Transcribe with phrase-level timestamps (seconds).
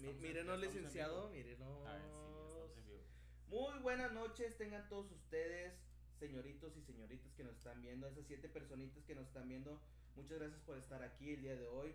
[0.00, 1.86] mírenos, licenciado, mírenos.
[1.86, 3.02] A ver, sí, ya estamos en vivo.
[3.48, 5.74] Muy buenas noches, tengan todos ustedes,
[6.18, 9.78] señoritos y señoritas que nos están viendo, esas siete personitas que nos están viendo.
[10.16, 11.94] Muchas gracias por estar aquí el día de hoy.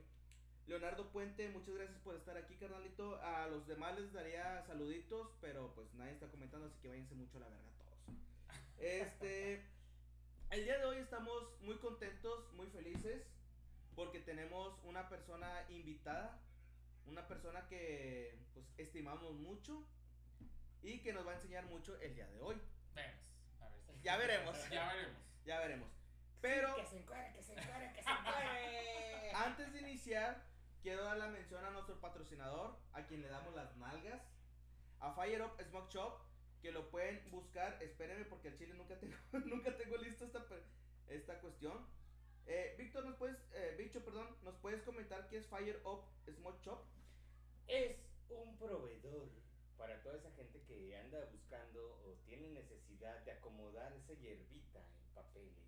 [0.67, 3.19] Leonardo Puente, muchas gracias por estar aquí, carnalito.
[3.21, 7.37] A los demás les daría saluditos, pero pues nadie está comentando, así que váyanse mucho
[7.37, 8.17] a la verga todos.
[8.77, 9.63] Este,
[10.51, 13.23] el día de hoy estamos muy contentos, muy felices,
[13.95, 16.39] porque tenemos una persona invitada,
[17.07, 19.85] una persona que pues estimamos mucho
[20.81, 22.55] y que nos va a enseñar mucho el día de hoy.
[22.93, 23.15] Vemos.
[23.61, 23.81] A ver.
[23.81, 25.21] si- Ya veremos, Ya veremos.
[25.45, 25.89] ya veremos.
[26.41, 29.31] Pero Que se encuere, que se encuere, que se encuere.
[29.35, 30.43] antes de iniciar,
[30.81, 34.21] quiero dar la mención a nuestro patrocinador, a quien le damos las nalgas,
[34.99, 36.21] a Fire Up Smoke Shop,
[36.61, 37.81] que lo pueden buscar.
[37.81, 40.45] Espérenme porque al chile nunca tengo, nunca tengo listo esta,
[41.07, 41.85] esta cuestión.
[42.47, 46.61] Eh, Víctor, nos puedes, eh, Bicho, perdón, nos puedes comentar qué es Fire Up Smoke
[46.63, 46.79] Shop.
[47.67, 47.97] Es
[48.29, 49.29] un proveedor
[49.77, 55.13] para toda esa gente que anda buscando o tiene necesidad de acomodar esa hierbita en
[55.15, 55.65] papeles,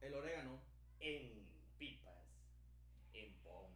[0.00, 0.60] El orégano.
[1.00, 1.44] en
[1.78, 2.24] pipas,
[3.12, 3.72] en pom.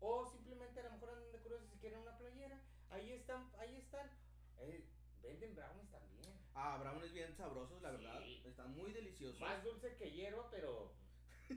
[0.00, 2.60] O simplemente a lo mejor andan de curiosos si quieren una playera.
[2.90, 4.10] Ahí están, ahí están.
[4.58, 4.84] Eh,
[5.22, 6.34] venden brownies también.
[6.54, 7.96] Ah, brownies bien sabrosos, la Sí.
[8.04, 8.22] verdad.
[8.44, 9.38] Están muy deliciosos.
[9.40, 10.92] Más dulce que hierba, pero.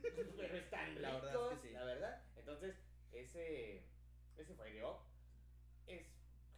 [0.38, 1.74] pero están La verdad es que sí.
[1.74, 2.24] La verdad.
[2.36, 2.76] Entonces,
[3.12, 3.84] ese.
[4.38, 4.98] Ese Fire Up
[5.88, 6.06] es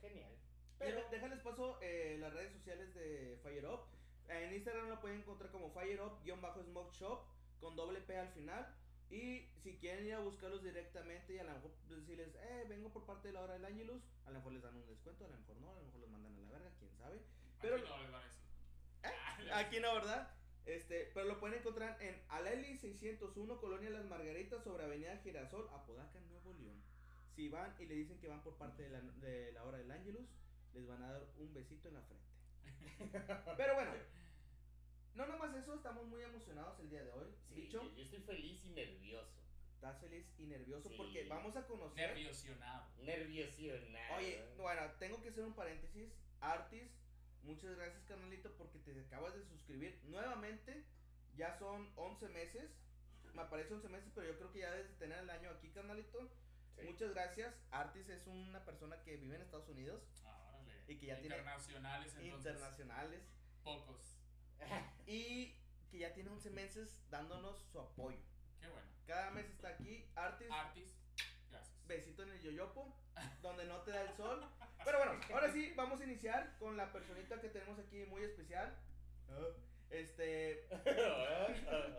[0.01, 0.31] genial.
[0.79, 0.97] Pero.
[0.97, 3.81] Deja- Déjales paso eh, las redes sociales de Fire Up.
[4.27, 7.21] En Instagram lo pueden encontrar como Fire Up-Smoke Shop
[7.59, 8.73] con doble P al final.
[9.09, 13.05] Y si quieren ir a buscarlos directamente y a lo mejor decirles, eh, vengo por
[13.05, 15.37] parte de la hora del Angelus, a lo mejor les dan un descuento, a lo
[15.37, 17.21] mejor no, a lo mejor los mandan a la verga, quién sabe.
[17.61, 19.51] Pero Aquí no les van a decir.
[19.53, 20.34] aquí no, ¿verdad?
[20.65, 26.19] Este, pero lo pueden encontrar en Aleli 601, Colonia Las Margaritas, sobre Avenida Girasol, Apodaca,
[26.21, 26.81] Nuevo León.
[27.35, 29.91] Si van y le dicen que van por parte de la, de la hora del
[29.91, 30.27] Angelus,
[30.73, 32.25] les van a dar un besito en la frente.
[33.57, 33.91] Pero bueno,
[35.13, 37.27] no nomás eso, estamos muy emocionados el día de hoy.
[37.47, 39.29] Sí, Bicho, yo, yo estoy feliz y nervioso.
[39.75, 40.95] estás feliz y nervioso Sí.
[40.97, 42.07] porque vamos a conocer.
[42.09, 42.87] Nerviosionado.
[43.03, 44.15] Nerviosionado.
[44.17, 46.09] Oye, bueno, tengo que hacer un paréntesis.
[46.41, 46.89] Artis,
[47.45, 50.85] muchas gracias, carnalito, porque te acabas de suscribir nuevamente.
[51.35, 52.71] Ya son 11 meses.
[53.33, 55.69] Me aparece 11 meses, pero yo creo que ya debes de tener el año aquí,
[55.71, 56.29] carnalito.
[56.75, 56.83] Sí.
[56.87, 57.53] Muchas gracias.
[57.71, 60.83] Artis es una persona que vive en Estados Unidos, Ah, órale.
[60.87, 62.37] Y que ya tiene Internacionales, entonces.
[62.37, 63.21] internacionales,
[63.63, 64.17] Pocos.
[65.07, 65.53] y
[65.89, 68.19] que ya tiene 11 meses dándonos su apoyo.
[68.59, 68.87] Qué bueno.
[69.05, 70.05] Cada mes está aquí.
[70.15, 70.87] Artis, Artis.
[71.49, 71.87] Gracias.
[71.87, 72.93] besito en el yoyopo,
[73.41, 74.45] donde no te da el sol.
[74.85, 78.77] Pero bueno, ahora sí, vamos a iniciar con la personita que tenemos aquí muy especial.
[79.89, 80.67] Este,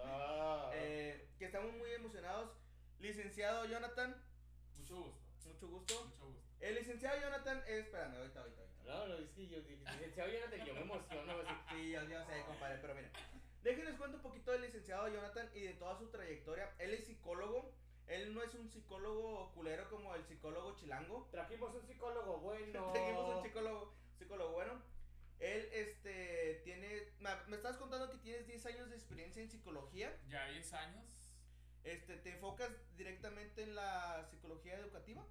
[0.04, 0.70] Ah.
[0.74, 2.50] eh, que estamos muy emocionados.
[2.98, 4.16] Licenciado Jonathan,
[4.78, 5.20] Mucho gusto.
[5.46, 6.04] mucho gusto.
[6.06, 6.42] Mucho gusto.
[6.60, 8.82] El licenciado Jonathan, eh, espérame, ahorita, ahorita, ahorita.
[8.84, 11.32] No, no, es que yo licenciado Jonathan, yo me emociono.
[11.40, 11.54] así.
[11.76, 13.10] Sí, yo, yo sé, compadre, pero miren.
[13.62, 16.72] Déjenles cuento un poquito del licenciado Jonathan y de toda su trayectoria.
[16.78, 17.74] Él es psicólogo.
[18.08, 21.28] Él no es un psicólogo culero como el psicólogo chilango.
[21.30, 22.90] Trajimos un psicólogo bueno.
[22.92, 24.82] Tenemos un psicólogo, psicólogo bueno.
[25.38, 27.12] Él, este, tiene.
[27.20, 30.18] Me, me estabas contando que tienes 10 años de experiencia en psicología.
[30.28, 31.04] Ya 10 años.
[31.86, 35.24] Este, ¿te enfocas directamente en la psicología educativa?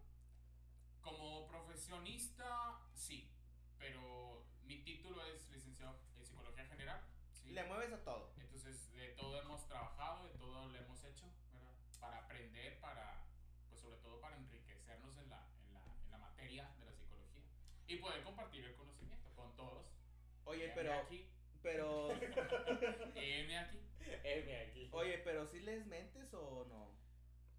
[1.01, 3.29] Como profesionista, sí.
[3.77, 7.01] Pero mi título es licenciado en psicología general.
[7.33, 7.51] ¿sí?
[7.51, 8.31] Le mueves a todo.
[8.39, 11.73] Entonces, de todo hemos trabajado, de todo lo hemos hecho, ¿verdad?
[11.99, 13.25] Para aprender, para,
[13.67, 17.43] pues sobre todo para enriquecernos en la, en la, en la materia de la psicología.
[17.87, 19.85] Y poder compartir el conocimiento con todos.
[20.45, 20.93] Oye, pero.
[20.93, 21.27] aquí,
[21.61, 22.11] Pero.
[23.15, 23.79] heme aquí.
[24.23, 24.89] M aquí.
[24.91, 26.89] Oye, pero si les mentes o no?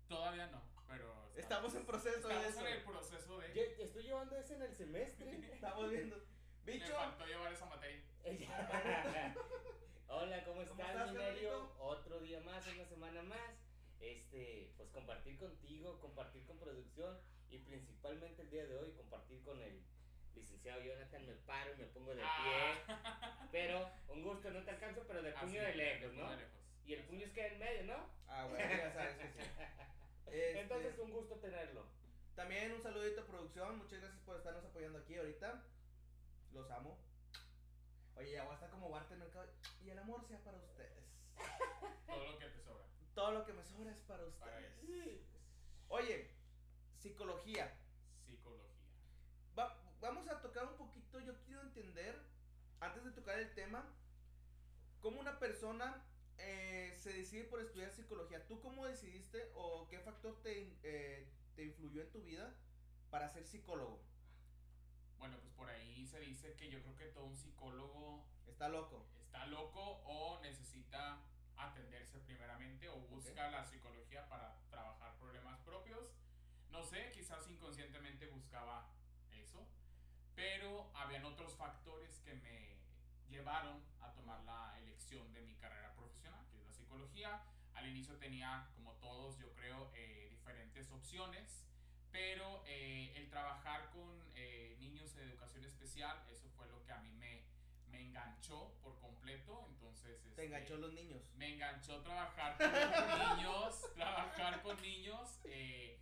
[0.08, 1.32] Todavía no, pero...
[1.36, 2.66] Estamos en proceso de estamos eso.
[2.66, 3.54] en el proceso de...
[3.54, 5.30] Yo estoy llevando eso en el semestre.
[5.52, 6.16] Estamos viendo.
[6.64, 6.94] Me Bicho.
[6.94, 8.02] faltó llevar esa materia.
[10.08, 11.50] Hola, ¿cómo ¿Cómo estás, estás, mi Nerio?
[11.50, 11.76] Carlito?
[11.84, 13.58] Otro día más, una semana más.
[14.00, 17.18] Este, pues compartir contigo, compartir con producción
[17.50, 19.82] y principalmente el día de hoy compartir con el
[20.66, 21.26] licenciado Jonathan.
[21.26, 22.26] Me paro y me pongo de pie.
[22.88, 23.48] Ah.
[23.52, 26.30] Pero un gusto, no te alcanzo, pero de Así, puño de lejos, ¿no?
[26.30, 26.52] de lejos.
[26.84, 28.10] Y el puño es que en medio, ¿no?
[28.28, 29.38] Ah, bueno, ya sabes que sí.
[30.26, 31.86] Este, Entonces, un gusto tenerlo.
[32.34, 33.78] También un saludito a producción.
[33.78, 35.62] Muchas gracias por estarnos apoyando aquí ahorita.
[36.52, 36.98] Los amo.
[38.16, 39.48] Oye, ya voy a estar como Walter Mercado.
[39.84, 41.04] Y el amor sea para ustedes.
[42.06, 42.84] Todo lo que te sobra.
[43.14, 45.22] Todo lo que me sobra es para Para ustedes.
[45.88, 46.28] Oye,
[46.98, 47.72] psicología.
[47.72, 47.85] Psicología.
[50.06, 51.18] Va- vamos a tocar un poquito.
[51.20, 52.16] Yo quiero entender,
[52.80, 53.84] antes de tocar el tema,
[55.00, 56.04] cómo una persona
[56.38, 58.46] eh, se decide por estudiar psicología.
[58.46, 61.26] ¿Tú cómo decidiste o qué factor te, eh,
[61.56, 62.54] te influyó en tu vida
[63.10, 64.00] para ser psicólogo?
[66.06, 69.04] se dice que yo creo que todo un psicólogo Está loco.
[69.24, 71.20] está loco o necesita
[71.56, 76.14] atenderse primeramente o busca la psicología para trabajar problemas propios.
[76.70, 78.88] No sé, quizás inconscientemente buscaba
[80.36, 82.76] pero habían otros factores que me
[83.28, 87.42] llevaron a tomar la elección de mi carrera profesional, que es la psicología.
[87.74, 91.64] Al inicio tenía, como todos, yo creo, eh, diferentes opciones,
[92.12, 96.98] pero eh, el trabajar con eh, niños en educación especial, eso fue lo que a
[96.98, 97.42] mí me,
[97.88, 99.66] me enganchó por completo.
[99.70, 101.22] Entonces, Te este, enganchó los niños.
[101.36, 105.95] me enganchó trabajar con niños, trabajar con niños eh,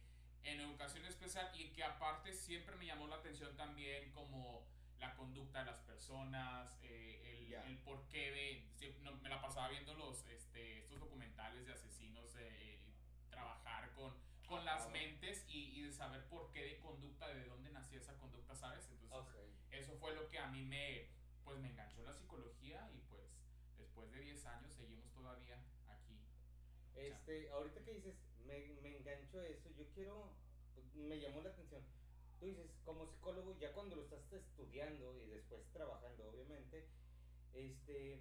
[0.44, 4.64] en educación especial y que aparte siempre me llamó la atención también como
[4.99, 7.64] la conducta de las personas, eh, el, Ya.
[7.67, 8.69] el porqué de...
[8.79, 12.79] sie- no, me la pasaba viendo los, este, estos documentales de asesinos, eh,
[13.31, 14.14] trabajar con,
[14.46, 14.91] con las Ah.
[14.91, 18.88] mentes y, y de saber por qué de conducta, de dónde nacía esa conducta, ¿sabes?
[18.91, 19.35] Entonces Ok.
[19.73, 21.08] eso fue lo que a mí me,
[21.44, 23.23] pues me enganchó la psicología y pues
[23.79, 25.56] después de 10 años seguimos todavía
[25.88, 26.19] aquí.
[26.94, 28.14] Este, ahorita que dices,
[28.46, 30.32] me, me engancho a eso, yo quiero,
[30.94, 31.82] me llamó la atención.
[32.38, 36.87] Tú dices, como psicólogo, ya cuando lo estás estudiando y después trabajando, obviamente,
[37.55, 38.20] este,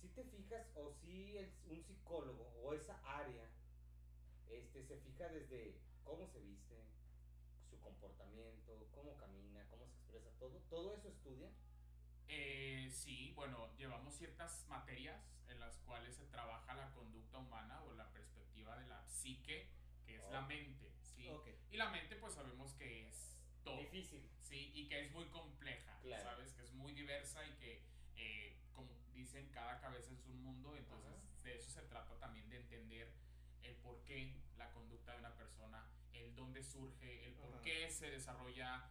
[0.00, 1.36] si te fijas o si
[1.68, 3.44] un psicólogo o esa área,
[4.48, 6.76] este, se fija desde cómo se viste,
[7.68, 11.50] su comportamiento, cómo camina, cómo se expresa, todo, todo eso estudia.
[12.28, 17.94] Eh, sí, bueno, llevamos ciertas materias en las cuales se trabaja la conducta humana o
[17.94, 18.07] la
[18.68, 19.68] perspectiva de la psique,
[20.06, 20.46] que es la Oh.
[20.46, 21.28] mente, ¿sí?
[21.28, 21.48] Ok.
[21.70, 23.78] Y la mente pues sabemos que es todo.
[23.78, 24.28] Difícil.
[24.40, 26.22] Sí, y que es muy compleja, Claro.
[26.22, 26.52] ¿sabes?
[26.54, 27.82] Que es muy diversa y que,
[28.16, 31.42] eh, como dicen, cada cabeza es un mundo, entonces Ajá.
[31.42, 33.12] de eso se trata también de entender
[33.62, 37.62] el por qué la conducta de una persona, el dónde surge, el por Ajá.
[37.62, 38.88] qué se desarrolla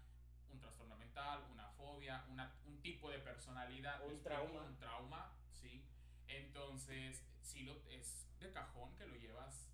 [0.51, 4.61] un trastorno mental, una fobia, una- un tipo de personalidad, Un trauma.
[4.63, 5.83] un trauma, sí.
[6.27, 9.66] Entonces, sí lo, es de cajón que lo llevas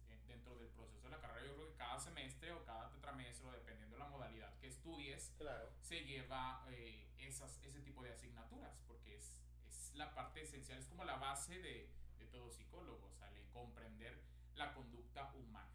[0.64, 1.46] del proceso de la carrera.
[1.48, 5.34] Yo creo que cada semestre o cada tetramestre, o dependiendo de la modalidad que estudies,
[5.38, 5.70] Claro.
[5.82, 9.38] se lleva eh, esas, ese tipo de asignaturas, porque es,
[9.68, 11.90] es la parte esencial, es como la base de,
[12.20, 14.20] de todo psicólogo, o sea, el comprender
[14.56, 15.70] la conducta humana.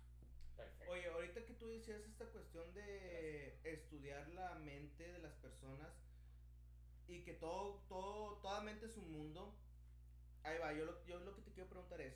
[0.56, 0.93] Perfecto.
[0.93, 5.93] Oye, ahorita que tú decías esta cuestión de estudiar la mente de las personas
[7.06, 9.55] y que todo, todo, toda mente es un mundo.
[10.43, 12.14] Ahí va, yo lo, yo lo que te quiero preguntar es,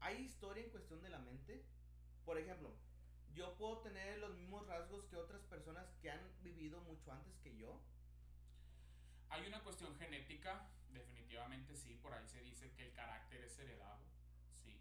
[0.00, 1.64] ¿hay historia en cuestión de la mente?
[2.24, 2.74] Por ejemplo,
[3.34, 7.56] yo puedo tener los mismos rasgos que otras personas que han vivido mucho antes que
[7.56, 7.80] yo.
[9.28, 14.00] Hay una cuestión genética, definitivamente sí, por ahí se dice que el carácter es heredado,
[14.64, 14.80] sí.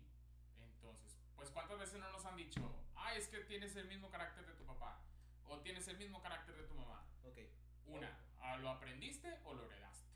[0.57, 2.61] Entonces, pues ¿cuántas veces no nos han dicho,
[2.95, 5.01] ah, es que tienes el mismo carácter de tu papá,
[5.47, 7.05] o tienes el mismo carácter de tu mamá?
[7.23, 7.39] Ok.
[7.87, 10.07] Una, ah, ¿lo aprendiste o lo heredaste?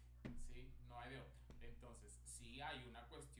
[0.53, 0.71] ¿Sí?
[0.87, 1.39] No hay de otra.
[1.61, 3.38] Entonces, sí hay una cuestión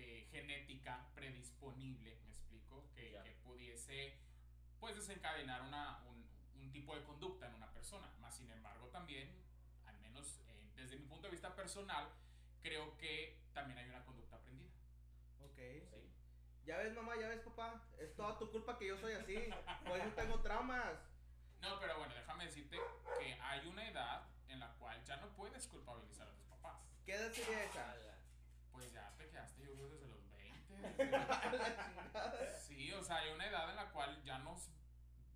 [0.00, 2.88] de genética predisponible, ¿me explico?
[2.94, 3.22] Que, Ya.
[3.22, 4.18] que pudiese,
[4.78, 6.26] pues, desencadenar una, un,
[6.60, 8.08] un tipo de conducta en una persona.
[8.20, 9.30] Más sin embargo, también,
[9.86, 12.08] al menos eh, desde mi punto de vista personal,
[12.62, 14.70] creo que también hay una conducta aprendida.
[15.40, 15.56] Ok.
[15.56, 16.10] Sí.
[16.64, 17.82] Ya ves, mamá, ya ves, papá.
[17.98, 19.34] Es toda tu culpa que yo soy así.
[19.86, 20.98] Por eso tengo traumas.
[21.60, 22.78] No, pero bueno, déjame decirte
[23.18, 26.80] que hay una edad en la cual ya no puedes culpabilizar a tus papás.
[27.04, 27.94] ¿Qué edad sería esa?
[28.72, 29.09] Pues ya
[29.88, 31.16] desde los 20.
[31.16, 32.58] A la chingada.
[32.60, 34.68] Sí, o sea, hay una edad en la cual ya no es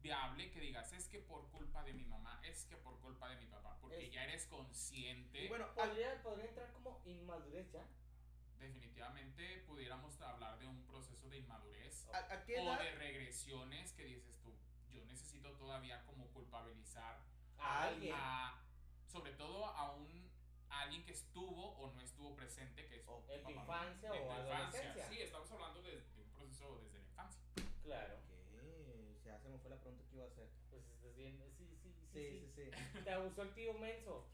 [0.00, 3.36] viable que digas, es que por culpa de mi mamá, es que por culpa de
[3.36, 5.44] mi papá, porque Es- ya eres consciente.
[5.44, 7.84] Y bueno, ¿Podría, podría entrar como inmadurez ya.
[8.58, 12.78] definitivamente pudiéramos hablar de un proceso de inmadurez ¿a, a qué o edad?
[12.80, 14.54] de regresiones que dices tú,
[14.90, 17.20] yo necesito todavía como culpabilizar
[17.58, 18.14] A alguien.
[18.16, 18.62] a,
[19.06, 20.23] sobre todo a un
[20.74, 24.14] a alguien que estuvo o no estuvo presente, que es O- En tu infancia En
[24.14, 24.56] o tu infancia.
[24.56, 25.08] adolescencia.
[25.08, 27.40] Sí, estamos hablando de, de un proceso desde la infancia.
[27.82, 28.14] Claro.
[28.52, 29.20] ¿Qué?
[29.24, 30.48] Ya se me fue la pregunta que iba a hacer.
[30.70, 31.38] Pues estás bien.
[31.56, 31.90] Sí, sí, sí.
[32.12, 32.98] Sí, sí, sí, sí.
[33.04, 34.26] Te abusó el tío menso.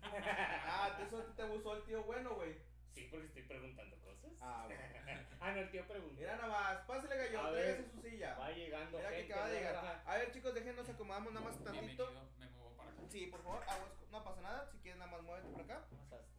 [0.00, 2.54] Ah, ¿te- eso te abusó el tío bueno, güey.
[2.94, 4.30] Sí, porque estoy preguntando cosas.
[4.40, 4.64] Ah,
[5.04, 5.26] bueno.
[5.40, 6.14] ah, no, el tío preguntó.
[6.16, 7.90] Mira nada más, pásale gallo, A tráigase ver.
[7.90, 8.38] su silla.
[8.38, 10.02] Va llegando Mira que gente acaba de llegar.
[10.06, 11.72] A ver, chicos, déjenos acomodamos nada más tantito.
[12.06, 13.02] Bienvenido, me muevo para acá.
[13.08, 14.68] Sí, por favor, aguas, no pasa nada.
[14.72, 15.84] Si quieres, nada más muévete por acá.
[15.90, 16.32] Pasaste.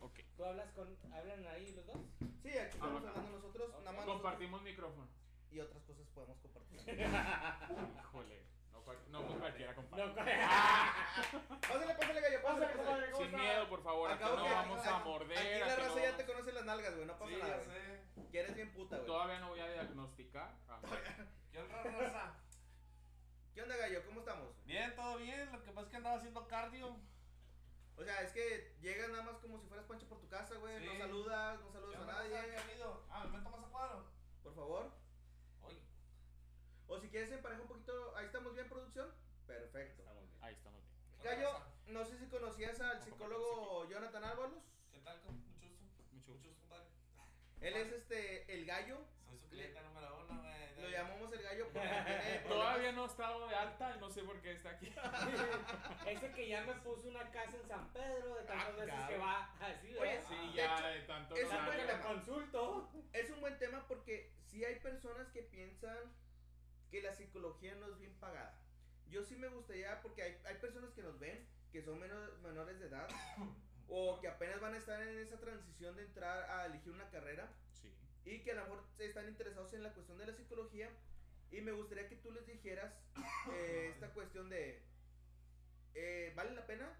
[0.00, 0.18] Ok.
[0.36, 0.96] ¿Tú hablas con.
[1.12, 1.96] ¿Hablan ahí los dos?
[2.42, 3.10] Sí, aquí estamos Habla.
[3.10, 3.68] hablando nosotros.
[3.70, 3.78] Ok.
[3.80, 5.08] Nada más nosotros- Compartimos micrófono.
[5.50, 6.80] y otras cosas podemos compartir.
[8.00, 10.04] Híjole, no, cual- no cualquiera comparte.
[10.06, 10.14] No,
[11.60, 12.74] Pásale, pásale gallo, pásale, Pásale, pásale.
[12.76, 15.38] compadre, ¿cómo Sin miedo, por favor, aquí Acabo no que vamos a aquí- morder.
[15.38, 17.06] Aquí la aquí raza no ya vamos- te conoce las nalgas, güey.
[17.06, 17.76] No pasa Sí, nada, ya güey.
[17.80, 18.30] sé.
[18.32, 19.06] Que eres bien puta, güey.
[19.06, 20.54] Todavía no voy a diagnosticar.
[20.68, 20.80] Ah,
[21.52, 22.34] ¿Qué onda, raza?
[23.54, 24.04] ¿Qué onda, gallo?
[24.06, 24.48] ¿Cómo estamos?
[24.64, 25.50] Bien, todo bien.
[25.52, 26.40] Lo que pasa es que andaba haciendo
[27.96, 30.78] O sea, es que llegas nada más como si fueras Pancho por tu casa, güey.
[30.78, 30.86] Sí.
[30.86, 32.38] No saludas, no saludas ¿Qué a nadie.
[33.10, 34.06] Ah, me meto más a cuadro.
[34.42, 34.92] Por favor.
[35.62, 35.80] Oye,
[36.86, 38.16] O si quieres empareja un poquito.
[38.16, 39.12] Ahí estamos bien, producción.
[39.46, 40.02] Perfecto.
[40.02, 40.44] Estamos bien.
[40.44, 40.94] Ahí estamos bien.
[41.20, 44.64] ¿qué onda, Gallo, no sé si conocías al psicólogo Jonathan Ábalos.
[44.92, 45.20] ¿Qué tal?
[45.22, 46.02] Mucho gusto.
[46.12, 46.86] Mucho Mucho gusto, compadre.
[47.60, 48.98] Él es este, el gallo.
[49.26, 50.82] Soy su cliente número uno, güey.
[50.82, 51.88] Lo llamamos el gallo porque.
[52.94, 54.92] no he estado de alta y no sé por qué está aquí.
[56.06, 59.08] Ese que ya me puso una casa en San Pedro de tantas Ah, veces cabrón.
[59.08, 60.20] que va así, Oye.
[60.28, 61.34] Sí, de ya hecho, de tanto.
[61.36, 62.02] es un buen tema.
[62.02, 62.90] consulto.
[63.12, 65.96] Es un buen tema porque sí hay personas que piensan
[66.90, 68.58] que la psicología no es bien pagada.
[69.08, 72.78] Yo sí me gustaría, porque hay, hay personas que nos ven, que son menor- menores
[72.80, 73.08] de edad,
[73.88, 77.48] o que apenas van a estar en esa transición de entrar a elegir una carrera,
[77.72, 77.92] Sí.
[78.24, 80.88] y que a lo mejor están interesados en la cuestión de la psicología,
[81.56, 82.92] y me gustaría que tú les dijeras
[83.52, 84.82] eh, esta cuestión de,
[85.94, 86.92] eh, ¿vale la pena?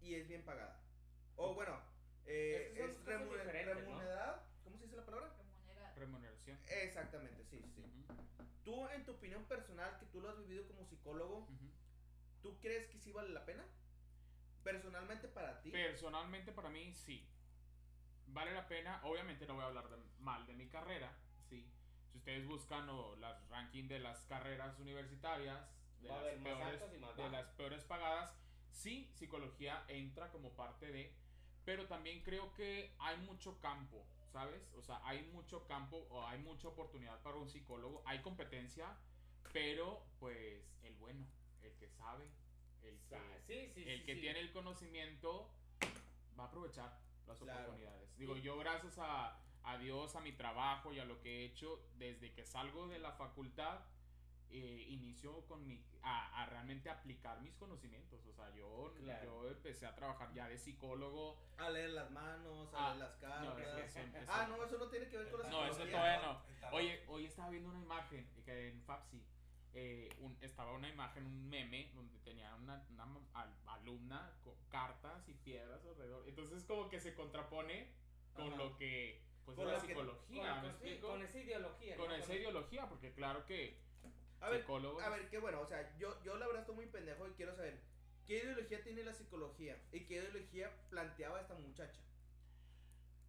[0.00, 0.80] Y es bien pagada.
[1.36, 1.78] O bueno,
[2.26, 3.80] eh, Es es cosas remuner- diferentes, ¿no?
[3.80, 5.32] remunerada, ¿cómo se dice la palabra?
[5.96, 6.58] Remuneración.
[6.82, 7.82] Exactamente, sí, sí.
[7.82, 8.04] Ujú,
[8.64, 11.70] Tú, en tu opinión personal, que tú lo has vivido como psicólogo, ujú.
[12.42, 13.64] ¿tú crees que sí vale la pena?
[14.64, 15.70] Personalmente para ti.
[15.70, 17.26] Personalmente para mí sí.
[18.28, 21.16] Vale la pena, obviamente no voy a hablar de- mal de mi carrera.
[22.16, 25.60] Si ustedes buscan o las rankings de las carreras universitarias,
[26.00, 26.80] de, las peores,
[27.16, 28.34] de las peores pagadas,
[28.70, 31.14] sí, psicología entra como parte de,
[31.66, 34.62] pero también creo que hay mucho campo, ¿sabes?
[34.78, 38.96] O sea, hay mucho campo o hay mucha oportunidad para un psicólogo, hay competencia,
[39.52, 41.26] pero pues el bueno,
[41.62, 42.30] el que sabe,
[42.82, 45.50] el que Sí, sí, el sí, que tiene el conocimiento
[46.38, 47.60] va a aprovechar las Claro.
[47.60, 48.16] oportunidades.
[48.16, 51.80] Digo, yo gracias a, a Dios, a mi trabajo y a lo que he hecho,
[51.98, 53.80] desde que salgo de la facultad,
[54.48, 58.24] eh, inicio con mi, a, a realmente aplicar mis conocimientos.
[58.26, 59.42] O sea, yo, Claro.
[59.42, 61.36] yo empecé a trabajar ya de psicólogo.
[61.58, 63.42] A leer las manos, a Ah, leer las cartas.
[63.44, 65.84] No, eso- eso- eso- ah, no, eso no tiene que ver con la No, eso
[65.84, 66.70] todavía no.
[66.72, 69.20] Oye, hoy estaba viendo una imagen que en Fapsi.
[69.78, 73.04] eh, un- estaba una imagen, un meme, donde tenía una, una
[73.34, 76.26] al- alumna con cartas y piedras alrededor.
[76.26, 77.92] Entonces, como que se contrapone
[78.32, 78.56] con Ajá.
[78.56, 79.20] lo que.
[79.46, 81.08] Pues Con de la que- psicología, Con, ¿me con- sí, explico?
[81.08, 81.96] con esa ideología.
[81.96, 82.14] Con ¿no?
[82.16, 83.78] esa ideología, porque claro que
[84.40, 85.02] A ver, psicólogos.
[85.04, 87.54] a ver, qué bueno, o sea, yo, yo la verdad estoy muy pendejo y quiero
[87.54, 87.80] saber,
[88.26, 89.80] ¿qué ideología tiene la psicología?
[89.92, 92.00] ¿Y qué ideología planteaba esta muchacha?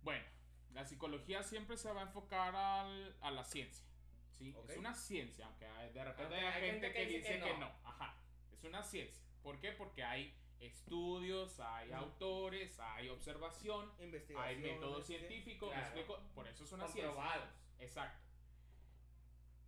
[0.02, 0.26] Bueno,
[0.74, 3.86] la psicología siempre se va a enfocar al- a la ciencia.
[4.32, 4.56] ¿sí?
[4.70, 7.60] Es una ciencia, aunque hay- de repente Aunque hay, gente, que, dice que no.
[7.60, 7.72] no.
[7.84, 8.16] Ajá,
[8.54, 9.24] es una ciencia.
[9.42, 9.72] ¿Por qué?
[9.72, 13.92] Porque hay estudios, hay autores, hay observación,
[14.38, 15.68] hay método científico.
[15.68, 15.86] ¿me claro.
[15.88, 16.20] explico?
[16.34, 17.52] Por eso es una ciencia.
[17.80, 18.24] Exacto.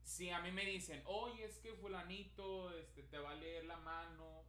[0.03, 3.77] Si a mí me dicen, oye, es que fulanito este, te va a leer la
[3.77, 4.43] mano,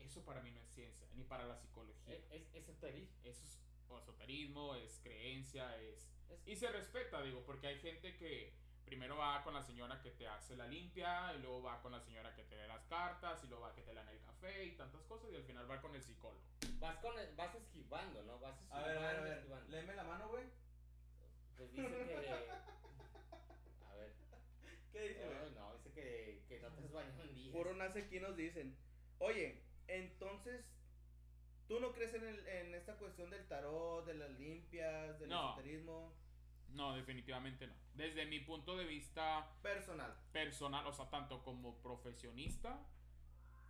[0.00, 2.14] eso para mí no es ciencia, ni para la psicología.
[2.14, 3.16] Es, es esoterismo.
[3.22, 3.60] Eso es
[4.02, 6.10] esoterismo, es creencia, es...
[6.28, 8.52] Es- Y se respeta, digo, porque hay gente que
[8.94, 12.00] primero va con la señora que te hace la limpia, y luego va con la
[12.00, 14.76] señora que te lee las cartas, y luego va que te dan el café y
[14.76, 16.40] tantas cosas, y al final va con el psicólogo.
[16.78, 18.38] Vas, con el- vas esquivando, ¿no?
[18.38, 19.68] Vas A esquivando, ver, a ver, a ver, esquivando.
[19.70, 20.44] léeme la mano, güey.
[21.56, 22.28] Pues dice que.
[23.90, 24.12] A ver.
[24.92, 25.38] ¿Qué dice, güey?
[25.42, 27.52] Ay, no, dice que, que no te has bañado en días.
[27.52, 28.76] Puro nace aquí nos dicen,
[29.18, 30.64] oye, entonces,
[31.66, 35.50] ¿tú no crees en, el, en esta cuestión del tarot, de las limpias, del No.
[35.50, 36.12] esoterismo
[36.74, 37.74] No, definitivamente no.
[37.94, 40.12] Desde mi punto de vista personal?
[40.32, 42.78] personal, o sea, tanto como profesionista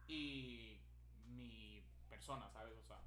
[0.08, 0.78] y
[1.26, 2.74] mi persona, ¿sabes?
[2.78, 3.00] O sea,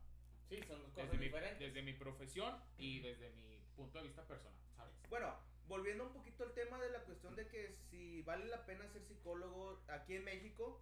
[0.49, 1.59] Sí, son dos cosas desde mi, diferentes.
[1.59, 4.93] desde mi profesión y desde mi punto de vista personal, ¿sabes?
[5.09, 5.35] Bueno,
[5.67, 9.03] volviendo un poquito al tema de la cuestión de que si vale la pena ser
[9.03, 10.81] psicólogo aquí en México,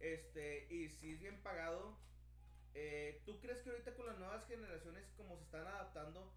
[0.00, 1.96] este, y si es bien pagado,
[2.74, 6.30] eh, ¿tú crees que ahorita con las nuevas generaciones como se están adaptando,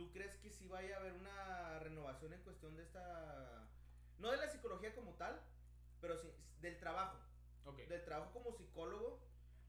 [0.00, 3.68] tú crees que sí vaya a haber una renovación en cuestión de esta,
[4.18, 5.38] no de la psicología como tal,
[6.00, 7.18] pero sí del trabajo,
[7.66, 7.76] Ok.
[7.86, 9.20] del trabajo como psicólogo,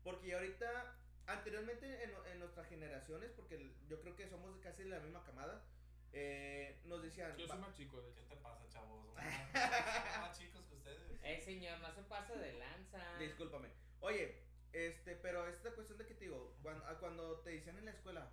[0.05, 0.95] porque ya ahorita,
[1.27, 5.65] anteriormente en, en nuestras generaciones, porque yo creo que somos casi de la misma camada,
[6.13, 9.03] eh, nos decían, Yo "Va- soy más chico, de ¿Qué te pasa, chavos?
[9.07, 9.15] Somos
[10.21, 11.11] más, chicos que ustedes.
[11.23, 13.17] Eh, señor, no se pasa de lanza.
[13.17, 13.67] Discúlpame.
[13.99, 17.91] Oye, este, pero esta cuestión de que te digo, cuando, cuando te decían en la
[17.91, 18.29] escuela,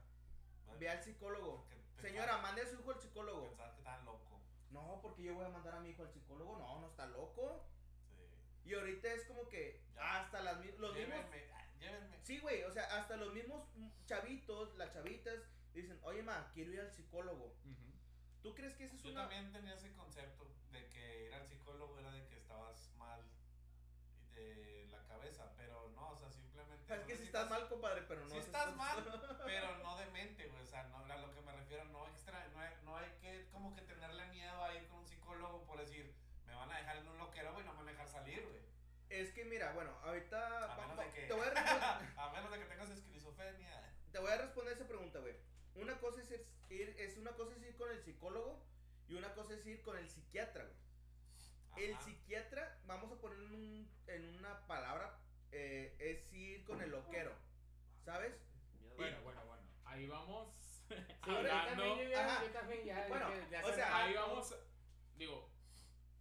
[0.78, 1.66] ve al psicólogo.
[1.68, 3.48] Que Señora, mande a su hijo al psicólogo.
[3.48, 4.40] Pensabas que estaban loco.
[4.70, 6.58] No, porque yo voy a mandar a mi hijo al psicólogo.
[6.58, 7.64] No, no está loco.
[8.14, 8.70] Sí.
[8.70, 10.20] Y ahorita es como que Ya.
[10.20, 10.94] hasta las, los mismos...
[10.94, 12.18] llévenme, ah, llévenme.
[12.22, 13.66] Sí, güey, o sea, hasta los mismos
[14.06, 15.34] chavitos, las chavitas,
[15.74, 17.54] dicen, oye, ma, quiero ir al psicólogo.
[18.42, 19.22] ¿Tú crees que esa es Yo una...
[19.22, 23.20] también tenía ese concepto de que ir al psicólogo era de que estabas mal
[24.34, 26.92] de la cabeza, pero no, o sea, simplemente.
[26.94, 28.34] Es no que si estás mal, compadre, pero no.
[28.34, 29.04] Haces estás mal,
[29.44, 30.62] pero no demente, güey.
[30.62, 31.04] O sea, no,
[31.68, 35.00] refiero, no extra, no hay, no hay que como que tenerle miedo a ir con
[35.00, 36.14] un psicólogo por decir,
[36.46, 38.58] me van a dejar en un loquero, güey, no me van a dejar salir, güey.
[39.10, 40.72] Es que mira, bueno, ahorita.
[40.72, 41.50] A menos va- de que- te, voy a
[42.16, 43.94] A menos de que tengas esquizofrenia.
[44.12, 45.34] te voy a responder esa pregunta, güey.
[45.74, 46.30] Una cosa es
[46.70, 48.62] ir, es una cosa es ir con el psicólogo
[49.08, 51.86] y una cosa es ir con el psiquiatra, güey.
[51.86, 55.18] El psiquiatra, vamos a poner en, un- en una palabra,
[55.52, 57.32] eh, es ir con el loquero,
[58.04, 58.34] ¿sabes?
[58.96, 59.62] Bueno, bueno, bueno.
[59.84, 60.48] Ahí vamos.
[61.28, 61.82] Sí, yo hablando.
[61.82, 62.44] también, yo, ya- Ajá.
[62.44, 63.06] yo también ya.
[63.08, 63.26] Bueno,
[63.64, 64.54] o sea, Ahí vamos,
[65.16, 65.50] digo,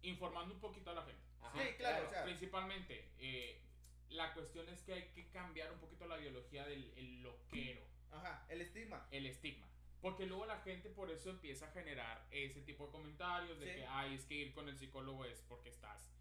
[0.02, 1.22] informando un poquito a la gente.
[1.42, 3.60] Ajá, Sí, claro, o sea, Principalmente, eh,
[4.10, 8.44] la cuestión es que hay que cambiar un poquito la ideología del el loquero, Ajá,
[8.48, 9.06] el estigma.
[9.10, 9.66] el estigma.
[10.00, 13.80] Porque luego la gente por eso empieza a generar ese tipo de comentarios de Sí.
[13.80, 16.12] que, ay, es que ir con el psicólogo es porque estás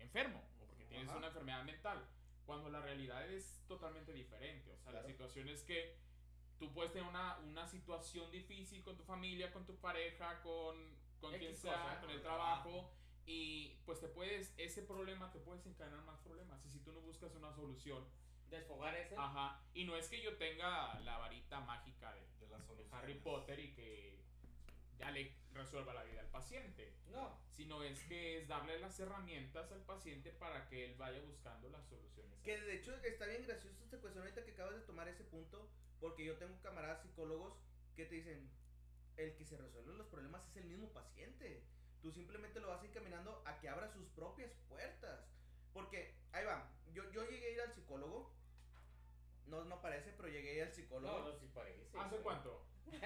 [0.00, 1.18] enfermo o porque tienes Ajá.
[1.18, 2.04] una enfermedad mental.
[2.46, 4.72] Cuando la realidad es totalmente diferente.
[4.72, 5.96] O sea, la situación es que
[6.62, 10.76] tú puedes tener una, una situación difícil con tu familia, con tu pareja, con,
[11.20, 12.88] con quien sea, cosa, con el el trabajo.
[13.26, 16.64] Y pues te puedes, ese problema te puedes encadenar más problemas.
[16.64, 18.04] Y si tú no buscas una solución,
[18.48, 19.16] Desfogar ese.
[19.16, 19.60] ajá.
[19.74, 22.86] Y no es que yo tenga la varita mágica de, De las de.
[22.92, 24.18] Harry Potter y que
[24.98, 27.36] ya le resuelva la vida al paciente, No.
[27.50, 31.84] sino es que es darle las herramientas al paciente para que él vaya buscando las
[31.88, 32.38] soluciones.
[32.44, 35.68] Que de hecho está bien gracioso esta cuestión ahorita que acabas de tomar ese punto,
[36.02, 37.54] porque yo tengo camaradas psicólogos
[37.94, 38.50] que te dicen,
[39.16, 41.62] el que se resuelve los problemas es el mismo paciente.
[42.02, 45.20] Tú simplemente lo vas encaminando a que abra sus propias puertas.
[45.72, 48.34] Porque, ahí va, yo, yo llegué a ir al psicólogo,
[49.46, 51.18] no, no parece, pero llegué a ir al psicólogo.
[51.20, 51.86] No, no, sí parece.
[51.96, 52.22] ¿Hace güey.
[52.22, 52.66] cuánto?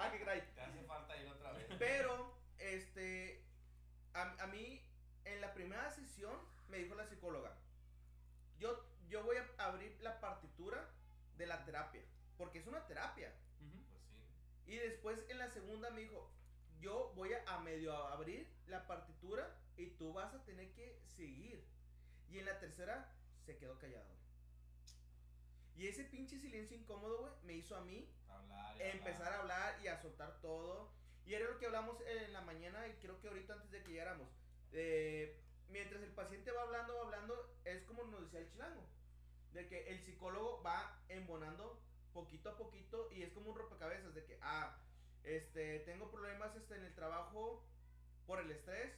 [0.00, 0.40] Ah, qué caray.
[0.54, 1.66] Te hace falta ir otra vez.
[1.80, 3.42] Pero, este,
[4.14, 4.80] a, a mí,
[5.24, 6.38] en la primera sesión,
[6.68, 7.56] me dijo la psicóloga,
[8.60, 10.88] yo, yo voy a abrir la partitura
[11.38, 12.02] de la terapia,
[12.36, 13.32] porque es una terapia.
[13.90, 14.72] Pues sí.
[14.72, 16.30] Y después en la segunda me dijo,
[16.80, 21.64] yo voy a, a medio abrir la partitura y tú vas a tener que seguir.
[22.30, 23.10] Y en la tercera
[23.46, 24.04] se quedó callado.
[24.04, 24.18] güey.
[25.76, 29.86] Y ese pinche silencio incómodo, güey, me hizo a mí Hablar empezar a hablar y
[29.88, 30.90] a soltar todo.
[31.24, 33.92] Y era lo que hablamos en la mañana y creo que ahorita antes de que
[33.92, 34.28] llegáramos.
[34.72, 38.82] Eh, mientras el paciente va hablando, va hablando, es como nos decía el chilango.
[39.52, 41.80] De que el psicólogo va embonando
[42.12, 44.78] poquito a poquito y es como un rompecabezas de que, ah,
[45.24, 47.64] este, tengo problemas este, en el trabajo
[48.26, 48.92] por el estrés,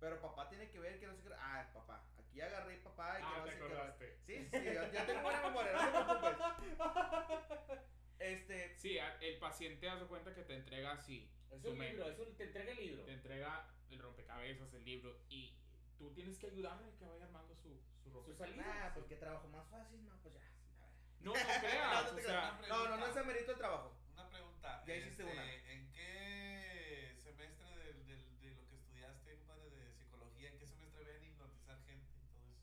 [0.00, 1.34] pero papá tiene que ver que no sé qué.
[1.38, 3.58] Ah, papá, aquí agarré papá y que Ah, no te sé
[3.98, 4.16] qué.
[4.26, 7.78] Sí, sí, yo, yo tengo buena memoria, no te preocupes.
[8.18, 11.28] Este, Sí, el paciente hace cuenta que te entrega así.
[11.50, 13.04] Es un libro, es un, te entrega el libro.
[13.04, 15.54] Te entrega el rompecabezas, el libro, y
[15.98, 17.78] tú tienes que ayudarle a que vaya armando su,
[18.10, 18.38] su rompecabezas.
[18.38, 18.62] salida.
[18.88, 20.40] Nah, pues qué trabajo más fácil, no, pues ya.
[20.40, 20.94] a ver.
[21.20, 23.96] No, no creas, No, o sea, no, no, no es amerito el trabajo.
[24.12, 24.82] Una pregunta.
[24.86, 25.52] Ya hiciste este, una.
[25.72, 31.04] ¿En qué semestre del, del, de lo que estudiaste, compadre, de psicología, en qué semestre
[31.04, 32.56] ven hipnotizar gente y todo eso?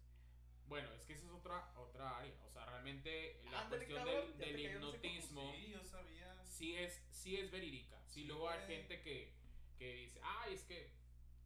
[0.68, 2.36] bueno, es que esa es otra, otra área.
[2.46, 4.90] O sea, realmente la cuestión cabrón, del, del cómo.
[4.90, 6.36] hipnotismo Sí, yo sabía.
[6.46, 7.98] sí es, sí es verídica.
[8.08, 9.34] Sí, Sí, luego hay gente que,
[9.78, 10.92] que dice, ay, es que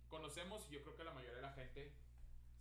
[0.09, 1.93] conocemos, y yo creo que la mayoría de la gente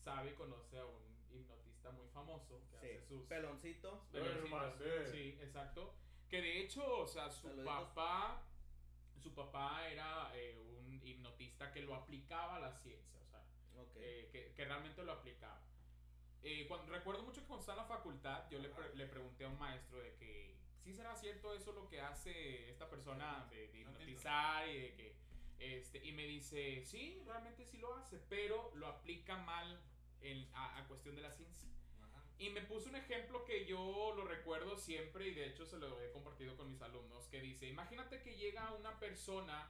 [0.04, 3.26] sabe y conoce a un hipnotista muy famoso que hace Sí, sus...
[3.26, 4.04] peloncito.
[4.12, 4.44] Peloncitos.
[4.44, 5.10] Hermandad.
[5.10, 5.94] Sí, exacto.
[6.28, 7.66] Que de hecho, o sea, su Saluditos.
[7.74, 8.42] papá,
[9.22, 13.40] su papá era eh, un hipnotista que lo aplicaba a la ciencia, o sea,
[13.80, 13.96] Ok.
[13.96, 15.60] eh, que, que realmente lo aplicaba.
[16.42, 19.44] Eh, cuando, recuerdo mucho que cuando estaba en la facultad, yo le, pre- le pregunté
[19.44, 23.68] a un maestro de que, ¿sí será cierto eso lo que hace esta persona de,
[23.68, 25.14] de hipnotizar y de que,
[25.60, 29.80] este, y me dice, sí, realmente sí lo hace, pero lo aplica mal
[30.22, 31.68] en, a- a cuestión de la ciencia.
[32.02, 32.22] Ajá.
[32.38, 36.00] Y me puso un ejemplo que yo lo recuerdo siempre y de hecho se lo
[36.00, 39.68] he compartido con mis alumnos, que dice, imagínate que llega una persona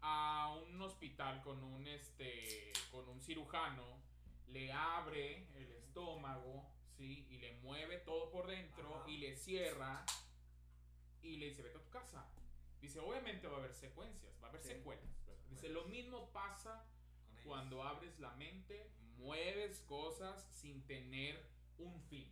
[0.00, 4.00] a un hospital con un, este, con un cirujano,
[4.48, 6.66] le abre el estómago,
[6.96, 7.26] ¿sí?
[7.30, 9.08] Y le mueve todo por dentro Ajá.
[9.10, 10.04] y le cierra
[11.22, 12.26] y le dice, vete a tu casa.
[12.80, 14.68] Dice, obviamente va a haber secuencias, va a haber Sí.
[14.70, 15.04] secuelas.
[15.48, 16.84] Dice, lo mismo pasa
[17.44, 18.90] cuando abres la mente,
[19.22, 21.40] mueves cosas sin tener
[21.78, 22.30] un fin.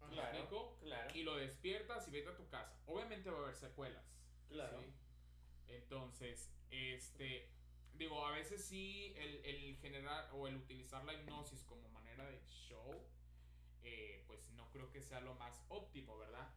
[0.00, 0.76] ¿Me Claro, explico?
[0.80, 1.10] claro.
[1.16, 2.78] Y lo despiertas y vete a tu casa.
[2.86, 4.04] Obviamente va a haber secuelas.
[4.48, 4.80] Claro.
[4.80, 4.92] ¿sí?
[5.68, 7.48] Entonces, este,
[7.94, 12.38] digo, a veces sí el, el generar o el utilizar la hipnosis como manera de
[12.46, 13.02] show,
[13.82, 16.48] eh, pues no creo que sea lo más óptimo, ¿verdad?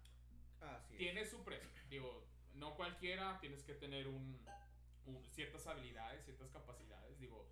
[0.62, 0.98] Así es.
[1.00, 1.70] Tiene su precio.
[1.90, 4.46] Digo, no cualquiera, tienes que tener un,
[5.06, 7.18] un- ciertas habilidades, ciertas capacidades.
[7.20, 7.48] Digo,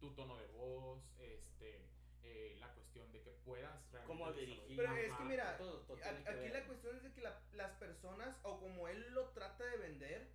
[0.00, 1.78] tu tono de voz, este,
[2.22, 4.76] eh, la cuestión de que puedas realmente cómo dirigir.
[4.76, 6.52] Pero es que mira, Todo- todo a- tiene que aquí ver.
[6.52, 10.28] la cuestión es de que la- las personas, o como él lo trata de vender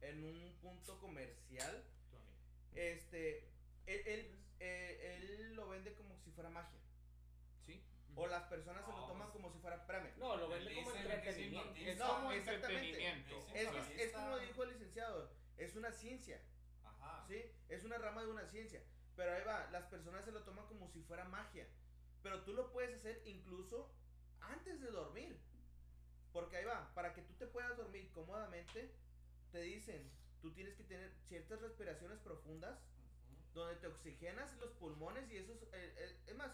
[0.00, 1.84] en un punto comercial,
[2.74, 3.40] este,
[3.86, 6.78] él, él, eh, él lo vende como si fuera magia.
[7.66, 7.82] ¿Sí?
[8.16, 10.12] O las personas se lo No, toman como si fuera, espérame.
[10.18, 11.74] No, lo vende como entretenimiento.
[11.76, 12.86] Es No, como exactamente.
[12.88, 13.46] entretenimiento.
[13.54, 16.40] Es Es, que es, como dijo el licenciado, es una ciencia,
[16.84, 17.24] Ajá.
[17.28, 17.42] ¿sí?
[17.68, 18.82] Es una rama de una ciencia.
[19.20, 21.66] Pero ahí va, las personas se lo toman como si fuera magia.
[22.22, 23.92] Pero tú lo puedes hacer incluso
[24.40, 25.38] antes de dormir.
[26.32, 28.90] Porque ahí va, para que tú te puedas dormir cómodamente,
[29.52, 32.78] te dicen, tú tienes que tener ciertas respiraciones profundas
[33.52, 36.52] donde te oxigenas los pulmones y eso es, eh, eh, es más,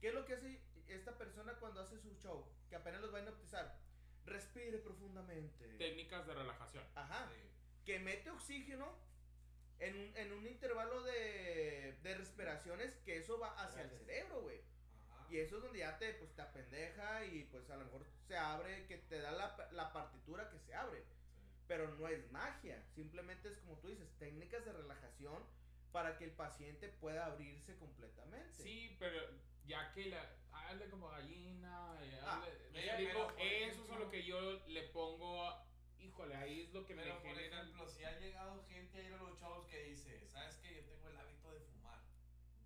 [0.00, 2.50] ¿qué es lo que hace esta persona cuando hace su show?
[2.70, 3.78] Que apenas los va a hipnotizar.
[4.24, 5.68] Respire profundamente.
[5.76, 6.84] Técnicas de relajación.
[6.94, 7.28] Ajá.
[7.28, 7.42] Sí.
[7.84, 9.04] Que mete oxígeno
[9.80, 14.06] en un, en un intervalo de, de respiraciones que eso va hacia el Gracias.
[14.06, 14.60] cerebro, güey.
[15.28, 18.36] Y eso es donde ya te, pues, te apendeja y pues a lo mejor se
[18.36, 21.00] abre, que te da la, la partitura que se abre.
[21.02, 21.42] Sí.
[21.66, 25.44] Pero no es magia, simplemente es como tú dices, técnicas de relajación
[25.90, 28.62] para que el paciente pueda abrirse completamente.
[28.62, 29.20] Sí, pero
[29.66, 30.32] ya que la.
[30.52, 31.98] Hazle como gallina.
[32.02, 32.40] eh, Ah,
[33.12, 35.65] por eso es a lo que yo le pongo.
[36.16, 37.60] Híjole, ahí es lo que Pero me por genera.
[37.60, 40.74] ejemplo, si ha llegado gente a ir a los shows que dice, ¿sabes qué?
[40.76, 41.98] Yo tengo el hábito de fumar.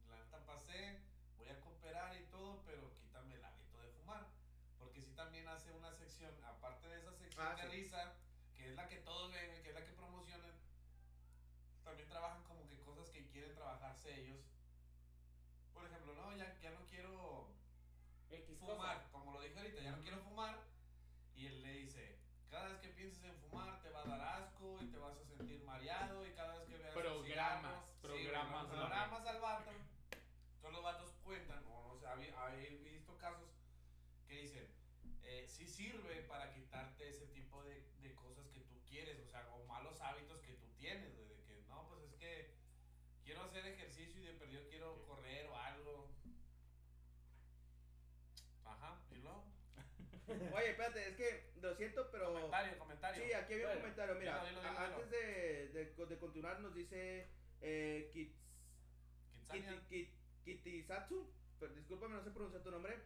[0.08, 1.00] La neta pasé,
[1.36, 4.28] voy a cooperar y todo, pero quítame el hábito de fumar.
[4.78, 7.68] Porque si también hace una sección, aparte de esa sección Ah, de sí.
[7.76, 8.14] risa,
[8.56, 10.54] que es la que todos ven, que es la que promocionan,
[11.82, 14.38] también trabajan como que cosas que quieren trabajarse ellos.
[35.60, 39.64] Sí sirve para quitarte ese tipo de, de cosas que tú quieres, o sea, o
[39.66, 42.50] malos hábitos que tú tienes, güey, de que no, pues es que
[43.24, 46.08] quiero hacer ejercicio y de perdido quiero correr o algo.
[48.64, 49.44] Ajá, y luego.
[50.54, 52.32] Oye, espérate, es que lo siento, pero...
[52.32, 53.24] Comentario, comentario.
[53.26, 54.80] Sí, aquí había un Bueno, comentario, mira, dilo, dilo, dilo.
[54.80, 57.28] antes de, de, de continuar nos dice
[57.60, 58.36] eh, Kits,
[59.34, 59.72] Kitsania.
[59.88, 60.08] Kiti-
[60.44, 62.96] Kit- Kitisatsu, pero discúlpame, no sé pronunciar tu nombre,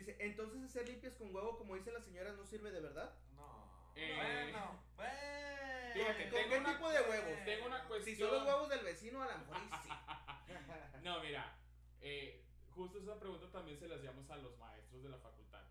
[0.00, 3.14] dice, entonces hacer limpias con huevo, como dice la señora, no sirve de verdad.
[3.34, 3.92] No.
[3.94, 4.14] Eh,
[4.52, 5.92] bueno, bueno.
[5.94, 7.44] Fíjate, ¿Con tengo qué una- tipo de huevos?
[7.44, 8.18] Tengo una Si cuestión.
[8.30, 9.88] son los huevos del vecino, a lo mejor sí.
[11.02, 11.56] No, mira,
[12.00, 15.62] eh, justo esa pregunta también se la hacíamos a los maestros de la facultad.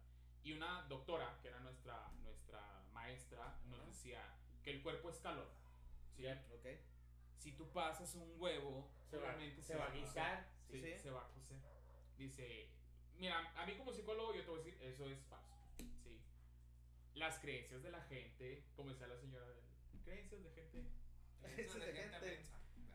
[0.44, 2.62] Y una doctora, que era nuestra, nuestra
[2.94, 3.88] maestra, nos Ajá.
[3.90, 4.24] decía
[4.64, 5.48] que el cuerpo es calor.
[6.16, 6.26] ¿sí?
[6.28, 6.66] ok.
[7.38, 10.48] Si tú pasas un huevo, Se va, obviamente se va a guisar.
[10.70, 10.98] Sí, Sí.
[11.00, 11.58] se va a cocer.
[12.18, 12.70] Dice,
[13.20, 15.56] mira, a mí como psicólogo yo te voy a decir, eso es falso.
[16.04, 16.20] Sí.
[17.16, 19.62] Las creencias de la gente, como decía la señora, de-
[20.04, 20.84] creencias de gente.
[21.42, 22.44] Creencias de de gente gente.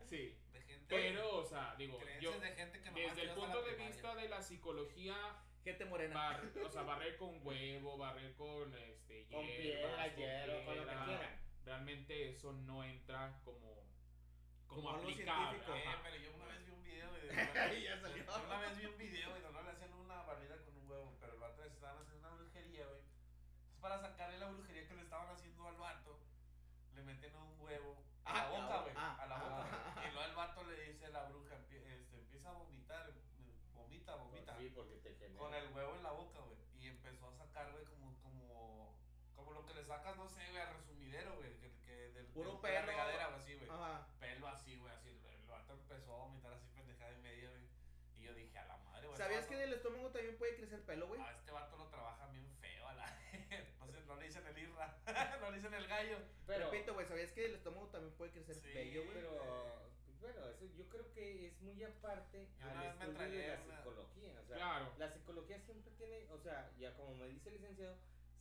[0.09, 0.37] Sí.
[0.53, 0.85] De gente.
[0.89, 3.87] Pero, o sea, digo, yo, de gente que desde el punto de primaria.
[3.91, 5.15] vista de la psicología,
[5.63, 6.13] Gente morena.
[6.15, 10.83] bar- o sea, barrer con huevo, barrer con este, Con hierbas, piedra, hierro, con lo
[10.87, 11.39] que quieran.
[11.65, 13.81] Realmente eso no entra como,
[14.67, 15.59] como, Como aplicable.
[15.59, 18.25] Eh, pero yo una vez vi un video y Ahí ya salió.
[18.25, 21.15] Yo una vez vi un video y no le hacían una barrida con un huevo,
[21.21, 22.99] pero el vato le estaban haciendo una brujería, güey.
[22.99, 26.17] Entonces para sacarle la brujería que le estaban haciendo al vato,
[26.95, 28.93] le meten un huevo a Ah, la boca, ah, güey.
[28.95, 29.67] ah, a la ah, boca.
[29.95, 30.03] ah.
[30.07, 33.13] Y luego el vato le dice a la bruja, este, empieza a vomitar, eh,
[33.75, 34.57] vomita, vomita.
[34.57, 35.37] Sí, porque te genera.
[35.37, 36.57] Con el huevo en la boca, güey.
[36.79, 38.95] Y empezó a sacar, güey, como, como,
[39.35, 41.53] como lo que le sacas, no sé, güey, al resumidero, güey.
[41.59, 42.91] Que, que del, Puro del- de la pelo.
[42.91, 43.69] regadera, güey, así, güey
[44.19, 45.09] pelo así, güey, así.
[45.09, 47.67] El el vato empezó a vomitar así pendejada y media, güey.
[48.17, 49.17] Y yo dije, a la madre, güey.
[49.17, 51.19] ¿Sabías que del estómago también puede crecer pelo, güey?
[51.19, 53.05] vato- A este vato lo trabajan bien feo, a la.
[53.79, 54.97] no sé, no le dicen el irra,
[55.41, 56.17] no le dicen el gallo.
[56.45, 59.13] Pero, Repito, güey, ¿sabías que del estómago también puede crecer Sí, vello, güey?
[59.15, 59.31] pero,
[60.05, 63.77] pues, bueno, eso yo creo que es muy aparte Yo al estudio de la una-
[63.77, 64.39] psicología.
[64.41, 64.93] O sea, Claro.
[64.97, 67.95] la psicología siempre tiene, o sea, ya como me dice el licenciado,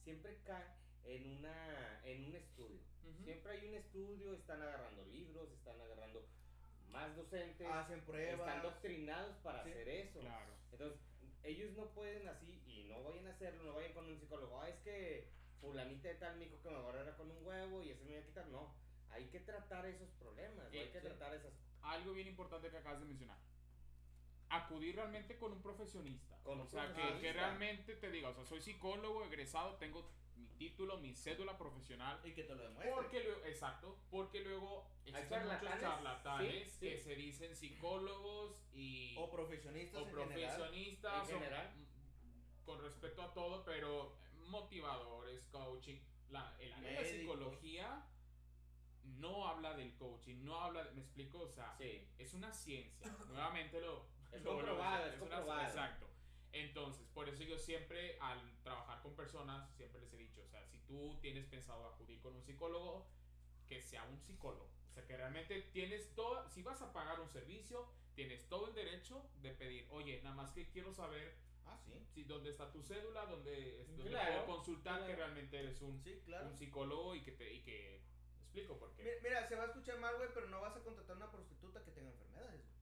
[0.05, 0.64] siempre cae
[1.05, 2.81] en una en un estudio.
[3.05, 3.25] Ujú.
[3.25, 6.25] Siempre hay un estudio, están agarrando libros, están agarrando
[6.90, 8.40] más docentes, Hacen pruebas.
[8.48, 10.20] están doctrinados para Sí, hacer eso.
[10.20, 10.53] Claro.
[10.72, 11.01] Entonces,
[11.44, 14.68] ellos no pueden así y no vayan a hacerlo, no vayan con un psicólogo, ah,
[14.68, 15.29] es que
[15.62, 18.20] fulanita de tal me dijo que me agarrara con un huevo y eso me iba
[18.20, 18.46] a quitar.
[18.48, 18.75] No,
[19.11, 21.07] hay que tratar esos problemas, Sí, hay que sí.
[21.07, 23.38] tratar esas Algo bien importante que acabas de mencionar.
[24.51, 26.37] Acudir realmente con un profesionista.
[26.44, 30.11] Con un o sea, que, que realmente te diga, o sea, soy psicólogo, egresado, tengo
[30.37, 32.20] mi título, mi cédula profesional.
[32.25, 32.92] Y que te lo demuestre.
[32.94, 36.88] Porque luego, exacto, porque luego existen muchos charlatanes, sí, sí.
[36.88, 40.57] que se dicen psicólogos y O profesionistas o en general.
[40.57, 41.75] profesionistas En o- general.
[41.75, 44.12] mm, con respeto a todo, pero
[44.52, 45.98] motivadores, coaching,
[46.30, 48.06] la, el área de psicología
[49.18, 52.06] no habla del coaching, no habla, de- me explico, o sea, Sí.
[52.18, 53.08] es una ciencia.
[53.28, 55.62] Nuevamente lo Es lo comprobado, es una- comprobado.
[55.68, 56.06] exacto.
[56.52, 60.64] Entonces, por eso yo siempre al trabajar con personas siempre les he dicho, o sea,
[60.66, 63.06] si tú tienes pensado acudir con un psicólogo,
[63.68, 64.70] que sea un psicólogo.
[64.90, 68.74] O sea, que realmente tienes todo, si vas a pagar un servicio, tienes todo el
[68.74, 71.34] derecho de pedir, oye, nada más que quiero saber
[71.66, 71.92] Ah, sí.
[72.14, 73.29] si dónde está tu cédula, es-
[73.96, 76.46] dónde Claro, puedo consultar que realmente eres un, Sí, claro.
[76.46, 78.03] un psicólogo y que te y que
[78.38, 80.81] ¿me explico porque Mira, mira, se va a escuchar mal, güey, pero no vas a
[80.81, 82.72] contratar una prostituta que tenga enfermedades, güey.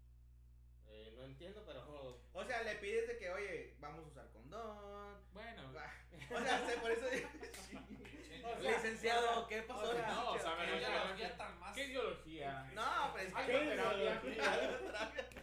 [0.92, 2.20] Eh, no entiendo, pero.
[2.32, 5.20] O sea, le pides de que, oye, vamos a usar condón.
[5.32, 5.92] bueno, va.
[6.36, 7.28] O sea, se- por eso digo,
[7.68, 7.76] sí.
[8.42, 9.90] O sea, Licenciado, ¿qué pasó?
[9.90, 11.74] o sea, no, o sea, ¿Qué ideología tan más?
[11.76, 12.70] ¿qué ideología?
[12.74, 13.46] No, pero es que.
[13.46, 14.20] qué terapia.
[14.22, 14.32] Oye,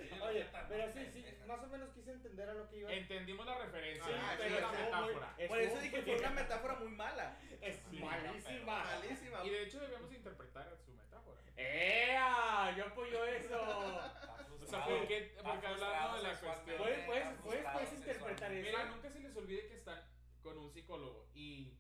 [0.04, 1.45] ideología tan pero sí, sí, pendeja?
[1.45, 2.93] más o menos quise entender a lo que iba.
[2.93, 5.34] Entendimos la referencia, Sí, Ah, pero estuvo metáfora.
[5.38, 7.38] muy- Por eso dije que fue una metáfora muy mala.
[7.62, 8.84] Es Sí, malísima.
[8.84, 9.43] Malísima.
[9.45, 11.41] Y de hecho debemos interpretar su metáfora.
[11.56, 12.76] ¡Ea!
[12.78, 13.60] Yo apoyo eso.
[13.62, 14.97] O sea, frustrado.
[14.97, 15.17] ¿por qué?
[15.17, 16.78] Está Porque hablando de la cuestión.
[16.78, 18.69] Puedes- puedes- puedes- puedes interpretar sexualmente.
[18.71, 20.00] Mira, nunca se les olvide que están
[20.43, 21.73] con un psicólogo y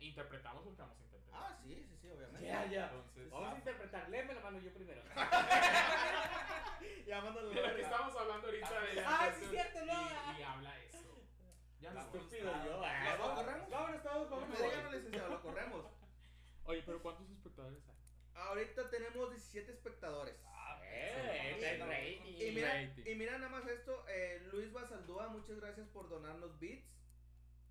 [0.00, 1.40] interpretamos lo que vamos a interpretar.
[1.42, 2.46] Ah, sí, sí, sí, obviamente.
[2.46, 2.84] Ya, ya.
[2.92, 4.08] Entonces, Vamos a interpretar.
[4.10, 5.02] Léeme la mano yo primero.
[7.10, 7.48] Llamándolo.
[7.50, 9.92] de lo que estamos hablando ahorita de Ah, sí, cierto, no.
[9.92, 10.98] y, y habla eso.
[11.80, 12.00] Ya no.
[12.00, 12.76] Estúpido yo.
[12.78, 13.70] ¿Lo Ah, vamos- corremos?
[13.70, 14.50] Vámonos todos, vámonos.
[14.54, 15.86] Usted díganos, licenciado, lo corremos.
[16.64, 17.94] Oye, pero ¿cuántos espectadores hay?
[18.34, 20.34] Ahorita tenemos 17 espectadores.
[20.46, 22.20] Ah, Eh, no, rating.
[22.24, 23.02] Y mira, Rating.
[23.06, 26.86] y mira nada más esto, eh, Luis Basaldúa, muchas gracias por donarnos bits.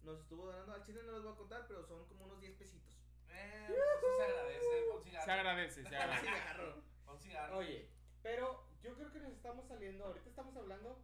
[0.04, 2.54] Nos estuvo donando al chile, no les voy a contar, pero son como unos 10
[2.56, 2.96] pesitos.
[3.30, 4.84] Eh, pues eso se agradece.
[4.92, 5.34] Pon Se cigarro.
[5.34, 6.82] agradece, se agradece.
[7.06, 7.58] Pon cigarro.
[7.58, 7.90] Oye,
[8.22, 10.06] pero yo creo que nos estamos saliendo.
[10.06, 11.02] Ahorita estamos hablando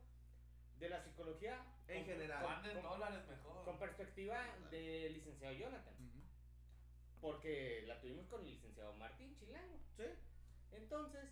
[0.79, 2.43] de la psicología En con- general.
[2.43, 3.65] con- con- dólares mejor.
[3.65, 5.93] con perspectiva del licenciado Jonathan.
[7.19, 9.77] Porque la tuvimos con el licenciado Martín Chilango.
[9.95, 10.05] Sí.
[10.71, 11.25] Entonces,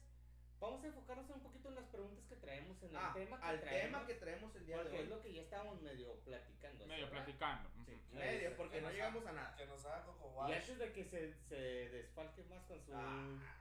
[0.59, 3.45] vamos a enfocarnos un poquito en las preguntas que traemos en el Ah, tema que
[3.45, 3.81] al traemos.
[3.91, 5.09] tema que traemos el día de Porque es hoy.
[5.09, 6.85] lo que ya estábamos medio platicando.
[6.85, 7.69] Medio platicando.
[7.87, 7.99] Sí.
[8.13, 9.55] Medio, porque Que no llegamos a nada.
[9.57, 11.55] Que nos haga Coco Y antes de que se, se
[11.89, 12.91] desfalque más con su...
[12.93, 13.55] Ah.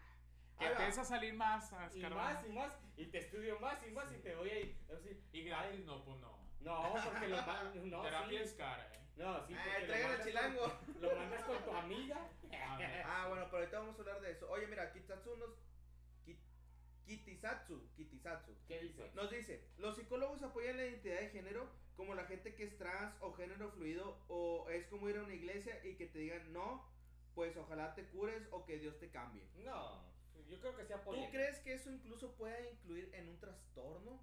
[0.59, 3.79] Que Ahí empieza a salir más a y más y más, y te estudio más
[3.87, 4.77] y más y te voy a ir.
[4.93, 6.37] así, Y gratis, no, pues no.
[6.61, 7.37] No, porque lo.
[7.87, 8.45] No, Terapia sí.
[8.45, 8.99] es cara, ¿eh?
[9.17, 10.63] No, sí, Ah, lo traigan el mandas chilango.
[10.63, 12.29] con- Lo mandas con tu amiga.
[13.05, 14.51] Ah, bueno, pero ahorita vamos a hablar de eso.
[14.51, 15.51] Oye, mira, Kitatsu nos.
[16.25, 16.41] Ki-
[17.07, 18.53] Kitisatsu, Kitisatsu.
[18.67, 19.11] ¿Qué dice?
[19.15, 23.15] Nos dice, los psicólogos apoyan la identidad de género como la gente que es trans
[23.21, 26.85] o género fluido o es como ir a una iglesia y que te digan no,
[27.35, 29.49] pues ojalá te cures o que Dios te cambie.
[29.65, 30.05] No,
[30.49, 31.31] yo creo que se ¿Tú apoya.
[31.31, 34.23] crees que eso incluso pueda incluir en un trastorno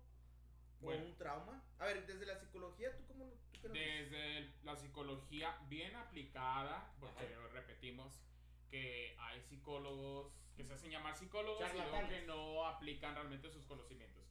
[0.81, 1.03] Bueno.
[1.03, 1.63] o un trauma?
[1.79, 3.25] A ver, desde la psicología, ¿tú cómo
[3.61, 3.71] tú dices?
[3.73, 8.13] Desde el- la psicología bien aplicada, porque repetimos
[8.69, 13.65] que hay psicólogos que se hacen llamar psicólogos y luego que no aplican realmente sus
[13.65, 14.23] conocimientos.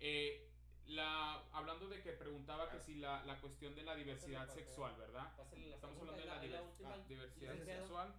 [0.00, 0.44] Eh,
[0.86, 4.96] la, hablando de que preguntaba que si la, la cuestión de la diversidad Pásale, sexual,
[4.96, 5.30] ¿verdad?
[5.52, 6.94] Estamos hablando de la, la- la divers- última.
[6.94, 8.14] ah, diversidad sexual.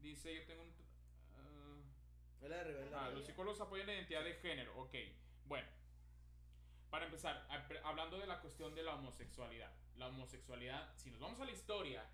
[0.00, 0.83] Dice, yo tengo un...
[2.44, 2.94] ah, la de.
[2.94, 4.94] Ah, los psicólogos apoyan la identidad de género, ok.
[5.46, 5.68] Bueno,
[6.90, 7.46] para empezar,
[7.84, 9.70] hablando de la cuestión de la homosexualidad.
[9.96, 12.04] La homosexualidad, si nos vamos a la historia,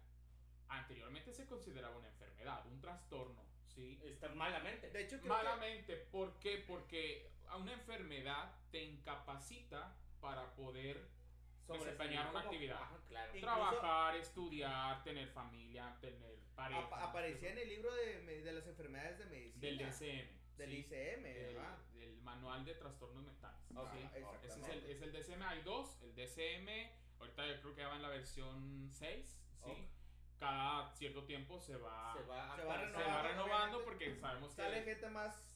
[0.69, 3.43] anteriormente se consideraba una enfermedad, un trastorno,
[3.75, 3.99] ¿sí?
[4.05, 4.90] Está malamente.
[4.90, 6.64] De hecho, creo que- Malamente, ¿por qué?
[6.66, 11.09] Porque a una enfermedad te incapacita para poder
[11.79, 12.83] desempeñar una como- actividad.
[12.83, 13.37] Ajá, claro.
[13.37, 16.81] Incluso- trabajar, estudiar, tener familia, tener pareja.
[16.87, 19.61] apa- aparecía en el libro de, de las enfermedades de medicina.
[19.61, 20.41] Del DCM.
[20.57, 20.77] Del ¿sí?
[20.79, 21.79] ICM, del, ¿verdad?
[21.95, 23.61] del manual de trastornos mentales.
[23.75, 23.99] Ok, ¿sí?
[24.15, 24.47] exactamente.
[24.47, 27.89] Ese es el, es el DCM, hay dos, el DCM, ahorita yo creo que ya
[27.89, 29.71] va en la versión 6, ¿sí?
[29.71, 29.79] Ok.
[30.39, 32.95] Cada cierto tiempo se va, Se va, Se va aparecer.
[33.05, 35.47] se va renovando, renovando porque sabemos Sale que gente más.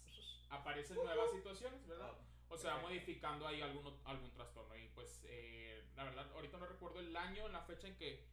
[0.50, 2.10] aparecen nuevas situaciones, ¿verdad?
[2.48, 4.76] Oh, O se va modificando ahí algún, algún trastorno.
[4.76, 8.24] Y pues, eh, la verdad, ahorita no recuerdo el año, la fecha en que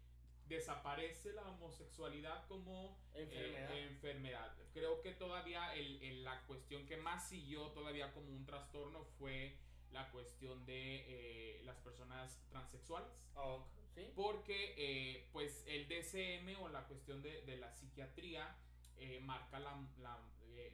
[0.47, 3.77] desaparece la homosexualidad como eh, Enfermedad.
[3.77, 4.55] enfermedad.
[4.73, 9.57] Creo que todavía el, el- la cuestión que más siguió todavía como un trastorno fue
[9.91, 11.05] la cuestión de
[11.57, 13.09] eh, las personas transexuales.
[13.35, 14.09] Oh, ¿Sí?
[14.15, 18.55] Porque eh, pues el DCM o la cuestión de, de la psiquiatría
[18.97, 20.17] eh, marca la, la,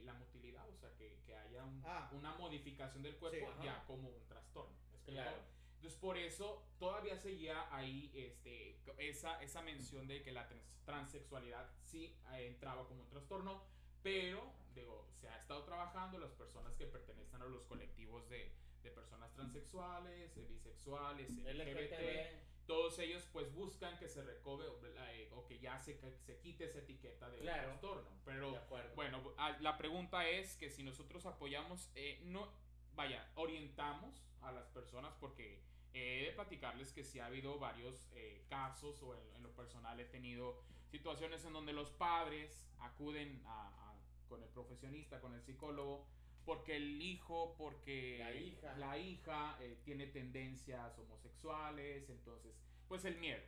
[0.04, 2.08] la motilidad, o sea, que, que haya un- Ah.
[2.12, 4.76] una modificación del cuerpo Sí, ya como un trastorno.
[5.04, 5.36] Claro.
[5.78, 11.70] Entonces por eso todavía seguía ahí este, esa, esa mención de que la trans- transexualidad
[11.84, 13.62] sí eh, entraba como un trastorno,
[14.02, 18.50] pero digo, se ha estado trabajando las personas que pertenecen a los colectivos de,
[18.82, 22.66] de personas transexuales, eh, bisexuales, LGBT, LGTB.
[22.66, 26.38] todos ellos pues buscan que se recobre o, eh, o que ya se, que se
[26.40, 27.68] quite esa etiqueta de Claro.
[27.68, 28.08] trastorno.
[28.24, 29.22] Pero De bueno,
[29.60, 32.50] la pregunta es que si nosotros apoyamos, eh, no,
[32.98, 35.62] vaya, orientamos a las personas porque
[35.94, 39.98] he de platicarles que sí ha habido varios eh, casos o en, en lo personal
[40.00, 43.94] he tenido situaciones en donde los padres acuden a- a-
[44.28, 46.06] con el profesionista, con el psicólogo,
[46.44, 48.76] porque el hijo, porque La hija.
[48.76, 52.54] la hija, eh, tiene tendencias homosexuales, entonces,
[52.88, 53.42] pues el miedo,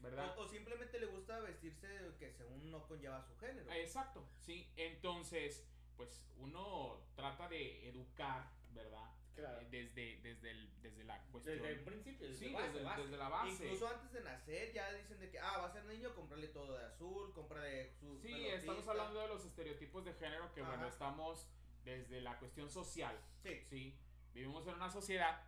[0.00, 0.36] ¿verdad?
[0.38, 1.88] O, o simplemente le gusta vestirse
[2.18, 3.70] que según no conlleva su género.
[3.72, 4.68] Exacto, sí.
[4.76, 5.64] Entonces,
[5.96, 9.10] pues uno trata de educar, ¿verdad?
[9.34, 9.60] Claro.
[9.60, 11.56] Eh, desde, desde, el- desde la cuestión.
[11.56, 13.02] Desde el principio, desde sí, base, desde, base.
[13.02, 13.50] desde la base.
[13.64, 16.78] Incluso antes de nacer ya dicen de que, ah, va a ser niño, comprarle todo
[16.78, 21.46] de azul, cómprale su Sí, estamos hablando de los estereotipos de género que, bueno, estamos
[21.84, 23.60] desde la cuestión social, Sí.
[23.68, 23.98] ¿sí?
[24.32, 25.42] Vivimos en una sociedad,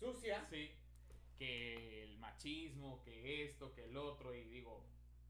[0.00, 0.44] Sucia.
[0.50, 0.70] ¿sí?
[1.38, 4.82] Que el machismo, que esto, que el otro, y digo,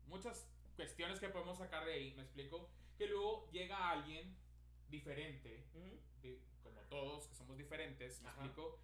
[0.06, 2.70] muchas cuestiones que podemos sacar de ahí, ¿me explico?
[2.96, 4.36] Que luego llega alguien
[4.88, 5.64] diferente,
[6.22, 8.44] de- como todos, que somos diferentes, ¿me Ajá.
[8.44, 8.78] explico?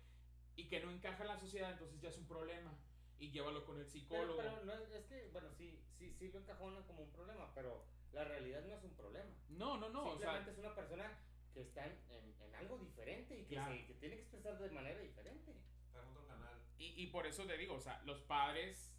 [0.57, 2.73] Y que no encaja en la sociedad, entonces ya es un problema.
[3.18, 4.37] Y llévalo con el Pero, psicólogo.
[4.38, 8.25] pero no, es que, bueno, sí, sí, sí lo encajona como un problema, pero la
[8.25, 9.31] realidad no es un problema.
[9.51, 11.18] no, no, no, o sea, Simplemente es una persona
[11.55, 13.75] que está en, en- en algo diferente y que, Claro.
[13.75, 15.53] se, que tiene que expresar de manera diferente.
[15.87, 16.55] Está en otro canal.
[16.79, 18.92] y, y por eso te digo, o sea, los padres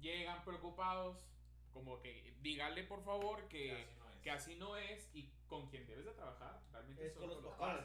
[0.00, 1.24] llegan preocupados,
[1.72, 4.20] como que dígale por favor que, Que así no es.
[4.22, 7.42] que así no es y con quien debes de trabajar realmente Es son con los
[7.42, 7.76] los papás.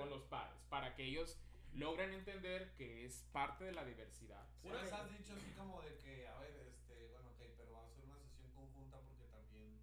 [0.00, 1.38] Con los padres, para que ellos
[1.74, 4.44] logren entender que es parte de la diversidad.
[4.64, 7.90] Una vez has dicho así como de que, a ver, este, bueno, ok, pero vamos
[7.90, 9.78] a hacer una sesión conjunta porque también,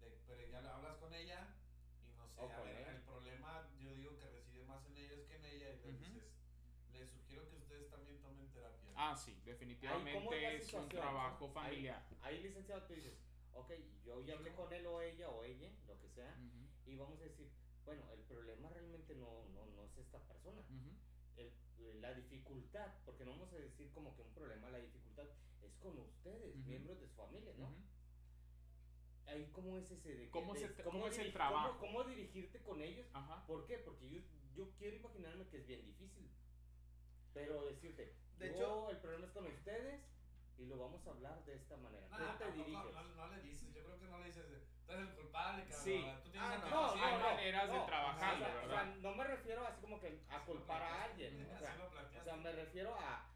[0.00, 1.48] de, pero ya le hablas con ella
[2.06, 5.36] y no sé, a ver, el problema yo digo que reside más en ellos que
[5.36, 6.24] en ella y le dices,
[6.92, 8.90] les sugiero que ustedes también tomen terapia.
[8.94, 12.06] Ah, sí, Ahí, ¿cómo es definitivamente es un trabajo Ahí- familiar.
[12.22, 13.14] Ahí, licenciado, tú dices,
[13.54, 13.70] ok,
[14.04, 17.18] yo ya hablé con él o ella o ella, lo que sea, Ujú, y vamos
[17.20, 17.48] a decir,
[17.88, 20.60] bueno, el problema realmente no, no, no es esta persona.
[20.60, 20.92] ujú.
[21.38, 25.24] El- la dificultad, porque no vamos a decir como que un problema, la dificultad
[25.62, 26.68] es con ustedes, Ujú.
[26.68, 27.68] miembros de su familia, ¿no?
[27.68, 27.76] Ujú.
[29.26, 31.78] Ahí, ¿cómo es ese de ¿Cómo de- se- cómo es el trabajo?
[31.78, 33.06] Cómo, cómo dirigirte con ellos?
[33.14, 33.46] Ajá.
[33.46, 33.78] ¿Por qué?
[33.78, 34.20] Porque yo,
[34.54, 36.28] yo quiero imaginarme que es bien difícil.
[37.32, 40.02] Pero decirte, De yo, hecho- el problema es con ustedes
[40.58, 42.06] y lo vamos a hablar de esta manera.
[42.08, 42.94] Nah, ¿Cómo te tampoco, diriges?
[42.94, 45.62] no, no le dices, yo creo que no le dices, de, tú eres el culpable,
[45.64, 45.84] cabrón.
[45.84, 46.06] Sí.
[46.24, 47.86] Tú tienes Ah, que no, No, Sí, no, hay no, maneras de no.
[47.86, 48.66] trabajarlo, o sea, ¿verdad?
[48.66, 51.42] O sea, no me refiero así como que a culpar a alguien.
[51.48, 51.54] ¿no?
[51.54, 51.76] O sea,
[52.20, 53.30] o sea, me refiero a,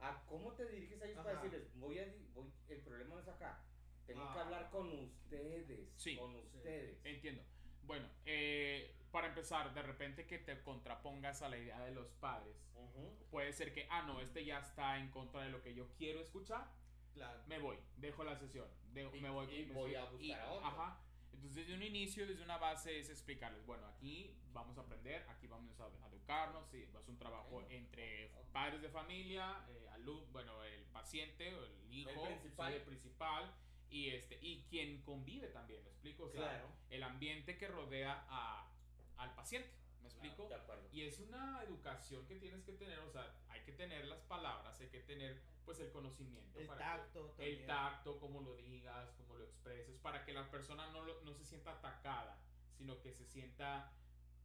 [0.00, 1.42] a cómo te diriges a ellos para Ajá.
[1.42, 3.60] decirles, voy a, voy, el problema no es acá.
[4.06, 4.42] Tengo que Ah.
[4.42, 5.88] hablar con ustedes.
[5.96, 6.16] Sí.
[6.16, 6.98] Con ustedes.
[7.04, 7.42] Entiendo.
[7.82, 12.56] Bueno, eh, para empezar, de repente que te contrapongas a la idea de los padres.
[12.74, 13.16] Ujú.
[13.30, 16.20] Puede ser que, ah, no, este ya está en contra de lo que yo quiero
[16.20, 16.66] escuchar.
[17.14, 17.42] Claro.
[17.46, 18.66] Me voy, dejo la sesión.
[18.92, 20.66] de- Y- me voy, y voy a buscar a otro.
[20.68, 21.00] Ajá.
[21.32, 25.48] Entonces, desde un inicio, desde una base, es explicarles, bueno, aquí vamos a aprender, aquí
[25.48, 27.66] vamos a educarnos, sí, es un trabajo Ok.
[27.70, 28.52] entre Ok.
[28.52, 32.70] padres de familia, eh, alumno, bueno, el paciente, el hijo, principal.
[32.72, 33.54] sí, el principal,
[33.90, 36.24] y, este, y quien convive también, ¿me explico?
[36.26, 36.68] O sea, Claro.
[36.90, 38.70] el ambiente que rodea a,
[39.16, 39.70] al paciente,
[40.02, 40.48] ¿me explico?
[40.48, 40.88] De acuerdo.
[40.92, 44.78] Y es una educación que tienes que tener, o sea, hay que tener las palabras,
[44.78, 46.58] hay que tener pues el conocimiento.
[46.60, 47.60] El para que- tacto también.
[47.60, 51.32] el tacto, cómo lo digas, cómo lo expreses, para que la persona no, lo- no
[51.32, 52.38] se sienta atacada,
[52.76, 53.90] sino que se sienta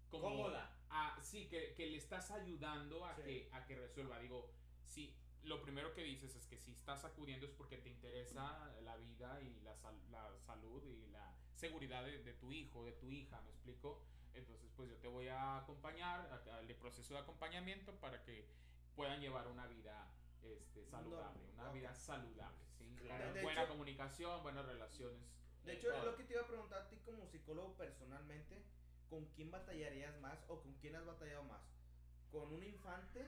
[0.10, 0.30] como...
[0.30, 0.74] Cómoda.
[0.90, 3.22] a- sí, que, que le estás ayudando a, Sí.
[3.24, 4.20] que, a que resuelva.
[4.20, 4.50] Digo,
[4.86, 8.96] sí, lo primero que dices es que si estás acudiendo es porque te interesa la
[8.96, 13.12] vida y la, sal- la salud y la seguridad de, de tu hijo, de tu
[13.12, 14.02] hija, ¿me explico?
[14.34, 18.48] Entonces, pues yo te voy a acompañar al proceso de acompañamiento para que
[19.00, 20.12] puedan llevar una vida
[20.44, 21.74] este, saludable, una ok.
[21.74, 22.94] vida saludable, ¿sí?
[23.02, 23.32] Claro.
[23.34, 25.22] De buena hecho- comunicación, buenas relaciones.
[25.64, 26.06] De en hecho, todo.
[26.12, 28.62] lo que te iba a preguntar a ti como psicólogo personalmente,
[29.10, 31.62] ¿con quién batallarías más o con quién has batallado más?
[32.30, 33.26] ¿Con un infante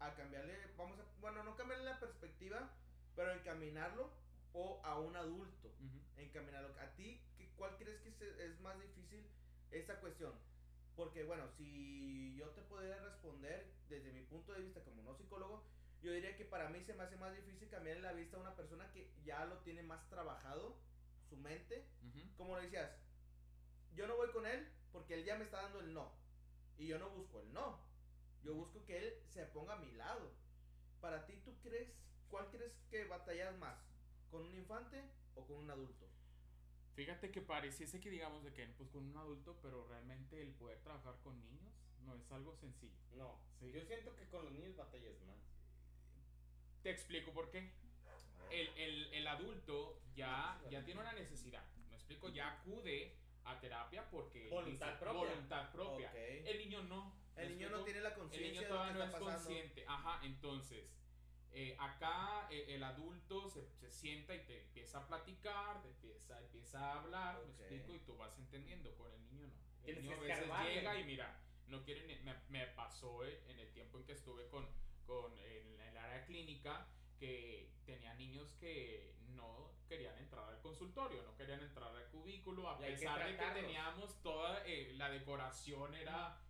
[0.00, 2.72] a cambiarle, vamos a, bueno, no cambiarle la perspectiva,
[3.14, 4.10] pero encaminarlo
[4.52, 5.68] o a un adulto?
[5.78, 6.00] Ujú.
[6.20, 6.74] encaminarlo.
[6.80, 8.10] ¿A ti qué- cuál crees que
[8.46, 9.24] es más difícil
[9.70, 10.32] esta cuestión?
[10.96, 15.64] Porque bueno, si yo te pudiera responder desde mi punto de vista como no psicólogo,
[16.02, 18.54] yo diría que para mí se me hace más difícil cambiar la vista a una
[18.54, 20.76] persona que ya lo tiene más trabajado,
[21.28, 21.86] su mente.
[22.36, 22.90] Como lo decías,
[23.94, 26.12] yo no voy con él porque él ya me está dando el no.
[26.76, 27.80] Y yo no busco el no.
[28.42, 30.30] Yo busco que él se ponga a mi lado.
[31.00, 31.88] Para ti, ¿tú crees,
[32.30, 33.78] cuál crees que batallas más?
[34.30, 35.02] ¿Con un infante
[35.34, 36.13] o con un adulto?
[36.94, 40.78] Fíjate que pareciese que digamos de que pues con un adulto, pero realmente el poder
[40.82, 41.72] trabajar con niños
[42.04, 42.94] no es algo sencillo.
[43.16, 43.38] No.
[43.58, 43.70] Sí.
[43.72, 45.36] Yo siento que con los niños batallas más.
[46.82, 47.72] Te explico por qué.
[48.50, 51.64] El, el, el adulto ya, ya tiene una necesidad.
[51.88, 55.18] Me explico, ya acude a terapia porque Voluntad dice, propia.
[55.30, 56.08] voluntad propia.
[56.10, 56.16] Ok.
[56.16, 57.16] El niño no.
[57.34, 57.84] ¿me El niño no explico?
[57.84, 59.44] tiene la El conciencia niño de lo que todavía no está es pasando.
[59.48, 59.84] consciente.
[59.88, 60.84] Ajá, entonces,
[61.54, 66.38] eh, acá eh, el adulto se, se sienta y te empieza a platicar, te empieza,
[66.40, 68.94] empieza a hablar, me explico, y tú vas entendiendo.
[68.96, 69.54] Con el niño no.
[69.84, 71.38] El niño a veces llega y mira,
[71.68, 74.66] no quiere ni- me, me pasó en el tiempo en que estuve con,
[75.06, 76.86] con en el área clínica
[77.18, 82.78] que tenía niños que no querían entrar al consultorio, no querían entrar al cubículo, a
[82.78, 86.40] que pesar de que teníamos toda eh, la decoración era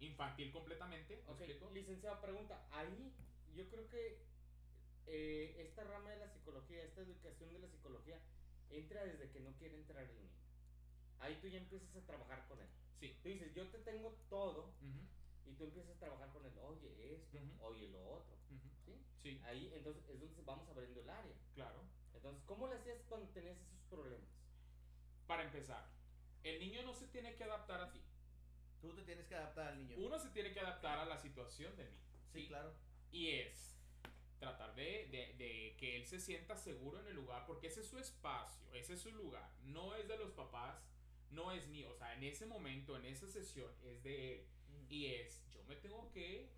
[0.00, 1.70] infantil completamente, ¿me Ok, explico?
[1.72, 2.66] licenciado, pregunta.
[2.70, 3.12] Ahí
[3.54, 4.25] yo creo que
[5.06, 8.20] eh, esta rama de la psicología, esta educación de la psicología,
[8.70, 10.30] entra desde que no quiere entrar el niño.
[11.20, 12.68] Ahí tú ya empiezas a trabajar con él.
[13.00, 13.16] Sí.
[13.22, 16.52] Tú dices, yo te tengo todo Ujú, y tú empiezas a trabajar con él.
[16.58, 17.64] Oye, esto, Ujú.
[17.66, 18.34] oye, lo otro.
[18.50, 18.68] ujú.
[18.84, 19.04] ¿Sí?
[19.22, 21.34] Sí, Ahí entonces es donde vamos abriendo el área.
[21.54, 21.80] claro.
[22.14, 24.28] Entonces, ¿cómo le hacías cuando tenías esos problemas?
[25.26, 25.86] Para empezar,
[26.44, 28.00] el niño no se tiene que adaptar a ti.
[28.80, 29.96] Tú te tienes que adaptar al niño.
[29.98, 32.04] Uno se tiene que adaptar a la situación del niño.
[32.32, 32.72] Sí, claro.
[33.10, 33.75] Y es
[34.38, 37.86] tratar de, de- de que él se sienta seguro en el lugar, porque ese es
[37.88, 39.50] su espacio, ese es su lugar.
[39.64, 40.76] No es de los papás,
[41.30, 41.90] no es mío.
[41.90, 44.46] O sea, en ese momento, en esa sesión, es de él.
[44.88, 46.48] Y es, yo me tengo que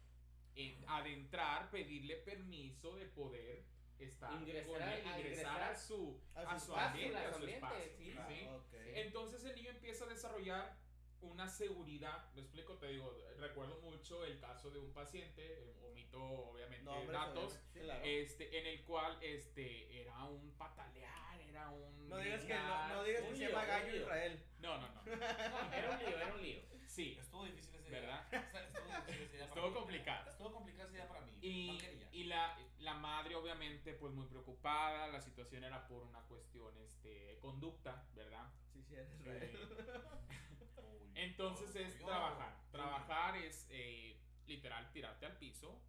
[0.57, 3.65] en- adentrar, pedirle permiso de poder
[3.99, 6.87] estar Ingresar con a- él, a ingresar ingresar a su, a a su su espacio,
[6.89, 7.97] ambiente, a su su ambiente, espacio.
[7.97, 8.47] sí, Ah, ¿sí?
[8.47, 8.75] ok.
[8.97, 10.77] Entonces el niño empieza a desarrollar
[11.23, 16.21] una seguridad, me explico, te digo, recuerdo mucho el caso de un paciente, eh, omito
[16.23, 17.73] obviamente datos, obviamente.
[17.73, 18.05] Sí, claro.
[18.05, 22.09] este, en el cual este, era un patalear, era un...
[22.09, 23.97] No digas que, no, no digas que se llama Gallo.
[23.97, 24.43] Israel.
[24.61, 25.03] No, no, no.
[25.05, 25.13] No,
[25.75, 26.61] era un lío, era un lío.
[26.87, 28.01] Sí, Estuvo difícil ese día.
[28.01, 28.27] ¿Verdad?
[28.29, 29.75] O sea, Estuvo difícil ese día para Estuvo mí.
[29.77, 30.31] complicado.
[30.31, 31.33] Estuvo complicado ese día para mí.
[31.43, 37.09] Y, la, la madre obviamente pues muy preocupada, la situación era por una cuestión este,
[37.09, 38.51] de conducta, ¿verdad?
[38.73, 39.69] Sí, sí, eres Eh, Israel.
[39.71, 40.37] Uy,
[41.23, 42.55] entonces es trabajar.
[42.71, 44.17] Trabajar es eh,
[44.47, 45.81] literal tirarte al piso,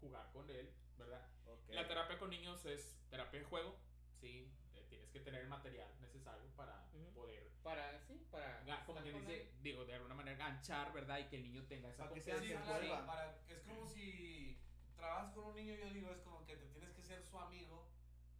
[0.00, 1.26] jugar con él, ¿verdad?
[1.46, 1.68] Ok.
[1.70, 3.76] La terapia con niños es terapia de juego,
[4.20, 7.12] sí, eh, tienes que tener el material necesario para Ujú.
[7.12, 8.62] poder, Para, sí, para.
[8.86, 9.48] como quien dice, él.
[9.62, 11.18] digo, de alguna manera ganchar, ¿verdad?
[11.18, 12.80] Y que el niño tenga esa Para que se confianza.
[12.80, 14.58] Sí, para, es como si
[14.96, 17.88] trabajas con un niño, yo digo, es como que te tienes que ser su amigo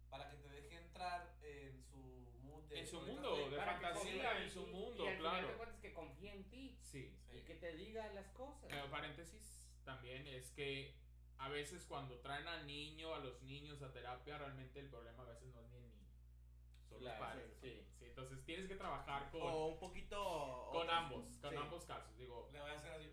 [0.09, 2.23] para que te deje entrar en su
[2.69, 5.47] de- En su mundo, de fantasía, en su y- mundo, y al claro.
[6.33, 7.15] En ti Sí.
[7.29, 7.37] Sí.
[7.37, 8.71] y que te diga las cosas.
[8.71, 10.93] Eh, paréntesis también es que
[11.37, 15.27] a veces cuando traen al niño, a los niños a terapia, realmente el problema a
[15.27, 16.07] veces no es ni el niño,
[16.89, 17.57] son Claro, los padres.
[17.61, 17.85] sí.
[17.99, 20.69] Sí, entonces tienes que trabajar con, O un poquito.
[20.71, 21.55] con otros- ambos, con sí.
[21.57, 22.15] ambos casos.
[22.17, 23.09] Digo, Le voy a hacer así.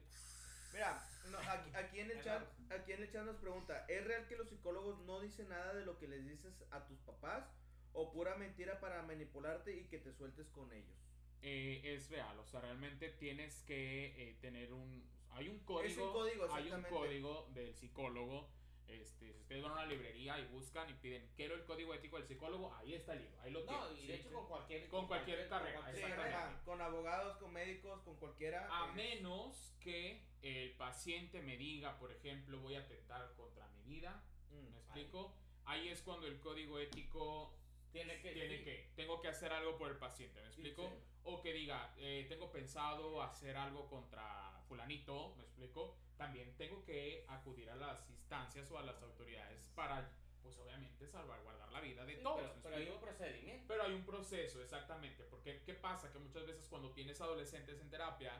[0.72, 4.28] Mira, no, aquí, aquí en el chat, aquí en el chat nos pregunta, ¿es real
[4.28, 7.44] que los psicólogos no dicen nada de lo que les dices a tus papás
[7.92, 10.96] o pura mentira para manipularte y que te sueltes con ellos?
[11.42, 15.08] Eh, es real, o sea, realmente tienes que eh, tener un...
[15.32, 18.48] Hay un código, Es un código, hay un código del psicólogo.
[18.88, 22.16] Este, si ustedes van a una librería y buscan y piden, quiero el código ético
[22.16, 24.88] del psicólogo, ahí está el libro, ahí lo No, y de hecho con cualquier.
[24.88, 28.68] Con cualquier carrera, con abogados, con médicos, con cualquiera.
[28.68, 33.84] A es- menos que el paciente me diga, por ejemplo, voy a atentar contra mi
[33.84, 34.72] vida, Mm.
[34.72, 35.36] ¿me explico?
[35.66, 37.54] Ahí es cuando el código ético
[37.92, 38.32] Tiene que.
[38.32, 40.88] tiene que, tengo que hacer algo por el paciente, ¿me explico?
[40.88, 40.94] sí.
[41.24, 45.98] O que diga, eh, tengo pensado hacer algo contra fulanito, ¿me explico?
[46.16, 50.10] También tengo que acudir a las instancias o a las autoridades para,
[50.42, 53.64] pues obviamente, salvaguardar la vida de Sí, todos, pero, ¿me pero hay un procedimiento.
[53.68, 55.24] Pero hay un proceso, exactamente.
[55.24, 56.10] Porque, ¿qué pasa?
[56.12, 58.32] Que muchas veces cuando tienes adolescentes en terapia,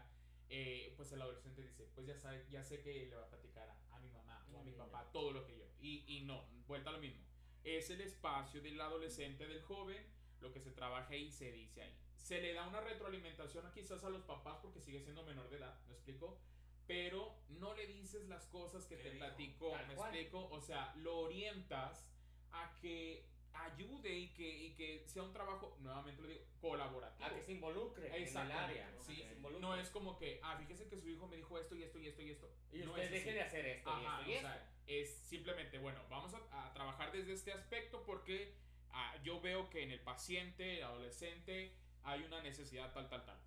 [0.49, 3.69] eh, pues el adolescente dice, pues ya, sabe, ya sé que le va a platicar
[3.69, 4.79] a, a mi mamá o a mi Mm.
[4.79, 5.65] papá todo lo que yo.
[5.81, 7.23] Y, y no, vuelta a lo mismo.
[7.65, 10.03] Es el espacio del adolescente, del joven,
[10.41, 11.95] lo que se trabaja y se dice ahí.
[12.17, 15.79] Se le da una retroalimentación quizás a los papás porque sigue siendo menor de edad,
[15.89, 16.39] ¿me explico?
[16.87, 19.25] Pero no le dices las cosas que ¿Qué te dijo?
[19.25, 20.15] platico, Tal ¿me cual.
[20.15, 20.49] explico?
[20.51, 22.07] O sea, lo orientas
[22.53, 27.25] a que ayude y que, y que sea un trabajo, nuevamente lo digo, colaborativo.
[27.29, 28.91] A que se involucre en el área.
[28.91, 29.03] ¿no?
[29.03, 29.25] sí.
[29.61, 32.07] No es como que, ah, fíjese que su hijo me dijo esto y esto y
[32.09, 32.51] esto y esto.
[32.73, 33.35] Y no usted es deje así.
[33.39, 34.49] de hacer esto y Ajá, esto y o esto.
[34.49, 38.55] sea, es simplemente, bueno, vamos a, a trabajar desde este aspecto porque
[38.91, 41.73] ah, yo veo que en el paciente, el adolescente,
[42.03, 43.39] hay una necesidad tal, tal, tal.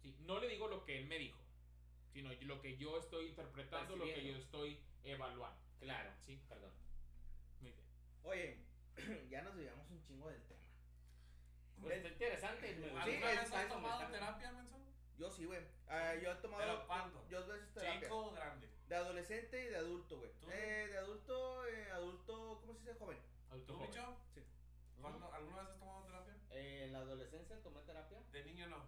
[0.00, 1.38] Sí, no le digo lo que él me dijo,
[2.12, 5.60] sino lo que yo estoy interpretando, lo que yo estoy evaluando.
[5.80, 6.72] Claro, Sí, perdón.
[7.60, 7.86] muy bien.
[8.24, 8.64] Oye,
[9.30, 10.58] ya nos llevamos un chingo del tema.
[11.80, 12.74] Pues está interesante.
[12.74, 14.78] Sí, ¿Alguna es- vez has tomado está- terapia, Menso?
[15.18, 15.60] Yo sí, güey.
[15.88, 17.28] Ah, yo he tomado ¿Pero cuánto?
[17.28, 18.00] yo dos veces terapia.
[18.00, 18.68] ¿Chico o grande?
[18.88, 20.30] De adolescente y de adulto, güey.
[20.40, 20.48] ¿Tú?
[20.50, 22.94] Eh, de adulto, eh, adulto, ¿cómo se dice?
[22.98, 23.18] Joven.
[23.50, 23.90] Adulto ¿Tú, joven.
[23.90, 24.16] Micho?
[24.34, 24.42] Sí.
[25.00, 26.34] ¿Cuándo- ¿Alguna vez has tomado terapia?
[26.50, 28.82] Eh, en la adolescencia tomé terapia, De niño no.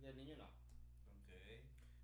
[0.00, 0.44] de niño no.
[0.44, 1.32] Ok.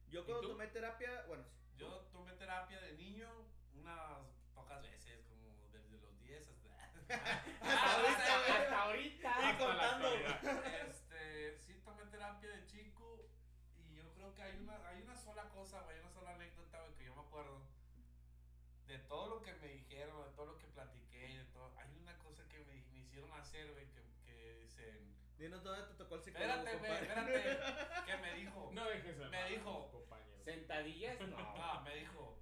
[0.08, 0.48] Yo ¿Y cuando tú?
[0.50, 1.50] tomé terapia, bueno, sí.
[1.76, 3.28] Yo tomé terapia de niño
[3.74, 4.20] unas
[4.54, 7.08] pocas veces, como desde los 10 hasta...
[7.60, 8.50] Hasta ahorita, güey.
[8.62, 9.28] Hasta ahorita.
[9.28, 10.06] Y Hasta la contando.
[10.08, 10.64] actualidad.
[10.88, 13.28] Este, sí tomé terapia de chico
[13.76, 16.94] y yo creo que hay una, hay una sola cosa, güey, una sola anécdota, güey,
[16.94, 17.60] que yo me acuerdo.
[18.86, 22.16] De todo lo que me dijeron, de todo lo que platiqué, de todo, hay una
[22.18, 25.16] cosa que me, me hicieron hacer, güey, que, que dicen...
[25.38, 27.50] Dinos dónde te tocó el psicólogo, Espérate, güey, compadre.
[27.52, 28.06] espérate.
[28.06, 28.70] ¿Qué me dijo?
[28.72, 30.42] No dejes de Me dijo- compañero.
[30.44, 31.36] Sentadillas, no.
[31.56, 32.38] No, me dijo,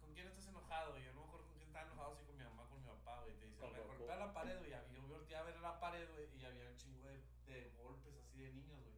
[0.00, 0.96] ¿con quién estás enojado?
[0.98, 2.86] Y yo no me acuerdo con quién estaba enojado, si con mi mamá, con mi
[2.88, 3.34] papá, güey.
[3.36, 3.88] Te dice, me Goku.
[3.98, 4.70] golpea la pared, güey.
[4.70, 8.14] y Yo volteé a ver la pared, güey, y había un chingo de, de golpes
[8.16, 8.92] así de niños, güey.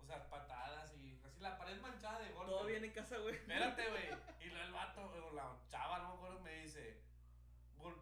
[0.00, 2.54] O sea, patadas y así, la pared manchada de golpes.
[2.54, 3.34] Todo bien en casa, güey.
[3.36, 4.04] Espérate, güey.
[4.40, 7.00] Y luego el vato, güey, o la chava, no me acuerdo, me dice,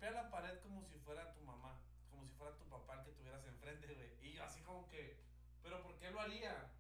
[0.05, 1.81] golpea la pared como si fuera tu mamá,
[2.11, 4.11] como si fuera tu papá el que tuvieras enfrente, güey.
[4.21, 5.17] Y yo así como que,
[5.63, 6.71] ¿pero por qué lo haría?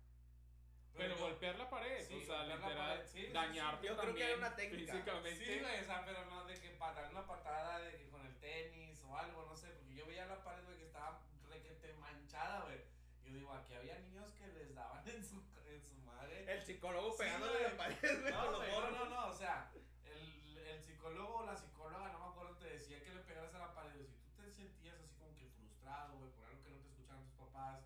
[0.94, 3.32] Pero yo- golpear la pared, Sí, o sea, literal, pared, sí, sí, sí.
[3.32, 4.92] dañarte Yo creo que era una técnica.
[4.92, 5.44] físicamente.
[5.44, 8.24] Sí, güey, o sea, pero no de que para dar una patada de que con
[8.26, 11.94] el tenis o algo, no sé, porque yo veía la pared, güey, que estaba requete
[11.94, 12.78] manchada, güey.
[13.24, 16.44] Yo digo, aquí había niños que les daban en su, en su madre.
[16.52, 18.92] El psicólogo pegándole la pared, güey, con No, los güey, no, morros.
[18.98, 19.72] no, no, o sea,
[20.04, 23.58] el, el psicólogo o la psicóloga, no me acuerdo, te decía que le pegaras a
[23.58, 26.70] la pared, güey, si tú te sentías así como que frustrado, güey, por algo que
[26.70, 27.80] no te escuchaban tus papás,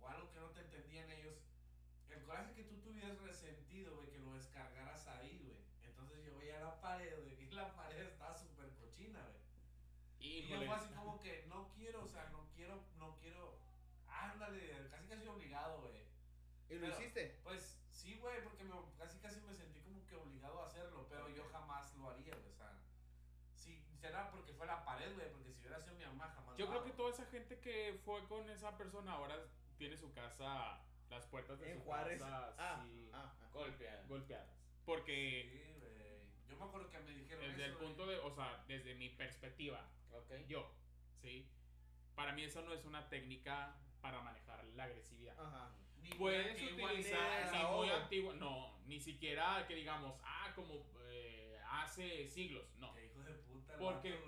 [0.00, 1.34] o algo que no te entendían ellos,
[2.10, 5.56] el coraje que tú tuvieras resentido, güey, que lo descargaras ahí, güey.
[5.84, 9.42] Entonces yo veía la pared, güey, y la pared estaba súper cochina, güey.
[10.32, 13.58] Y yo fue así como que no quiero, o sea, no quiero, no quiero,
[14.08, 16.02] ándale, casi casi obligado, güey.
[16.68, 17.38] ¿Y lo Pero- hiciste?
[17.42, 21.28] Pues sí, güey, porque me, casi casi me sentí como que obligado a hacerlo, pero
[21.28, 22.72] yo jamás lo haría, güey, o sea,
[23.54, 26.64] si será porque fue la pared, güey, porque si hubiera sido mi mamá jamás Yo
[26.64, 26.90] lo creo hago.
[26.90, 29.36] que toda esa gente que fue con esa persona ahora
[29.76, 30.80] tiene su casa,
[31.10, 32.18] las puertas de En su Juárez.
[32.20, 33.48] casa Ah, sí, ah, ah.
[33.52, 34.02] Golpeada.
[34.08, 34.48] golpeadas.
[34.86, 35.92] Porque Sí, güey.
[36.48, 38.16] Yo me acuerdo que me dijeron desde el eso, punto güey.
[38.16, 39.08] de, o sea, desde mi
[40.46, 40.70] yo,
[41.20, 41.48] ¿sí?
[42.14, 45.38] Para mí eso no es una técnica para manejar la agresividad.
[45.38, 45.74] Ajá.
[46.00, 50.52] Ni muy Puedes antigua, ni utilizar ni muy antiguo, no, ni siquiera que digamos, ah,
[50.54, 52.92] como eh, hace siglos, no.
[52.94, 54.18] Qué hijo de puta Porque-.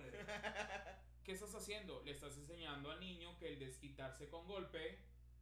[1.24, 2.02] ¿Qué estás haciendo?
[2.04, 5.00] Le estás enseñando al niño que el desquitarse con golpe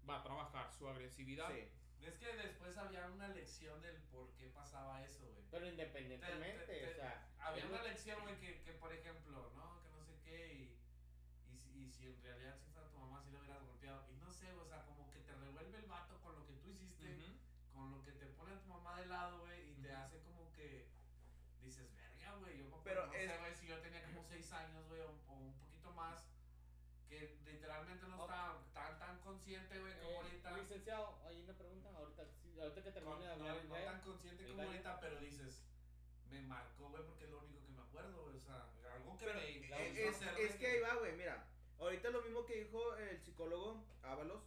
[0.08, 1.50] va a trabajar su agresividad.
[1.50, 1.68] Sí.
[2.06, 5.44] Es que después había una lección del por qué pasaba eso, güey.
[5.50, 7.28] Pero independientemente, Te- te- te- o sea.
[7.38, 9.82] Había una lección, güey, que, que por ejemplo, ¿no?
[9.82, 10.78] Que no sé qué, y,
[11.78, 14.02] y, si- en realidad si fuera tu mamá, si lo hubieras golpeado.
[14.10, 16.70] Y no sé, o sea, como que te revuelve el vato con lo que tú
[16.70, 17.32] hiciste, Ujú.
[17.74, 19.96] con lo que te pone a tu mamá de lado, güey, y te Ujú.
[20.02, 20.86] hace como que
[21.62, 22.58] dices, verga, güey.
[22.58, 25.10] Yo acuerdo, Pero no es- sé, güey, si yo tenía como 6 años, güey, o,
[25.28, 26.24] o un poquito más,
[27.08, 30.56] que literalmente no estaba tan, tan consciente, güey, como Eh, ahorita.
[30.58, 31.88] licenciado, hay una pregunta.
[31.94, 34.98] Ahorita, sí, ahorita que Con- termine de no, hablar no de tan consciente como ahorita,
[35.00, 35.62] pero dices,
[36.30, 38.36] me marcó, güey, porque es lo único que me acuerdo, güey.
[38.36, 41.12] O sea, algo que Pero me es, hizo hacer, es güey, que ahí va, güey,
[41.16, 41.41] mira.
[41.92, 44.42] Ahorita lo mismo que dijo el psicólogo Ábalos,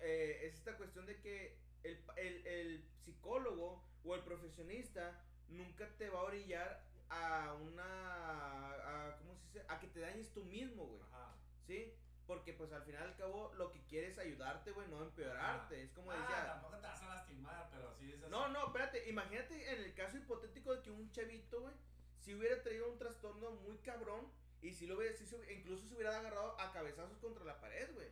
[0.00, 6.10] eh, es esta cuestión de que el, el, el psicólogo o el profesionista nunca te
[6.10, 9.64] va a orillar a una, a, ¿cómo se dice?
[9.68, 11.36] A que te dañes tú mismo, güey, Ajá.
[11.68, 11.94] ¿sí?
[12.26, 15.84] Porque pues al final y al cabo lo que quieres es ayudarte, güey, no empeorarte.
[15.84, 18.28] Es como ah, decía, tampoco te vas a lastimar, pero sí es así.
[18.28, 21.76] no, no, espérate, imagínate en el caso hipotético de que un chavito, güey,
[22.18, 26.16] si hubiera traído un trastorno muy cabrón y si lo hubiera, si incluso se hubiera
[26.16, 28.08] agarrado a cabezazos contra la pared, güey.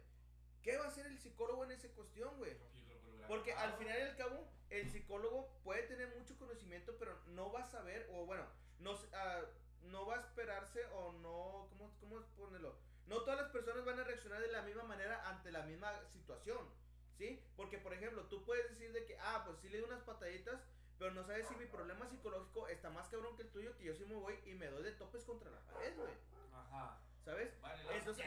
[0.62, 2.54] ¿Qué va a hacer el psicólogo en esa cuestión, güey?
[3.28, 7.60] Porque al final y al cabo, el psicólogo puede tener mucho conocimiento, pero no va
[7.60, 8.44] a saber, o bueno,
[8.80, 9.42] no, ah,
[9.82, 12.74] no va a esperarse o no, ¿cómo, ¿cómo ponerlo?
[13.06, 16.58] No todas las personas van a reaccionar de la misma manera ante la misma situación,
[17.16, 17.40] ¿sí?
[17.56, 20.60] Porque, por ejemplo, tú puedes decir de que, ah, pues sí le doy unas pataditas,
[20.98, 23.94] pero no sabes si mi problema psicológico está más cabrón que el tuyo, que yo
[23.94, 26.12] sí me voy y me doy de topes contra la pared, güey,
[26.70, 26.98] Ajá.
[27.24, 27.60] ¿sabes?
[27.60, 28.24] Vale, la Entonces,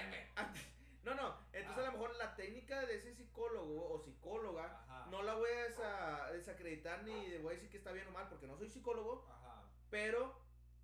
[1.04, 1.88] no, no, entonces Ah.
[1.90, 5.08] a lo mejor la técnica de ese psicólogo o psicóloga Ajá.
[5.10, 8.30] no la voy a desa- desacreditar ni voy a decir que está bien o mal
[8.30, 9.64] porque no soy psicólogo, Ajá.
[9.90, 10.40] pero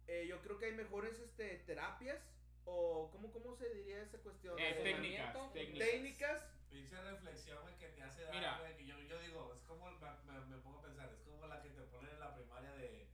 [0.07, 2.20] eh, yo creo que hay mejores este, terapias
[2.66, 4.57] o ¿cómo, cómo se diría esa cuestión?
[4.60, 5.88] Eh, De- técnicas, técnicas.
[5.89, 6.43] técnicas.
[6.70, 8.76] Pinche reflexión, güey, que te hace dar, Mira.
[8.78, 11.62] que yo, yo digo, es como, me, me, me pongo a pensar, es como la
[11.64, 13.07] que te ponen en la primaria de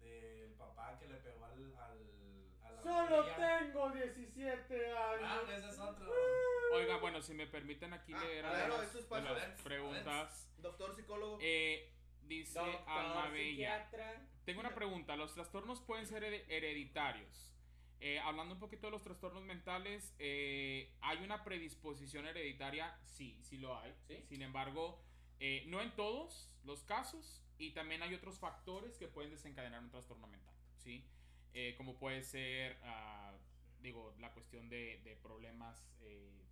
[0.00, 1.98] del papá que le pegó al, al
[2.84, 5.50] Solo tengo 17 Ah, años.
[5.50, 6.12] ese es otro.
[6.74, 10.50] Oiga, bueno, si me permiten aquí Ah, leer claro, eso es las preguntas.
[10.58, 11.38] Doctor psicólogo.
[11.40, 13.88] Eh, dice Alma Bella.
[14.44, 15.16] Tengo una pregunta.
[15.16, 17.50] ¿Los trastornos pueden ser hered- hereditarios?
[18.00, 22.98] eh, hablando un poquito de los trastornos mentales, eh, ¿hay una predisposición hereditaria?
[23.06, 23.94] Sí, sí lo hay.
[24.06, 24.22] ¿Sí?
[24.28, 25.02] Sin embargo,
[25.40, 29.90] eh, no en todos los casos y también hay otros factores que pueden desencadenar un
[29.90, 31.08] trastorno mental, ¿sí?
[31.54, 33.32] Eh, como puede ser, ah,
[33.80, 36.42] digo, la cuestión de, de problemas eh,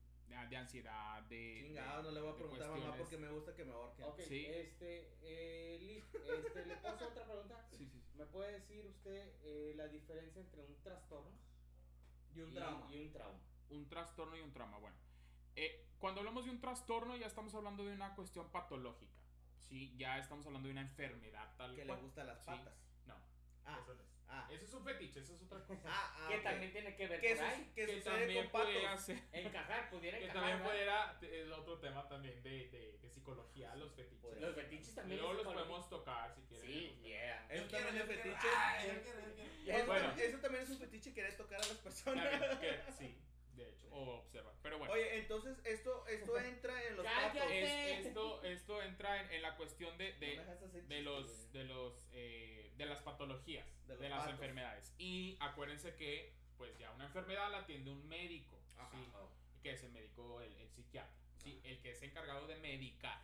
[0.49, 1.59] de, ansiedad, de...
[1.67, 4.05] Chingado, de- no le voy a preguntar a mamá porque me gusta que me ahorquen.
[4.07, 4.47] Ok, Sí.
[4.47, 7.69] este, eh, Liz, este, ¿le paso otra pregunta?
[7.71, 8.03] Sí, sí, sí.
[8.17, 11.33] ¿Me puede decir usted eh, la diferencia entre un trastorno
[12.35, 12.89] Y un trauma.
[12.95, 13.39] y un trauma?
[13.71, 14.79] Un trastorno y un trauma.
[14.79, 14.97] Bueno,
[15.57, 19.19] eh, cuando hablamos de un trastorno ya estamos hablando de una cuestión patológica,
[19.59, 19.95] ¿sí?
[19.97, 22.03] Ya estamos hablando de una enfermedad tal Que le cual.
[22.03, 22.47] gustan las Sí.
[22.47, 22.75] patas.
[23.07, 23.17] No,
[23.65, 23.99] Ah, eso es.
[24.33, 25.83] Ah, Eso es un fetiche, eso es otra cosa.
[25.89, 27.71] ah, ah, que también tiene que ver Que, su- ahí.
[27.75, 29.19] que que sucede también con pudiera ser...
[29.33, 30.43] Encajar, pudiera Que encajar.
[30.51, 31.19] también ¿verdad?
[31.21, 34.19] pudiera, es otro tema también de, de, de psicología, los fetiches.
[34.23, 35.21] Pues, Los fetiches también.
[35.21, 36.67] Luego los podemos tocar si quieren.
[36.67, 37.47] Sí, yeah.
[37.51, 38.49] Eso también es fetiche.
[39.87, 40.07] Bueno.
[40.09, 42.27] también, eso también es un fetiche querer tocar a las personas.
[42.61, 43.19] Que- sí,
[43.55, 44.55] de hecho, o observar.
[44.63, 47.43] Pero bueno, Oye, entonces esto, esto entra en los patos.
[47.51, 52.09] es- esto, esto entra en, en la cuestión de, No de, de los, de los,
[52.13, 54.33] eh, de las patologías, De las patos.
[54.35, 54.95] enfermedades.
[54.99, 58.91] Y acuérdense que, pues ya una enfermedad la atiende un médico, Ajá.
[58.91, 59.09] ¿sí?
[59.15, 59.29] Oh,
[59.63, 61.61] que es el médico, el, el psiquiatra, ¿sí?
[61.65, 63.21] El que es encargado de medicar.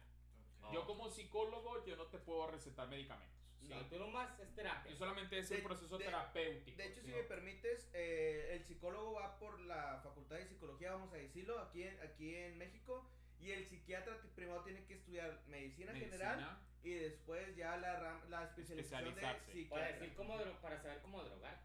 [0.62, 0.72] Oh.
[0.72, 3.36] Yo como psicólogo, yo no te puedo recetar medicamentos.
[3.60, 3.68] ¿sí?
[3.68, 4.90] No, tú nomás es terapia.
[4.92, 6.76] Yo solamente es De- el proceso de- terapéutico.
[6.76, 11.12] De hecho, si me permites, eh, el psicólogo va por la facultad de psicología, vamos
[11.12, 13.08] a decirlo, aquí en, aquí en México.
[13.40, 18.44] Y el psiquiatra primero tiene que estudiar medicina, general y después ya la, ram- la
[18.44, 19.44] especialización de Especializarse.
[19.68, 19.98] Para, psiquiatra.
[19.98, 21.60] decir cómo para saber cómo drogar.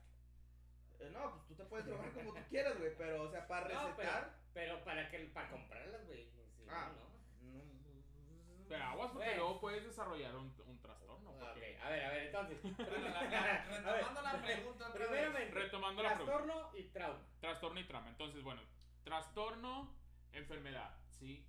[0.99, 3.67] Eh, no, pues tú te puedes drogar como tú quieras, güey, pero o sea, para
[3.73, 4.33] No, recetar...
[4.53, 6.25] Pero para que para comprarlas, güey.
[6.29, 6.91] Si Ah.
[7.41, 7.63] no, no.
[8.69, 9.43] Pero aguas porque Bueno.
[9.43, 11.31] luego puedes desarrollar un, un trastorno.
[11.33, 12.57] Porque- ok, A ver, a ver, entonces.
[13.83, 14.93] Retomando la pregunta.
[14.93, 16.33] Primeramente, Retomando la pregunta.
[16.37, 17.19] trastorno y trauma.
[17.39, 18.09] Trastorno y trauma.
[18.09, 18.61] Entonces, bueno,
[19.03, 19.93] trastorno,
[20.31, 21.45] enfermedad, ¿sí?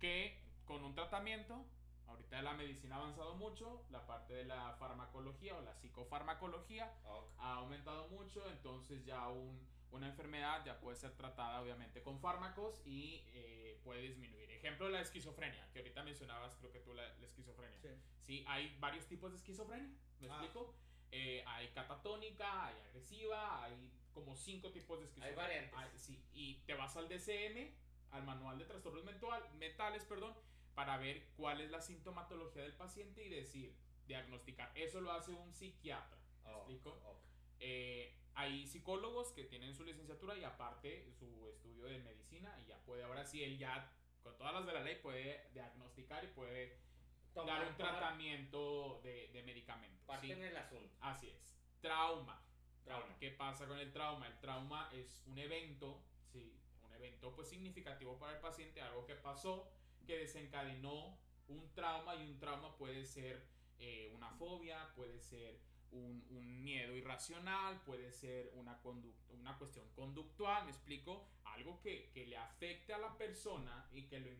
[0.00, 1.66] Que con un tratamiento,
[2.10, 7.30] ahorita la medicina ha avanzado mucho, la parte de la farmacología o la psicofarmacología Ok.
[7.38, 12.80] ha aumentado mucho, entonces ya un- una enfermedad ya puede ser tratada obviamente con fármacos
[12.86, 14.48] y eh, puede disminuir.
[14.52, 17.78] Ejemplo, la esquizofrenia, que ahorita mencionabas, creo que tú la, la esquizofrenia.
[17.80, 17.88] Sí.
[18.20, 19.88] Sí, hay varios tipos de esquizofrenia,
[20.20, 20.30] ¿me Ah.
[20.32, 20.74] explico?
[21.10, 25.42] Eh, hay catatónica, hay agresiva, hay como cinco tipos de esquizofrenia.
[25.42, 25.74] variantes.
[25.76, 27.74] Hay- sí, y te vas al DCM,
[28.12, 30.34] al manual de trastornos mental, mentales, perdón,
[30.80, 33.76] para ver cuál es la sintomatología del paciente y decir,
[34.06, 34.72] diagnosticar.
[34.74, 36.90] Eso lo hace un psiquiatra, ¿me Oh, explico?
[37.04, 37.18] ok.
[37.58, 42.78] Eh, hay psicólogos que tienen su licenciatura y aparte su estudio de medicina y ya
[42.86, 46.78] puede, ahora sí, él ya, con todas las de la ley, puede diagnosticar y puede
[47.34, 50.02] Tomar- dar un tomar tratamiento de, de medicamentos.
[50.06, 50.32] Parte ¿sí?
[50.32, 50.96] en el asunto.
[51.02, 51.36] Así es.
[51.82, 52.42] Trauma.
[52.84, 53.04] Trauma.
[53.04, 54.26] Ahora, ¿qué pasa con el trauma?
[54.28, 56.02] El trauma es un evento,
[56.32, 59.70] sí, un evento pues significativo para el paciente, algo que pasó,
[60.06, 63.42] que desencadenó un trauma y un trauma puede ser
[63.78, 65.58] eh, una fobia, puede ser
[65.92, 68.80] un, un miedo irracional, puede ser una,
[69.30, 74.20] una cuestión conductual, me explico, algo que, que le afecte a la persona y que
[74.20, 74.30] lo,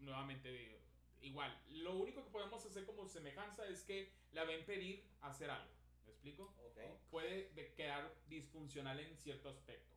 [0.00, 0.78] nuevamente digo,
[1.22, 5.50] igual, lo único que podemos hacer como semejanza es que la va a impedir hacer
[5.50, 5.72] algo,
[6.06, 6.54] ¿me explico?
[6.66, 6.78] Ok.
[7.10, 9.96] puede de- quedar disfuncional en cierto aspecto.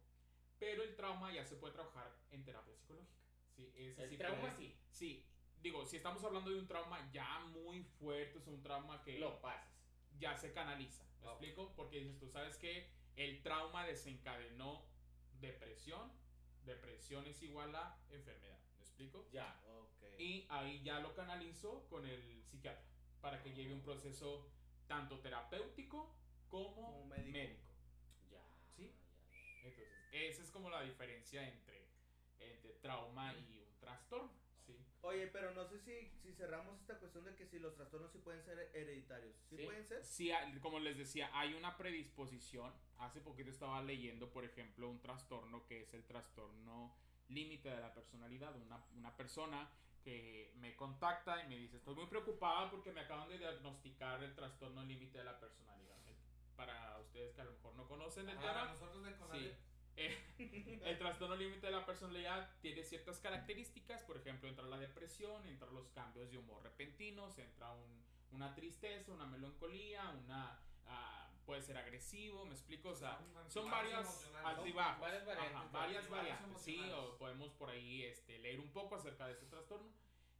[0.60, 3.21] Pero el trauma ya se puede trabajar en terapia psicológica.
[3.70, 3.88] ¿Sí?
[3.90, 5.26] Ese El sí trauma puede- sí, Sí,
[5.62, 9.40] digo, si estamos hablando de un trauma ya muy fuerte, es un trauma que lo
[9.42, 9.70] pasas.
[10.20, 11.04] ya se canaliza.
[11.22, 11.74] ¿Me explico?
[11.76, 14.86] Porque dices, tú sabes que el trauma desencadenó
[15.40, 16.12] depresión.
[16.66, 18.60] Depresión es igual a enfermedad.
[18.78, 19.28] ¿Me explico?
[19.32, 19.60] Ya.
[19.68, 20.04] Ok.
[20.20, 22.86] Y ahí ya lo canalizo con el psiquiatra
[23.20, 24.48] para que lleve un proceso
[24.88, 26.14] tanto terapéutico
[26.50, 27.32] como Como médico.
[27.32, 27.64] médico.
[28.30, 28.44] Ya.
[28.76, 28.94] Sí.
[29.32, 29.68] ya, ya.
[29.70, 31.81] Entonces, esa es como la diferencia entre,
[32.42, 34.32] entre trauma y un trastorno.
[34.66, 34.78] ¿sí?
[35.02, 38.20] Oye, pero no sé si, si cerramos esta cuestión de que si los trastornos sí
[38.20, 39.36] pueden ser hereditarios.
[39.50, 39.66] ¿Sí, Sí.
[39.66, 40.04] pueden ser?
[40.04, 40.32] Sí,
[40.62, 42.74] como les decía, hay una predisposición.
[43.00, 46.96] Hace poquito estaba leyendo, por ejemplo, un trastorno que es el trastorno
[47.30, 48.56] límite de la personalidad.
[48.56, 49.70] Una, una persona
[50.04, 54.34] que me contacta y me dice, estoy muy preocupada porque me acaban de diagnosticar el
[54.36, 55.98] trastorno límite de la personalidad.
[56.56, 59.56] Para ustedes que a lo mejor no conocen el Para tema, nosotros de Sí.
[59.98, 65.46] Eh, el trastorno límite de la personalidad tiene ciertas características, por ejemplo, entra la depresión,
[65.48, 71.62] entra los cambios de humor repentinos, entra un- una tristeza, una melancolía, una ah, puede
[71.62, 73.18] ser agresivo, me explico, o sea,
[73.50, 74.08] son varias
[74.46, 78.96] altibajos, Varias variantes, ajá, varias variantes, sí, o podemos por ahí este, leer un poco
[78.96, 79.92] acerca de este trastorno.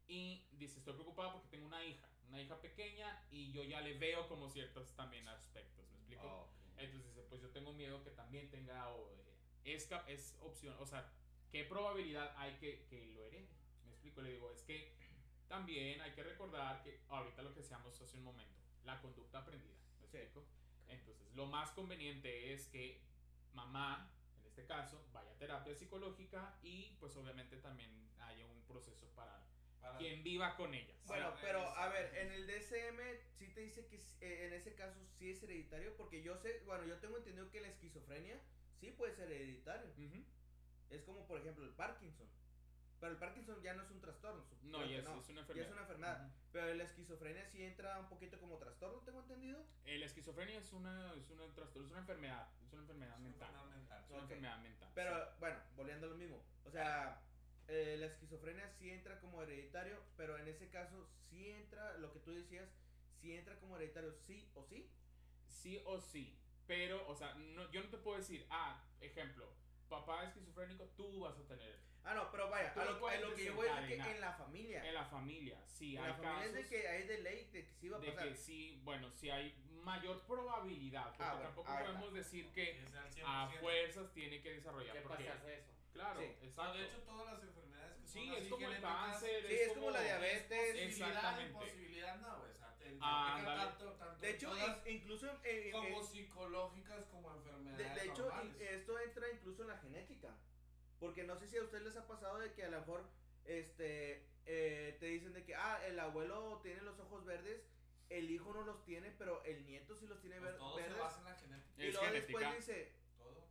[0.08, 3.96] Y dice, estoy preocupada porque tengo una hija, una hija pequeña y yo ya le
[3.98, 6.22] veo como ciertos también aspectos, me explico.
[6.42, 6.50] Ok.
[6.78, 9.31] Entonces dice, pues yo tengo miedo que también tenga, o, eh,
[9.64, 11.10] es, es opción, o sea,
[11.50, 13.48] ¿qué probabilidad hay que, que lo herede?
[13.84, 14.92] Me explico, le digo, es que
[15.48, 18.54] también hay que recordar que ahorita lo que decíamos hace un momento,
[18.84, 20.16] la conducta aprendida, ¿me Sí.
[20.16, 20.44] explico?
[20.88, 23.00] Entonces, lo más conveniente es que
[23.54, 27.90] mamá, en este caso, vaya a terapia psicológica y pues obviamente también
[28.20, 29.42] haya un proceso para
[29.80, 30.96] Para- quien viva con ellas.
[31.06, 32.98] Bueno, pero a ver, en el DSM
[33.36, 36.84] sí te dice que eh, en ese caso sí es hereditario, porque yo sé, bueno,
[36.86, 38.40] yo tengo entendido que la esquizofrenia
[38.82, 39.86] sí puede ser hereditario.
[39.96, 40.24] Ujú.
[40.90, 42.26] Es como por ejemplo el Parkinson.
[42.98, 44.44] Pero el Parkinson ya no es un trastorno.
[44.62, 45.18] No, ya es, no.
[45.20, 45.66] es una Ya enfermedad.
[45.66, 46.26] es una enfermedad.
[46.26, 46.34] Ujú.
[46.52, 49.64] Pero la esquizofrenia sí entra un poquito como trastorno, tengo entendido.
[49.84, 53.20] Eh, La esquizofrenia es una, es una trastorno, es una enfermedad, es una enfermedad Es
[53.22, 53.48] mental.
[53.50, 54.02] enfermedad mental.
[54.04, 54.22] Es una Ok.
[54.24, 54.90] enfermedad mental.
[54.94, 55.30] Pero sí.
[55.40, 56.44] bueno, volviendo a lo mismo.
[56.64, 57.22] O sea,
[57.68, 62.18] eh, la esquizofrenia sí entra como hereditario, pero en ese caso sí entra, lo que
[62.20, 62.68] tú decías,
[63.20, 64.88] sí entra como hereditario, sí o sí.
[65.46, 66.36] Sí o sí.
[66.66, 69.52] Pero, o sea, no, yo no te puedo decir, ah, ejemplo,
[69.88, 71.78] papá esquizofrénico, tú vas a tener.
[72.04, 74.20] Ah, no, pero vaya, a lo a lo que yo voy es de que en
[74.20, 74.84] la familia.
[74.88, 77.44] En la familia, sí, En hay la familia casos es de que hay de ley
[77.52, 78.28] de que sí va a de pasar.
[78.28, 79.54] que sí, bueno, sí hay
[79.84, 81.04] mayor probabilidad.
[81.10, 81.78] Porque Ah, bueno, tampoco va.
[81.80, 83.22] podemos decir que Que sea al 100%.
[83.26, 84.96] a fuerzas tiene que desarrollar.
[84.96, 85.70] ¿Qué porque, pasa eso?
[85.92, 86.26] Claro, Sí.
[86.42, 86.78] Exacto.
[86.78, 89.46] de hecho, todas las enfermedades que son sí, así es como el cáncer.
[89.46, 90.72] Sí, es como la diabetes.
[90.72, 91.50] Posibilidad, Exactamente.
[91.52, 92.51] imposibilidad, no, güey.
[93.04, 98.08] Ah, tanto, tanto De hecho, todas incluso eh, como eh, psicológicas como de, enfermedades de
[98.08, 98.30] hecho
[98.60, 100.28] esto entra incluso en la genética.
[101.00, 103.04] Porque no sé si a ustedes les ha pasado de que a lo mejor
[103.44, 107.60] este eh, te dicen de que ah, el abuelo tiene los ojos verdes,
[108.08, 110.82] el hijo no los tiene, pero el nieto sí los tiene Pues ver- todo se
[110.82, 110.98] verdes.
[110.98, 111.82] basa en la genética.
[111.82, 112.38] Y Es luego genética.
[112.38, 113.44] después dice, Todo.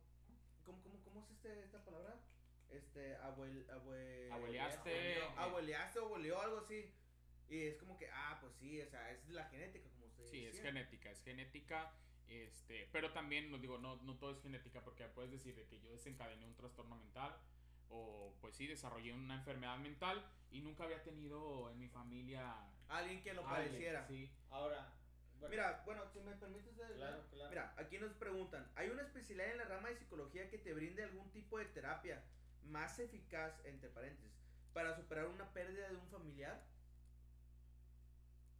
[0.64, 2.14] ¿cómo, cómo, cómo es este, esta palabra?
[2.70, 5.22] Este, abuel, abue, Abueleaste.
[5.36, 6.90] Abueleaste o abueleó, algo así.
[7.52, 10.46] Y es como que, ah, pues sí, o sea, es la genética, como ustedes Sí,
[10.46, 11.92] es genética, es genética.
[12.26, 15.78] Este, pero también, no digo, no, no todo es genética, porque puedes decir de que
[15.78, 17.36] yo desencadené un trastorno mental,
[17.90, 22.56] o pues sí, desarrollé una enfermedad mental y nunca había tenido en mi familia
[22.88, 24.06] Alguien que lo alguien, pareciera.
[24.06, 24.30] Sí.
[24.48, 24.90] Ahora,
[25.38, 26.72] bueno, Mira, bueno, si me permites.
[26.74, 27.50] Claro, claro.
[27.50, 31.02] Mira, aquí nos preguntan: ¿hay una especialidad en la rama de psicología que te brinde
[31.02, 32.24] algún tipo de terapia
[32.64, 34.32] más eficaz, entre paréntesis,
[34.72, 36.64] para superar una pérdida de un familiar?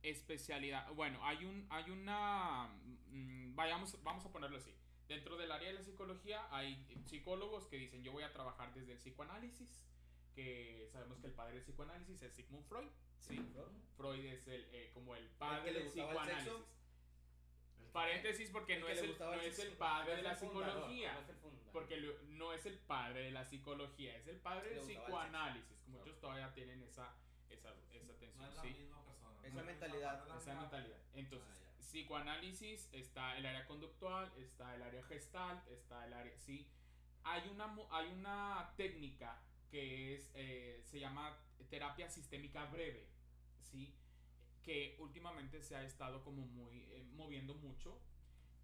[0.03, 0.93] Especialidad.
[0.95, 2.69] Bueno, hay un, hay una,
[3.11, 4.75] mm, vayamos, vamos a ponerlo así.
[5.09, 8.93] Dentro del área de la psicología hay psicólogos que dicen yo voy a trabajar desde
[8.93, 9.85] el psicoanálisis,
[10.35, 12.89] que sabemos que el padre del psicoanálisis es Sigmund Freud,
[13.19, 13.39] sí.
[13.97, 16.53] Freud es el, eh, como el padre del psicoanálisis.
[17.93, 21.15] Paréntesis porque no es el, no es el padre de la psicología.
[21.73, 25.89] Porque no es el padre de la psicología, es el padre del psicoanálisis.
[25.89, 27.15] Muchos todavía tienen esa,
[27.51, 28.89] esa, esa tensión, sí.
[29.53, 30.37] Esa mentalidad.
[30.39, 30.99] Esa mentalidad.
[31.15, 36.33] Entonces, Ah, psicoanálisis está el área conductual, está el área gestalt, está el área.
[36.39, 36.67] Sí.
[37.25, 39.39] Hay una, hay una técnica
[39.71, 41.39] que es, eh, se llama
[41.71, 43.07] terapia sistémica breve,
[43.63, 43.95] ¿sí?
[44.63, 47.99] Que últimamente se ha estado como muy eh, moviendo mucho.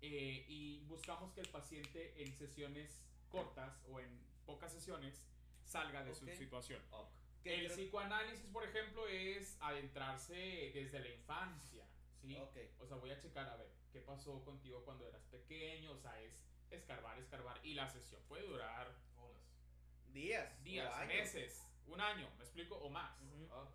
[0.00, 4.08] eh, y buscamos que el paciente en sesiones cortas o en
[4.46, 5.24] pocas sesiones
[5.64, 6.16] salga de Ok.
[6.18, 6.80] su situación.
[6.92, 7.08] Ok.
[7.48, 11.84] El creo- psicoanálisis, por ejemplo, es adentrarse desde la infancia,
[12.20, 12.36] ¿sí?
[12.36, 12.56] Ok.
[12.80, 16.20] O sea, voy a checar a ver qué pasó contigo cuando eras pequeño, o sea,
[16.22, 16.32] es
[16.70, 17.58] escarbar, escarbar.
[17.64, 19.42] Y la sesión puede durar Horas.
[20.12, 20.64] Días.
[20.64, 22.76] días, o meses, un año, ¿me explico?
[22.76, 23.18] O más.
[23.22, 23.44] Ujú.
[23.52, 23.68] Ok.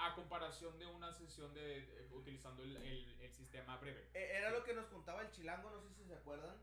[0.00, 4.08] A comparación de una sesión de, de- utilizando el, el- el sistema breve.
[4.14, 6.56] Eh, Era lo que nos contaba el chilango, no sé si se acuerdan.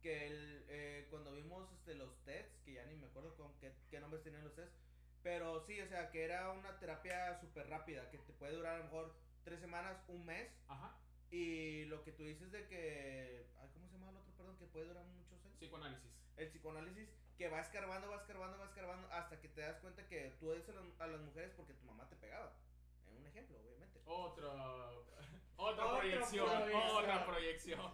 [0.00, 3.74] Que el, eh, cuando vimos este, los tests, que ya ni me acuerdo con qué,
[3.90, 4.74] qué nombres tenían los tests.
[5.22, 8.78] Pero sí, o sea, que era una terapia súper rápida, que te puede durar a
[8.78, 9.14] lo mejor
[9.44, 10.48] tres semanas, un mes.
[10.68, 10.96] Ajá.
[11.30, 13.46] Y lo que tú dices de que.
[13.60, 14.32] Ay, ¿Cómo se llama el otro?
[14.36, 15.56] Perdón, que puede durar muchos años.
[15.58, 16.10] Psicoanálisis.
[16.36, 20.36] El psicoanálisis que va escarbando, va escarbando, va escarbando, hasta que te das cuenta que
[20.40, 22.52] tú odias a, las- mujeres porque tu mamá te pegaba.
[23.08, 24.00] En un ejemplo, obviamente.
[24.06, 24.48] Otra,
[25.58, 26.96] otra Otra proyección, proyección.
[26.96, 27.92] otra proyección.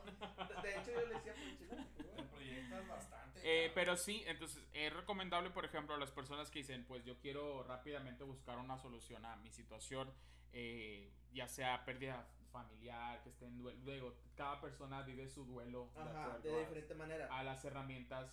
[0.62, 1.90] De, hecho, yo le decía por el chilango.
[2.16, 3.40] Te proyectas bastante.
[3.42, 7.18] Eh, pero sí, entonces es recomendable, por ejemplo, a las personas que dicen, pues yo
[7.18, 10.12] quiero rápidamente buscar una solución a mi situación,
[10.52, 13.80] eh, ya sea pérdida familiar, que esté en duelo.
[13.84, 17.26] Luego, cada persona vive su duelo de Ajá, de a- diferente manera.
[17.30, 18.30] a las herramientas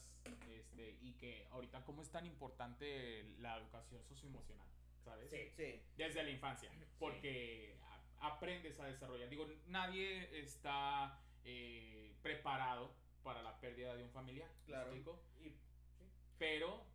[0.52, 4.68] este, y que ahorita cómo es tan importante la educación socioemocional,
[5.04, 5.30] ¿sabes?
[5.32, 5.50] Sí.
[5.58, 5.82] Sí.
[5.98, 6.70] Desde la infancia,
[7.00, 7.76] porque
[8.22, 9.30] aprendes a desarrollar.
[9.30, 12.94] Digo, nadie está eh, preparado
[13.24, 14.94] para la pérdida de un familiar, ¿me Claro.
[15.40, 16.10] Y sí.
[16.38, 16.86] Pero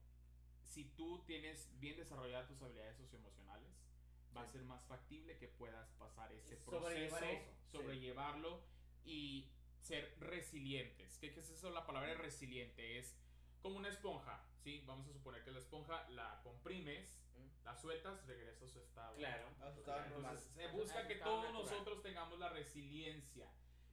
[0.63, 3.69] si tú tienes bien desarrolladas tus habilidades socioemocionales,
[4.37, 7.71] va a ser más factible que puedas pasar ese Sobrellevar proceso, eso, sí.
[7.71, 8.63] sobrellevarlo
[9.05, 9.49] y
[9.81, 11.17] ser resilientes.
[11.19, 11.71] ¿Qué, qué es eso?
[11.71, 13.17] La palabra resiliente es
[13.63, 14.83] como una esponja, ¿sí?
[14.87, 17.19] Vamos a suponer que la esponja la comprimes.
[17.65, 19.17] La sueltas, regresa a su estado.
[19.17, 19.47] Claro.
[19.61, 20.33] A su estado normal.
[20.37, 21.53] Entonces se busca que todos natural.
[21.65, 23.49] nosotros tengamos la resiliencia,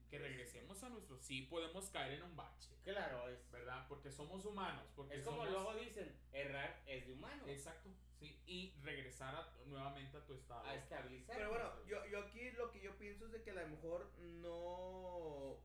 [0.10, 3.86] que regresemos a nuestro sí, podemos caer en un bache, Claro, es, ¿verdad?
[3.88, 7.44] Porque somos humanos, porque es como somos- luego dicen, errar es de humano.
[7.48, 7.90] Exacto,
[8.20, 10.66] sí, y regresar a- nuevamente a tu estado.
[10.68, 11.36] A estabilizar.
[11.38, 14.12] Pero bueno, yo, yo aquí lo que yo pienso es de que a lo mejor
[14.20, 15.58] no.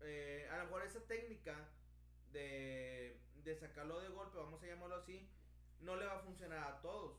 [0.00, 1.68] eh, a lo mejor esa técnica
[2.32, 5.28] de, de sacarlo de golpe, vamos a llamarlo así,
[5.80, 7.18] no le va a funcionar a todos.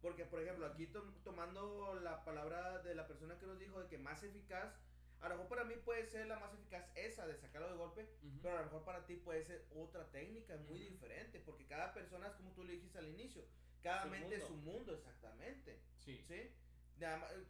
[0.00, 3.88] Porque, por ejemplo, aquí tom- tomando la palabra de la persona que nos dijo de
[3.88, 4.72] que más eficaz,
[5.20, 8.08] a lo mejor para mí puede ser la más eficaz esa de sacarlo de golpe,
[8.40, 12.28] pero a lo mejor para ti puede ser otra técnica muy diferente, porque cada persona
[12.28, 13.44] es como tú le dijiste al inicio,
[13.82, 15.80] cada Su mente es su mundo, exactamente.
[15.98, 16.24] Sí.
[16.28, 16.52] ¿Sí?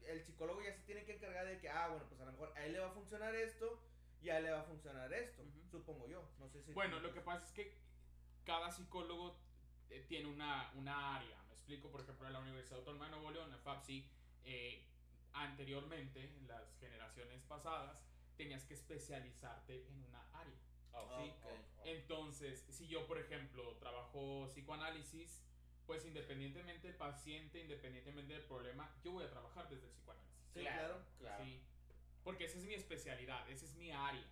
[0.06, 2.52] El psicólogo ya se tiene que encargar de que, ah, bueno, pues a lo mejor
[2.56, 3.82] a él le va a funcionar esto
[4.22, 6.26] y a él le va a funcionar esto, supongo yo.
[6.38, 6.72] No sé si.
[6.72, 7.78] Bueno, lo que pasa es que
[8.44, 9.38] cada psicólogo
[9.90, 11.42] eh, tiene una, una área.
[11.48, 14.04] Me explico, por ejemplo, en la Universidad Autónoma de Nuevo León, la FAPSI,
[14.44, 14.84] eh,
[15.32, 18.02] anteriormente, en las generaciones pasadas,
[18.36, 20.54] tenías que especializarte en una área.
[20.92, 21.32] Oh, Sí.
[21.44, 21.82] oh, oh.
[21.84, 25.42] Entonces, si yo, por ejemplo, trabajo psicoanálisis,
[25.86, 30.34] pues independientemente del paciente, independientemente del problema, yo voy a trabajar desde el psicoanálisis.
[30.52, 31.04] Sí, claro, claro.
[31.18, 31.44] claro.
[31.44, 31.60] Sí,
[32.24, 34.26] porque esa es mi especialidad, esa es mi área,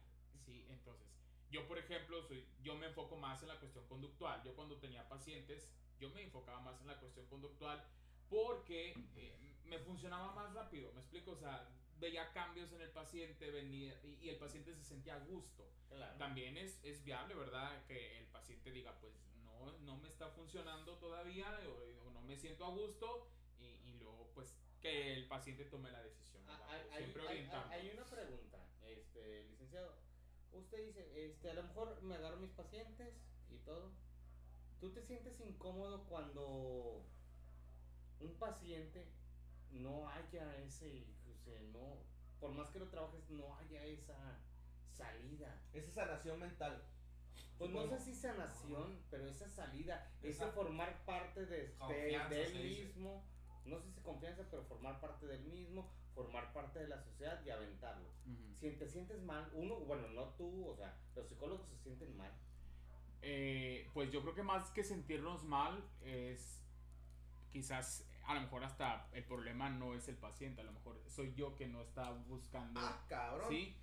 [0.45, 0.67] ¿sí?
[0.69, 1.07] Entonces,
[1.51, 4.43] yo, por ejemplo, soy, yo me enfoco más en la cuestión conductual.
[4.45, 5.69] Yo cuando tenía pacientes,
[5.99, 7.85] yo me enfocaba más en la cuestión conductual
[8.29, 11.31] porque eh, me funcionaba más rápido, ¿me explico?
[11.33, 11.69] O sea,
[11.99, 15.65] veía cambios en el paciente venía, y, y el paciente se sentía a gusto.
[15.89, 16.19] Claro.
[16.19, 17.85] También es, es viable, ¿verdad?
[17.87, 22.37] Que el paciente diga, pues no, no me está funcionando todavía o, o no me
[22.37, 23.29] siento a gusto
[23.59, 26.43] y, y luego, pues, que el paciente tome la decisión.
[26.49, 27.73] Ah, hay- hay- Siempre hay- orientando.
[27.73, 29.97] Hay una pregunta, este, licenciado.
[30.57, 33.15] Usted dice, este, a lo mejor me agarro mis pacientes
[33.51, 33.93] y todo.
[34.81, 37.05] ¿Tú te sientes incómodo cuando
[38.21, 39.07] un paciente
[39.71, 41.99] no haya ese, o sea, no,
[42.41, 44.39] por más que lo trabajes, no haya esa
[44.93, 45.63] salida?
[45.73, 46.83] Esa sanación mental.
[47.59, 52.63] Pues no sé si sanación, pero esa salida, ese formar parte de, de, de él
[52.63, 53.25] mismo,
[53.65, 57.51] no sé si confianza, pero formar parte del mismo, formar parte de la sociedad y
[57.51, 58.09] aventarlo.
[58.59, 62.33] Si te sientes mal, uno, bueno, no tú, o sea, los psicólogos se sienten mal.
[63.21, 66.63] Eh, pues yo creo que más que sentirnos mal es
[67.53, 71.35] quizás a lo mejor hasta el problema no es el paciente, a lo mejor soy
[71.35, 73.49] yo que no está buscando, Ah, cabrón.
[73.51, 73.77] ¿sí?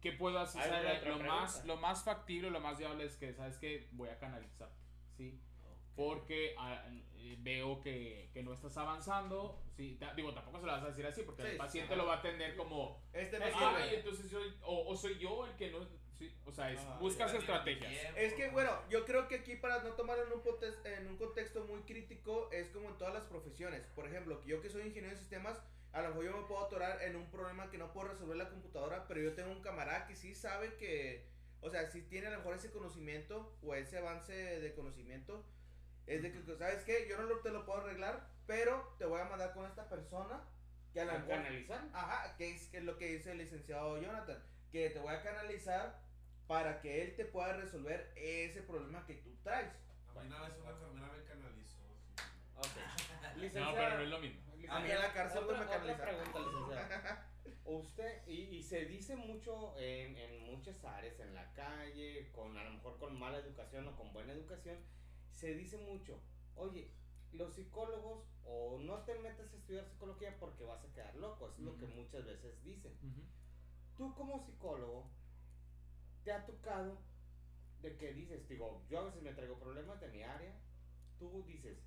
[0.00, 0.64] ¿Qué puedo hacer?
[1.06, 1.66] Lo más, pregunta.
[1.66, 3.88] lo más factible, lo más viable es que, ¿sabes qué?
[3.92, 4.70] Voy a canalizar,
[5.16, 5.38] ¿sí?
[5.98, 6.80] Porque ah,
[7.16, 9.98] eh, veo que, que no estás avanzando, ¿sí?
[10.14, 12.18] Digo, tampoco se lo vas a decir así, porque Sí, el paciente lo va a
[12.18, 15.80] atender como, Este no Ay, entonces soy, o, o soy yo el que no,
[16.16, 17.90] sí, o sea, es, buscas estrategias.
[17.90, 18.52] tiempo, Es que, ¿no?
[18.52, 20.42] bueno, yo creo que aquí para no tomarlo en un,
[20.84, 23.84] en un contexto muy crítico, es como en todas las profesiones.
[23.96, 25.60] Por ejemplo, yo que soy ingeniero de sistemas,
[25.92, 28.50] a lo mejor yo me puedo atorar en un problema que no puedo resolver la
[28.50, 31.26] computadora, pero yo tengo un camarada que sí sabe que,
[31.60, 35.44] o sea, sí tiene a lo mejor ese conocimiento o ese avance de conocimiento.
[36.08, 37.06] Es de que, ¿sabes qué?
[37.08, 40.42] Yo no lo- te lo puedo arreglar, pero te voy a mandar con esta persona
[40.92, 41.28] que a lo ¿A mejor...
[41.28, 41.84] canalizar?
[41.92, 44.42] Ajá, que es, que es lo que dice el licenciado Jonathan,
[44.72, 46.00] que te voy a canalizar
[46.46, 49.70] para que él te pueda resolver ese problema que tú traes.
[50.16, 51.78] A mí una vez una enfermera me canalizó.
[52.16, 52.24] sí.
[52.56, 52.66] Ok.
[53.54, 54.40] No, pero no es lo mismo.
[54.68, 56.32] A mí en la cárcel, güey, otra, me canalizaron.
[56.32, 57.18] pregunta, licenciado.
[57.64, 62.64] Usted, y, y se dice mucho en, en muchas áreas, en la calle, con a
[62.64, 64.78] lo mejor con mala educación o con buena educación,
[65.38, 66.20] se dice mucho,
[66.56, 66.90] oye,
[67.32, 71.58] los psicólogos o no te metes a estudiar psicología porque vas a quedar loco, es
[71.60, 72.92] lo que muchas veces dicen.
[73.96, 75.08] Tú como psicólogo,
[76.24, 76.98] te ha tocado
[77.82, 80.52] de que dices, digo, yo a veces me traigo problemas de mi área,
[81.20, 81.78] tú dices,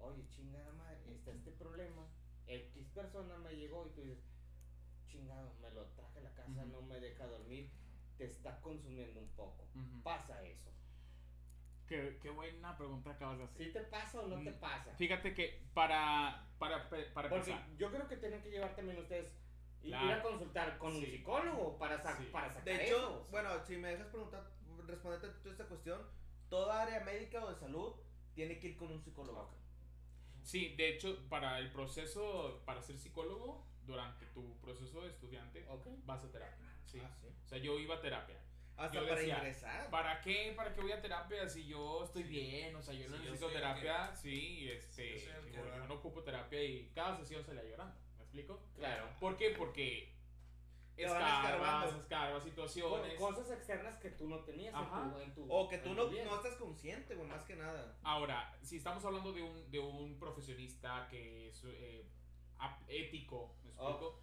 [0.00, 2.06] oye, chingada madre, está este problema,
[2.46, 4.22] X persona me llegó y tú dices,
[5.06, 7.70] chingado, me lo traje a la casa, no me deja dormir,
[8.18, 9.66] te está consumiendo un poco.
[10.02, 10.77] Pasa eso.
[11.88, 13.66] Qué, qué buena pregunta acabas de hacer.
[13.66, 14.94] ¿Sí te pasa o no te Mm, pasa?
[14.96, 19.32] Fíjate que para, para, para Porque empezar, yo creo que tienen que llevar también ustedes
[19.82, 20.06] y Claro.
[20.06, 22.28] ir a consultar con un psicólogo para, sa- Sí.
[22.30, 23.26] para sacar De hecho, eso.
[23.30, 24.50] bueno, si me dejas preguntar,
[24.86, 26.00] responderte toda esta cuestión,
[26.50, 27.94] toda área médica o de salud
[28.34, 29.50] tiene que ir con un psicólogo.
[30.42, 35.66] Sí, de hecho, para el proceso, para ser psicólogo, durante tu proceso de estudiante,
[36.04, 36.66] vas a terapia.
[36.84, 37.00] Sí.
[37.02, 37.26] Ah, sí.
[37.44, 38.36] O sea, yo iba a terapia.
[38.78, 39.90] Hasta Yo para decía, ingresar.
[39.90, 40.52] ¿Para qué?
[40.56, 42.74] ¿Para qué voy a terapia si yo estoy bien?
[42.76, 44.14] O sea, yo no Sí, necesito terapia.
[44.14, 45.76] Sí, este, Yo que va.
[45.78, 47.96] yo no ocupo terapia y cada sesión salía llorando.
[48.16, 48.62] ¿Me explico?
[48.76, 49.08] Claro.
[49.18, 49.50] ¿Por qué?
[49.58, 50.14] Porque
[50.96, 52.00] escarbas, escarbando.
[52.00, 53.14] escarbas situaciones.
[53.18, 56.36] Cosas externas que tú no tenías en tu, en tu- O que tú no, no
[56.36, 57.98] estás consciente, güey, más que nada.
[58.04, 62.06] Ahora, si estamos hablando de un, de un profesionista que es eh,
[62.88, 64.20] ético, ¿me explico?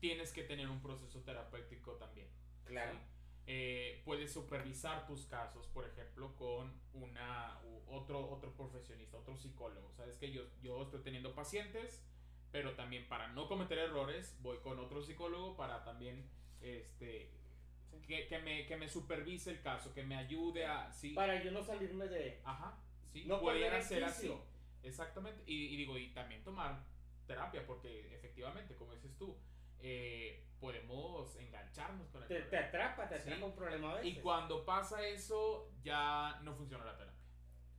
[0.00, 2.28] Tienes que tener un proceso terapéutico también.
[2.64, 2.92] Claro.
[2.92, 2.98] ¿sí?
[3.46, 9.90] Eh, puedes supervisar tus casos, por ejemplo, con una u- otro, otro profesionista, otro psicólogo.
[9.96, 12.04] Sabes que yo, yo estoy teniendo pacientes,
[12.52, 16.24] pero también para no cometer errores, voy con otro psicólogo para también
[16.60, 17.30] este,
[18.06, 20.92] que, que me, que me supervise el caso, que me ayude a...
[20.92, 22.40] Sí, Para yo no salirme de.
[22.44, 22.78] Ajá,
[23.12, 24.32] sí, No pudiera ser así.
[24.84, 25.42] Exactamente.
[25.46, 26.84] Y, y digo, y también tomar
[27.26, 29.36] terapia, porque efectivamente, como dices tú,
[29.80, 32.68] eh, podemos engancharnos con el Te, te problema.
[32.68, 33.28] atrapa, te Sí.
[33.28, 34.12] atrapa un problema a veces.
[34.16, 37.18] Y cuando pasa eso, ya no funciona la terapia.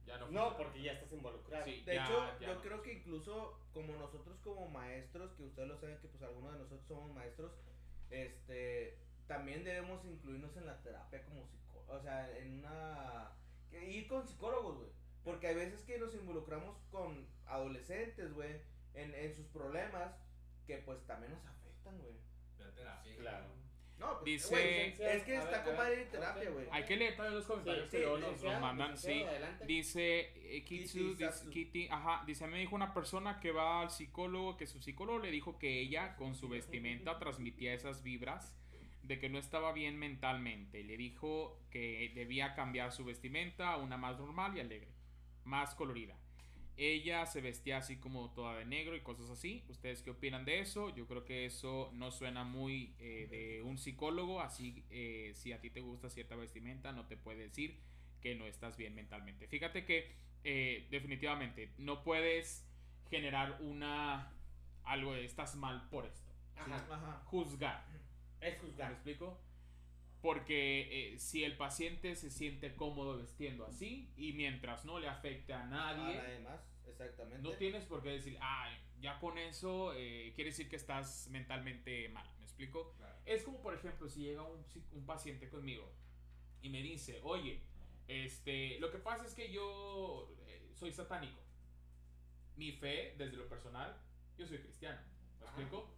[0.06, 1.64] Ya no, No, porque ya estás involucrado.
[1.64, 1.82] Sí.
[1.84, 2.62] De Ya- hecho, ya yo no.
[2.62, 6.60] creo que incluso como nosotros como maestros, que ustedes lo saben que pues algunos de
[6.60, 7.54] nosotros somos maestros,
[8.10, 13.32] este, también debemos incluirnos en la terapia como psicólogos, o sea, en una...
[13.70, 14.90] que ir con psicólogos, güey.
[15.24, 18.62] Porque hay veces que nos involucramos con adolescentes, güey,
[18.94, 20.14] en, en sus problemas,
[20.68, 22.14] que pues también nos afectan, güey.
[22.72, 23.16] Terapia.
[23.18, 23.54] Claro.
[24.00, 24.50] No, pues, Dice-
[24.98, 26.10] güey, es que está con madre ok.
[26.12, 26.68] terapia, güey.
[26.72, 28.98] Hay que leer también los comentarios Sí, que sí, nos, nos licenciado, mandan.
[28.98, 29.24] Sí.
[29.24, 29.66] adelante.
[29.66, 30.20] Dice
[30.58, 31.50] eh, Kitsu, Kitty dice-.
[31.50, 35.32] Kitty, ajá, dice, me dijo una persona que va al psicólogo, que su psicólogo le
[35.32, 38.54] dijo que ella con su vestimenta transmitía esas vibras
[39.04, 40.80] de que no estaba bien mentalmente.
[40.82, 44.92] Y le dijo que debía cambiar su vestimenta a una más normal y alegre,
[45.46, 46.18] más colorida.
[46.76, 49.64] Ella se vestía así como toda de negro y cosas así.
[49.70, 50.90] ¿Ustedes qué opinan de eso?
[50.96, 54.42] Yo creo que eso no suena muy eh, de un psicólogo.
[54.42, 57.80] Así, eh, si a ti te gusta cierta vestimenta, no te puede decir
[58.22, 59.48] que no estás bien mentalmente.
[59.48, 62.68] Fíjate que eh, definitivamente no puedes
[63.10, 64.34] generar una
[64.84, 66.32] algo de estás mal por esto.
[66.56, 66.86] Ajá.
[66.90, 67.22] Ajá.
[67.26, 67.86] Juzgar.
[68.42, 68.92] Es ¿Me juzgar.
[68.92, 69.40] explico?
[70.24, 75.54] Porque eh, si el paciente se siente cómodo vestiendo así y mientras no le afecte
[75.54, 77.44] a A nadie, nadie más, exactamente.
[77.44, 82.08] no tienes por qué decir, ah, ya con eso eh, quiere decir que estás mentalmente
[82.08, 82.26] mal.
[82.40, 82.94] ¿Me explico?
[82.98, 83.16] Claro.
[83.26, 84.64] Es como, por ejemplo, si llega un,
[84.94, 85.92] un paciente conmigo
[86.62, 87.60] y me dice, oye,
[88.08, 91.42] este, lo que pasa es que yo eh, soy satánico.
[92.56, 93.94] Mi fe, desde lo personal,
[94.38, 95.02] yo soy cristiano.
[95.42, 95.60] ¿Me Ajá.
[95.60, 95.94] explico?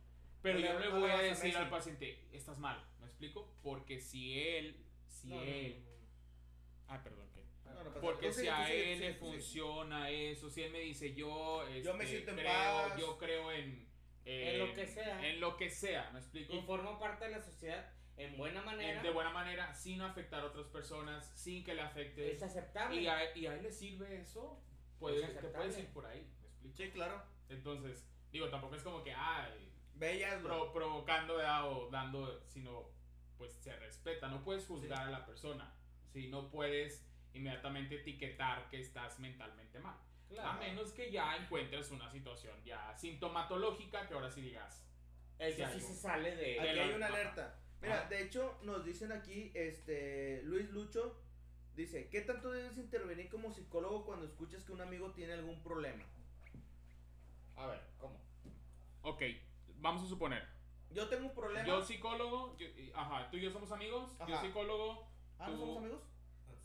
[0.46, 2.84] Pero yo le- le no le voy a decir al paciente, estás mal.
[3.00, 3.54] ¿Me explico?
[3.64, 6.93] Porque si él, si No, él, no, no.
[6.93, 7.43] ah, perdón, ¿qué?
[7.66, 11.68] No, no pasa Porque si a él le funciona eso, si él me dice yo,
[11.82, 13.00] Yo me este, siento en creo, paz.
[13.00, 13.89] yo creo en,
[14.26, 15.28] En lo que sea.
[15.30, 16.54] en lo que sea, ¿me explico?
[16.54, 18.98] Y forma parte de la sociedad en buena manera.
[18.98, 22.32] En- de buena manera, sin afectar a otras personas, sin que le afecte.
[22.32, 23.02] es aceptable.
[23.02, 24.62] Y a, y a él le sirve eso,
[25.00, 26.78] puede, Es te puedes ir por ahí, ¿me explico?
[26.78, 27.22] Sí, claro.
[27.50, 30.72] Entonces, digo, tampoco es como que, ay, Bellas, bro.
[30.72, 31.72] pro- provocando ¿verdad?
[31.72, 32.89] o dando, sino
[33.38, 35.74] pues se respeta, no puedes juzgar a la persona,
[36.12, 39.96] si no puedes inmediatamente etiquetar que estás mentalmente mal.
[40.30, 40.50] Claro.
[40.50, 44.84] A menos que ya encuentres una situación ya sintomatológica que ahora sí digas.
[45.38, 46.60] Eso Sí, sí se sale de.
[46.62, 47.60] Aquí de hay una alerta.
[47.82, 48.10] Mira, Ajá.
[48.10, 51.22] de hecho, nos dicen aquí, este, Luis Lucho
[51.76, 56.06] dice, ¿qué tanto debes intervenir como psicólogo cuando escuchas que un amigo tiene algún problema?
[57.58, 58.18] A ver, ¿cómo?
[59.02, 59.22] Ok,
[59.80, 60.48] vamos a suponer.
[60.92, 61.68] Yo tengo un problema.
[61.68, 64.42] Yo psicólogo, yo- ajá, tú y yo somos amigos, yo Ajá.
[64.42, 65.08] psicólogo,
[65.40, 66.02] ah, ¿no tú- somos amigos?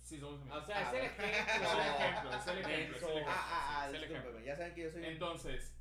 [0.02, 0.62] sí somos amigos.
[0.62, 1.28] O sea, Ah, es el ejemplo.
[1.28, 3.08] es el ejemplo, es el ejemplo, es el Menso.
[3.08, 3.32] ejemplo.
[3.32, 4.40] Ah, ah, ah, sí, es el ejemplo.
[4.40, 5.76] ya saben que yo soy Entonces,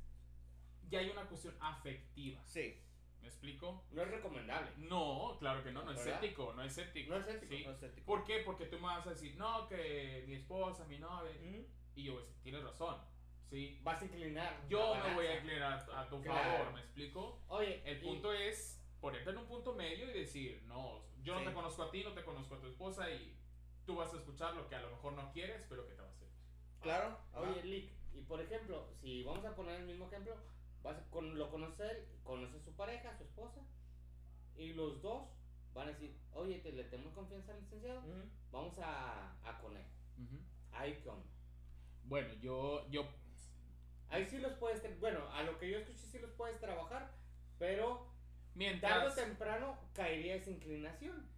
[0.88, 2.40] ya hay una cuestión afectiva.
[2.46, 2.76] Sí,
[3.20, 3.84] ¿Me explico?
[3.90, 4.70] No es recomendable.
[4.78, 6.24] No, claro que no, no es ¿Verdad?
[6.24, 7.10] ético, no es ético.
[7.10, 7.64] No es ético, Sí.
[7.66, 8.06] no es ético.
[8.06, 8.38] ¿Por qué?
[8.46, 11.30] Porque tú me vas a decir, no, que mi esposa, mi novia.
[11.32, 11.66] Ujú.
[11.96, 12.96] Y yo voy a decir, tienes razón.
[13.50, 13.80] Sí.
[13.82, 14.66] Vas a inclinar.
[14.68, 16.50] Yo me voy a inclinar a, a tu Claro.
[16.58, 17.42] favor, ¿me explico?
[17.48, 21.44] Oye, El y- punto es ponerte en un punto medio y decir, no, yo no
[21.48, 23.36] te conozco a ti, no te conozco a tu esposa y
[23.86, 26.08] tú vas a escuchar lo que a lo mejor no quieres, pero que te va
[26.08, 26.34] a servir.
[26.80, 27.18] Claro.
[27.34, 30.36] Oye, Lick, y por ejemplo, si vamos a poner el mismo ejemplo,
[30.82, 33.60] vas a- con, lo conoce él, conoce a su pareja, a su esposa,
[34.56, 35.28] y los dos
[35.74, 38.02] van a decir, oye, te, le tenemos confianza al licenciado,
[38.52, 39.84] vamos a, a con él.
[40.72, 41.02] Ahí.
[42.04, 43.06] Bueno, yo, yo,
[44.10, 47.10] Ahí sí los puedes, bueno, a lo que yo escuché sí los puedes trabajar,
[47.58, 48.08] pero tarde
[48.48, 51.28] o mientras, temprano caería esa inclinación.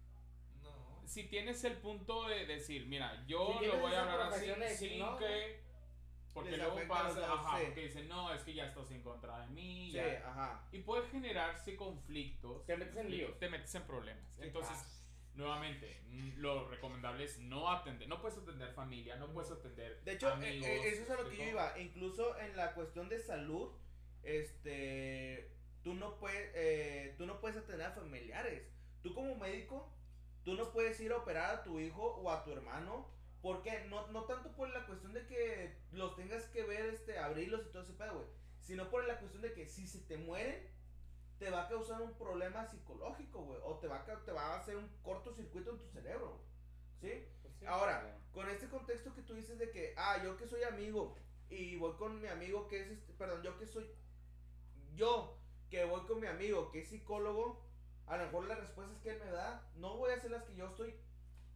[0.61, 1.01] No.
[1.05, 4.59] si tienes el punto de decir, mira, yo Si lo voy a hablar así, profesión
[4.59, 5.63] de decir, sin no, que,
[6.33, 7.65] porque luego pasa, ajá, sí.
[7.67, 10.23] porque dicen, no, es que ya estás en contra de mí, Sí, ya".
[10.27, 10.67] ajá.
[10.71, 13.37] y puede generarse conflictos, Te metes en líos.
[13.39, 14.39] te metes en problemas.
[14.39, 14.77] Entonces,
[15.35, 20.13] nuevamente, mm, lo recomendable es no atender, no puedes atender familia, no puedes atender De
[20.13, 21.79] hecho, eh, amigos, eh, eso es a lo que yo iba.
[21.79, 23.71] Incluso en la cuestión de salud,
[24.23, 25.51] este,
[25.83, 28.63] tú no puedes, eh, tú no puedes atender a familiares.
[29.01, 29.91] Tú como médico,
[30.43, 33.11] tú no puedes ir a operar a tu hijo o a tu hermano.
[33.41, 37.65] Porque no, no tanto por la cuestión de que los tengas que ver, este, abrirlos
[37.65, 38.27] y todo ese pedo, güey.
[38.61, 40.65] Sino por la cuestión de que si se te mueren,
[41.39, 43.59] te va a causar un problema psicológico, güey.
[43.63, 46.39] O te va, a, te va a hacer un cortocircuito en tu cerebro.
[46.99, 47.27] Pues sí,
[47.65, 51.15] Ahora, con este contexto que tú dices de que, ah, yo que soy amigo
[51.49, 53.89] y voy con mi amigo que es, este, perdón, yo que soy,
[54.95, 55.37] yo
[55.69, 57.65] que voy con mi amigo que es psicólogo,
[58.07, 60.55] a lo mejor las respuestas que él me da no voy a hacer las que
[60.55, 60.93] yo estoy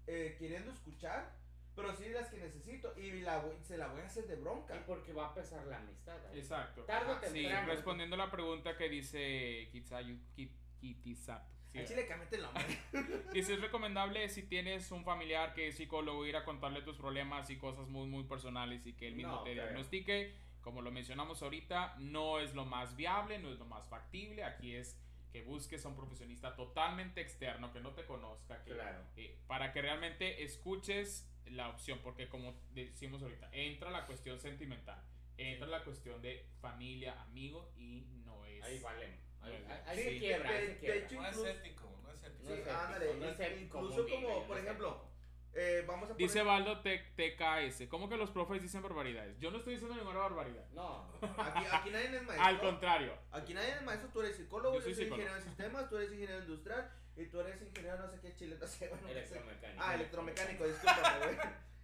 [0.07, 1.36] eh, queriendo escuchar,
[1.77, 4.75] pero sí las que necesito y la voy- se la voy a hacer de bronca.
[4.75, 6.17] Y porque va a pesar la amistad.
[6.29, 6.39] ahí.
[6.39, 6.81] Exacto.
[6.83, 7.67] Tarde o Ajá, Sí, temprano.
[7.71, 10.51] respondiendo a la pregunta que dice Kitsayu, Ki-
[10.81, 11.49] Kitisato.
[11.71, 12.65] sí, chile cámbiate el nombre.
[13.33, 17.49] Dice, es recomendable si tienes un familiar que es psicólogo ir a contarle tus problemas
[17.49, 20.33] y cosas muy, muy personales y que él mismo No, te diagnostique.
[20.61, 24.43] Como lo mencionamos ahorita, no es lo más viable, no es lo más factible.
[24.43, 24.99] Aquí es
[25.31, 29.03] que busques a un profesionista totalmente externo, que no te conozca, que, Claro.
[29.17, 35.01] eh, para que realmente escuches la opción, porque como decimos ahorita, entra la cuestión sentimental,
[35.37, 38.63] entra la cuestión de familia, amigo y no es...
[38.63, 39.27] Ahí vale.
[39.41, 40.97] Ahí, ahí sí, se quiebra, de- de se quiebra.
[41.05, 42.43] hecho, No es incluso- ético, no es ético.
[42.43, 44.87] No Sí, es ético, ándale, no es ético, incluso bien, como, no por es ejemplo,
[44.89, 45.11] ético.
[45.59, 46.17] Eh, vamos a poner...
[46.27, 49.37] Dice Valdo T- TKS, ¿cómo que los profes dicen barbaridades?
[49.39, 50.63] Yo no estoy diciendo ninguna barbaridad.
[50.71, 52.45] No, Aquí, aquí nadie es maestro.
[52.45, 53.13] Al contrario.
[53.31, 56.39] Aquí nadie es maestro, tú eres psicólogo, Yo soy ingeniero de sistemas, tú eres ingeniero
[56.41, 59.83] industrial y tú eres ingeniero no sé qué chile, no sé, bueno, electromecánico.
[59.83, 61.37] Ah, electromecánico, discúlpame, güey.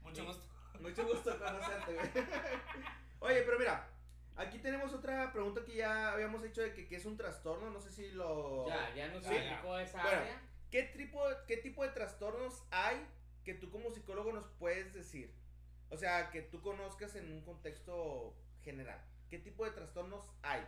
[0.04, 0.44] Mucho gusto.
[0.80, 2.10] Mucho gusto conocerte, güey.
[3.20, 3.88] Oye, pero mira,
[4.36, 7.80] aquí tenemos otra pregunta que ya habíamos hecho de que, que es un trastorno, no
[7.82, 8.68] sé si lo...
[8.68, 9.34] Ya, ya nos Sí.
[9.34, 10.18] explicó esa Bueno.
[10.20, 10.42] área.
[10.70, 13.06] ¿Qué tipo, ¿Qué tipo de trastornos hay
[13.44, 15.34] que tú como psicólogo nos puedes decir?
[15.90, 19.00] O sea, que tú conozcas en un contexto general.
[19.30, 20.62] ¿Qué tipo de trastornos hay?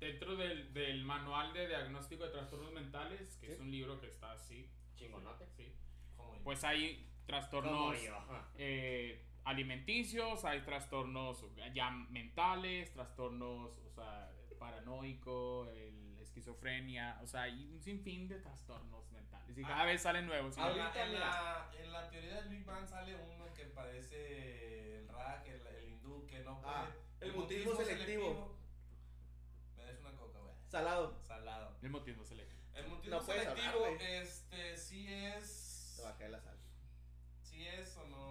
[0.00, 3.52] Dentro del, del manual de diagnóstico de trastornos mentales, que Sí.
[3.52, 5.46] es un libro que está así, Chingonote.
[5.56, 5.72] sí,
[6.44, 7.96] pues hay trastornos
[8.56, 11.44] eh, alimenticios, hay trastornos
[11.74, 16.07] ya mentales, trastornos, o sea, paranoico, el
[16.42, 19.86] esquizofrenia, o sea, hay un sinfín de trastornos mentales y cada Ah.
[19.86, 20.56] vez salen nuevos.
[20.56, 25.08] Ahorita, la, en, la, en la teoría del Big Bang sale uno que parece el
[25.08, 26.74] Ra, que el, el hindú, que no puede.
[26.76, 28.56] Ah, el mutismo selectivo.
[29.76, 30.54] Me des una coca, güey.
[30.68, 31.18] Salado.
[31.26, 31.76] Salado.
[31.82, 32.58] El motivo selectivo.
[32.74, 34.02] El mutismo No hablar, selectivo, güey.
[34.22, 35.94] este, sí es.
[35.96, 36.56] Te va a caer la sal.
[37.42, 38.27] Sí es o no.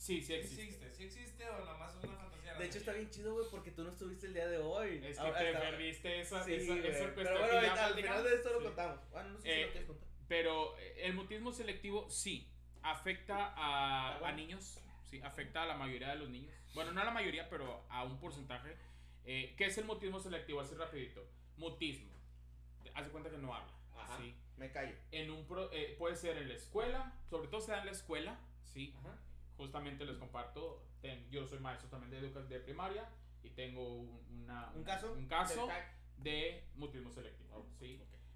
[0.00, 0.62] Sí, sí Sí existe.
[0.64, 2.54] existe, sí existe o nada más es una fantasía.
[2.54, 5.00] De hecho está bien chido, güey, porque tú no estuviste el día de hoy.
[5.04, 7.86] Es que Ah, te está- perdiste esa, Sí, esa, esa Pero cuestión bueno, ya ahorita,
[7.86, 8.64] al final de esto lo Sí.
[8.66, 9.10] contamos.
[9.10, 10.08] Bueno, no sé si Eh, lo quieres contar.
[10.26, 12.48] Pero eh, el mutismo selectivo sí
[12.82, 14.26] afecta a, Ah, bueno.
[14.34, 16.54] a niños, sí, afecta a la mayoría de los niños.
[16.74, 18.76] Bueno, no a la mayoría, pero a un porcentaje.
[19.26, 20.60] Eh, ¿Qué es el mutismo selectivo?
[20.60, 21.28] Así rapidito.
[21.58, 22.10] Mutismo.
[22.94, 23.72] Haz de cuenta que no habla.
[23.94, 24.16] Ajá.
[24.16, 24.34] ¿sí?
[24.56, 24.94] Me callo.
[25.12, 27.92] En un pro- eh, puede ser en la escuela, sobre todo se da en la
[27.92, 28.94] escuela, ¿sí?
[29.00, 29.18] Ajá.
[29.60, 33.06] Justamente les comparto, ten- yo soy maestro también de educación de primaria
[33.42, 35.12] y tengo un, una- ¿Un caso?
[35.12, 35.26] Un
[36.16, 37.66] de mutismo selectivo, Oh.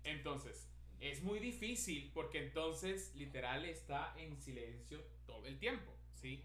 [0.03, 0.71] Entonces,
[1.01, 6.45] es muy difícil porque entonces literal está en silencio todo el tiempo, ¿sí?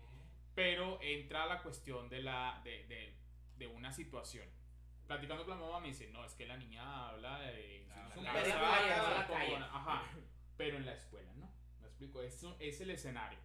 [0.55, 3.13] Pero entra la cuestión de, la, de, de,
[3.57, 4.47] de una situación.
[5.07, 7.85] Platicando con la mamá me dice, no, es que la niña habla de...
[7.93, 8.09] Ah,
[8.41, 8.53] es.
[9.75, 10.03] Ajá,
[10.57, 11.49] pero en la escuela no.
[11.81, 12.21] ¿Me explico?
[12.21, 13.39] Eso es el escenario.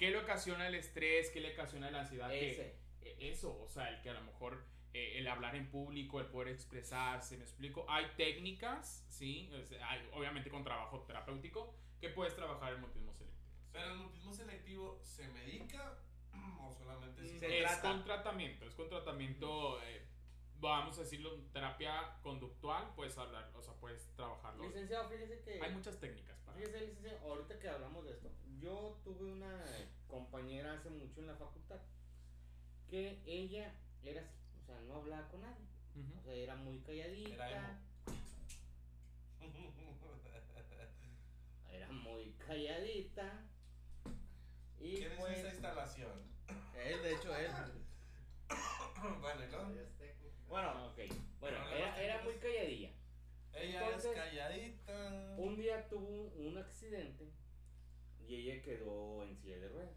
[0.00, 1.28] ¿Qué le ocasiona el estrés?
[1.30, 2.30] ¿Qué le ocasiona la ansiedad?
[2.30, 2.74] Que- Ese.
[3.02, 4.64] eh, eso, o sea, el que a lo mejor
[4.94, 7.84] eh, el hablar en público, el poder expresarse, me explico.
[7.86, 9.50] Hay técnicas, sí,
[9.86, 13.44] hay, obviamente con trabajo terapéutico, que puedes trabajar el mutismo selectivo.
[13.72, 15.98] Pero el mutismo selectivo se medica
[16.60, 17.82] o solamente si Se es trata.
[17.90, 20.06] con tratamiento, es con tratamiento, eh,
[20.60, 24.64] vamos a decirlo, terapia conductual, puedes hablar, o sea, puedes trabajarlo.
[24.64, 25.60] Licenciado, fíjese que.
[25.62, 29.64] Hay muchas técnicas para Fíjese, licenciado, ahorita que hablamos de esto, yo tuve una
[30.08, 31.80] compañera hace mucho en la facultad
[32.88, 33.72] que ella
[34.02, 35.64] era así, o sea, no hablaba con nadie,
[36.18, 37.78] o sea, era muy calladita, Era
[39.40, 39.72] emo.
[41.70, 43.46] era muy calladita
[44.80, 46.12] y ¿Quién es pues, esa instalación?
[46.74, 47.50] Él, de hecho, él.
[49.20, 49.70] bueno, ¿y luego?
[50.48, 50.98] Bueno, ok,
[51.38, 52.90] bueno, era, muy calladilla.
[53.52, 55.34] Ella Entonces, es calladita.
[55.36, 57.19] Un día tuvo un accidente
[58.30, 59.96] y ella quedó en silla de ruedas.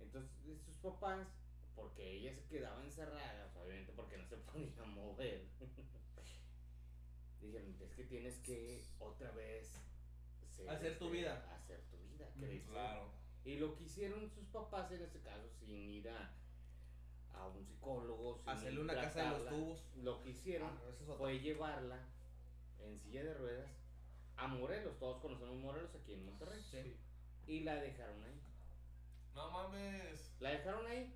[0.00, 0.30] Entonces
[0.64, 1.26] sus papás,
[1.74, 5.44] porque ella se quedaba encerrada, sea, obviamente porque no se podía mover,
[7.40, 9.72] dijeron, es que tienes que otra vez
[10.56, 11.56] ser, Hacer tu este, vida.
[11.56, 12.62] Hacer tu vida, Mm, crecer".
[12.70, 13.10] Claro.
[13.44, 16.32] Y lo que hicieron sus papás en este caso, sin ir a,
[17.34, 18.38] a un psicólogo.
[18.38, 19.84] sin Hacerle una casa de los tubos.
[19.96, 22.08] Lo que hicieron Ah, es fue llevarla
[22.80, 23.70] en silla de ruedas
[24.36, 24.98] a Morelos.
[24.98, 26.62] Todos conocemos Morelos aquí en Monterrey.
[26.62, 26.96] Sí.
[27.46, 28.40] Y la dejaron ahí.
[29.34, 30.32] No mames.
[30.40, 31.14] La dejaron ahí,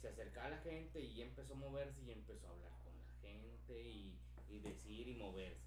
[0.00, 3.20] se acercaba a la gente y empezó a moverse y empezó a hablar con la
[3.20, 5.60] gente y, y decir y moverse.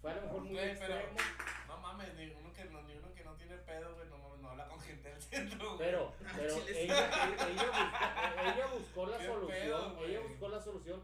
[0.00, 1.18] Fue a lo mejor muy Güey, pero- extremo,
[1.66, 4.40] No mames, ni uno que no, ni uno que no tiene pedo, güey, no mames,
[4.40, 5.78] no habla con gente del centro, güey.
[5.78, 6.80] pero, pero ella,
[7.48, 11.02] ella, ella buscó, ella buscó la ¿Qué solución, pedo, ella buscó la solución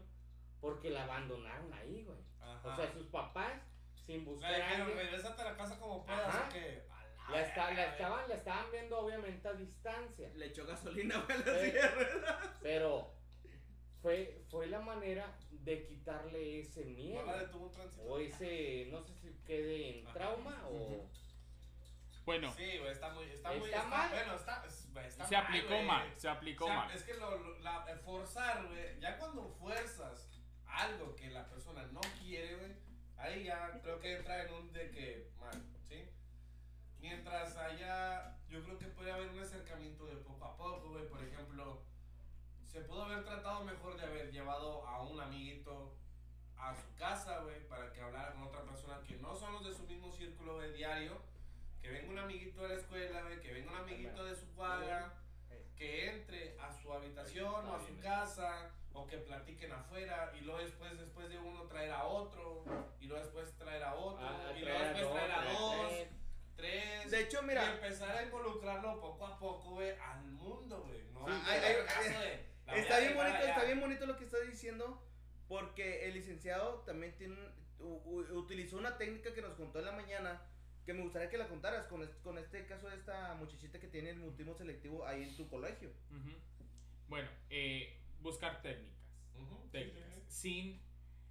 [0.59, 2.19] porque la abandonaron ahí, güey.
[2.39, 2.73] Ajá.
[2.73, 3.53] O sea, sus papás,
[4.05, 6.83] sin buscar a dijeron, alguien, regrésate a la casa como puedas, que.
[7.31, 10.29] La, está- la estaban, la estaban viendo obviamente a distancia.
[10.35, 12.49] Le echó gasolina a la silla de ruedas.
[12.61, 13.13] Pero
[14.01, 17.21] fue, fue la manera de quitarle ese miedo.
[17.25, 18.03] No la detuvo un tránsito.
[18.03, 20.13] O ese, no sé si quede en Ajá.
[20.13, 21.07] trauma o...
[22.23, 23.25] Bueno, Sí, güey, está muy.
[23.25, 23.65] Está, muy.
[23.65, 24.09] ¿Está está- mal?
[24.11, 24.63] Bueno, está.
[25.07, 25.85] está se mal, aplicó güey.
[25.85, 26.91] mal, se aplicó O sea, mal.
[26.95, 30.29] Es que lo, lo- la, eh, forzar, güey, ya cuando fuerzas
[30.67, 32.71] algo que la persona no quiere, güey,
[33.17, 35.70] ahí ya creo que entra en un de que, mal, ¿sí?
[37.01, 41.23] Mientras haya, yo creo que puede haber un acercamiento de poco a poco, güey, por
[41.23, 41.81] ejemplo,
[42.65, 45.97] se pudo haber tratado mejor de haber llevado a un amiguito
[46.57, 49.73] a su casa, güey, para que hablara con otra persona que no son los de
[49.73, 51.21] su mismo círculo de diario,
[51.81, 55.17] que venga un amiguito de la escuela, güey, que venga un amiguito de su cuadra,
[55.75, 60.59] que entre a su habitación o a su casa o que platiquen afuera y luego
[60.61, 62.63] después después de uno traer a otro
[62.99, 65.93] y luego después traer a otro Ah, y luego después traer a dos,
[66.61, 71.01] De hecho, y mira, empezar a involucrarlo poco a poco, güey, al mundo, güey.
[71.13, 73.49] No, Sí, no hay- el hay- caso de, la voy está bien bonito, allá.
[73.49, 75.07] está bien bonito lo que está diciendo.
[75.47, 77.35] Porque el licenciado también tiene
[77.79, 80.41] utilizó una técnica que nos contó en la mañana.
[80.85, 83.87] Que me gustaría que la contaras con, es- con este caso de esta muchachita que
[83.87, 85.89] tiene el mutismo selectivo ahí en tu colegio.
[86.09, 86.31] Ujú.
[87.07, 88.97] Bueno, eh, buscar técnicas.
[89.33, 90.15] Sí, sí, Técnicas.
[90.15, 90.21] sí.
[90.27, 90.81] Sin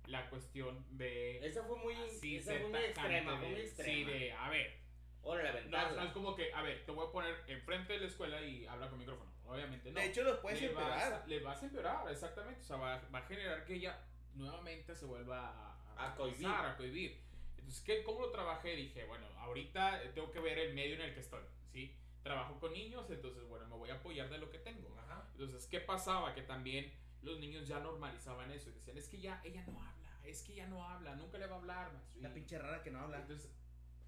[0.06, 1.44] la cuestión de.
[1.46, 4.10] Esa fue muy, esa fue muy extrema, de- muy Sí, extrema.
[4.10, 4.32] de.
[4.32, 4.78] A ver,
[5.22, 6.02] Órale, no, aventarla.
[6.02, 6.52] no es como que.
[6.54, 9.30] A ver, te voy a poner enfrente de la escuela y habla con micrófono.
[9.46, 10.00] Obviamente no.
[10.00, 11.12] De hecho, los puedes le vas, empeorar.
[11.22, 12.60] a, le vas a empeorar, exactamente.
[12.60, 13.98] O sea, va, va a generar que ella
[14.34, 16.46] nuevamente se vuelva a, A cohibir.
[16.46, 17.20] forzar, a cohibir.
[17.58, 18.74] Entonces, ¿qué, ¿cómo lo trabajé?
[18.76, 21.42] Dije, bueno, ahorita tengo que ver el medio en el que estoy,
[21.72, 21.94] ¿sí?
[22.22, 24.96] Trabajo con niños, entonces, bueno, me voy a apoyar de lo que tengo.
[24.98, 25.26] Ajá.
[25.32, 26.34] Entonces, ¿qué pasaba?
[26.34, 26.92] Que también
[27.22, 30.52] los niños ya normalizaban eso y decían, es que ya ella no habla, es que
[30.54, 32.16] ella no habla, nunca le va a hablar más.
[32.16, 33.18] La pinche rara que no habla.
[33.18, 33.50] Entonces,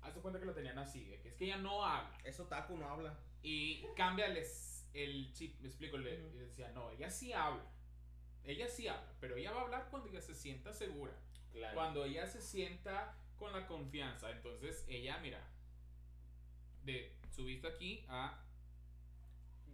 [0.02, 2.16] hazte cuenta que lo tenían así, de que es que ella no habla.
[2.24, 3.18] Eso taco no habla.
[3.42, 7.64] Y cámbiales el chip, me explico, le, decía, no, ella sí habla.
[8.44, 11.12] Ella sí habla, pero ella va a hablar cuando ella se sienta segura.
[11.52, 11.74] Claro.
[11.74, 14.30] Cuando ella se sienta con la confianza.
[14.30, 15.40] Entonces, ella, mira,
[16.82, 18.42] de su vista aquí a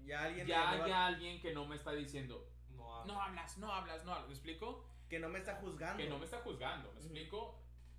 [0.05, 3.13] Ya alguien ya hay alguien que no me está diciendo, No habla.
[3.13, 4.29] no hablas, no hablas, no hablas.
[4.29, 4.89] ¿Me explico?
[5.09, 6.03] que no me está juzgando.
[6.03, 6.93] Que no me está juzgando.
[6.93, 7.59] ¿Me explico?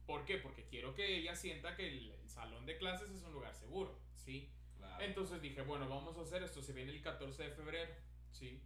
[0.09, 0.37] ¿Por qué?
[0.37, 3.95] Porque quiero que ella sienta que el, el salón de clases es un lugar seguro,
[4.15, 4.49] ¿sí?
[4.77, 5.03] Claro.
[5.03, 6.63] Entonces dije, bueno, vamos a hacer esto.
[6.63, 7.93] Se viene el 14 de febrero,
[8.31, 8.59] ¿sí?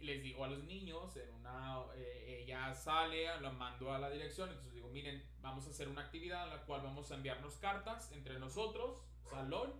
[0.00, 4.08] Y les digo a los niños, en una, eh, ella sale, la mando a la
[4.10, 7.56] dirección, entonces digo, miren, vamos a hacer una actividad en la cual vamos a enviarnos
[7.58, 9.72] cartas entre nosotros, salón,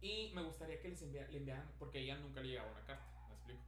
[0.00, 3.06] y me gustaría que les envia- le enviaran, porque ella nunca le llegaba una carta,
[3.28, 3.62] ¿me explico?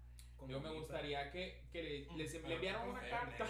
[0.49, 3.45] Yo me gustaría que, que le, les enviaran una carta.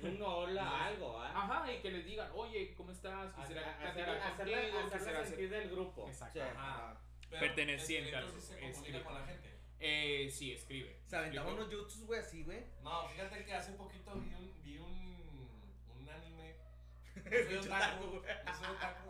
[0.00, 1.32] Un hola, algo, ¿ah?
[1.34, 3.34] Ajá, y que les digan, oye, ¿cómo estás?
[3.36, 4.26] Hacer- Quisiera
[4.94, 5.26] hacer-".
[5.26, 6.06] sentir del grupo.
[6.08, 6.38] Exacto.
[6.40, 7.00] Sí, ajá.
[7.30, 9.58] Perteneciente al sí se grupo, comunica con la gente.
[9.80, 11.00] Eh, sí, escribe.
[11.06, 12.64] Se aventaba ¿Me unos jutsus, güey, así, güey.
[12.82, 15.50] No, fíjate que hace poquito vi un, vi un,
[16.00, 16.54] un anime.
[17.46, 19.08] Soy otaku, soy otaku.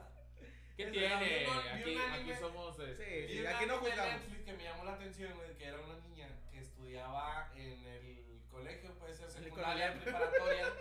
[0.77, 1.47] ¿Qué tiene?
[1.47, 2.79] Aquí, aquí somos...
[2.79, 4.13] este, Sí, sí, aquí no juzgamos.
[4.15, 8.18] Netflix que me llamó la atención, güey, que era una niña que estudiaba en el
[8.69, 10.73] colegio, puede ser secundaria, preparatoria,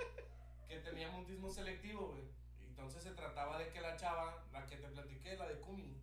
[0.67, 2.23] que tenía mutismo selectivo, güey.
[2.61, 6.01] Entonces se trataba de que la chava, la que te platiqué, la de Kumi,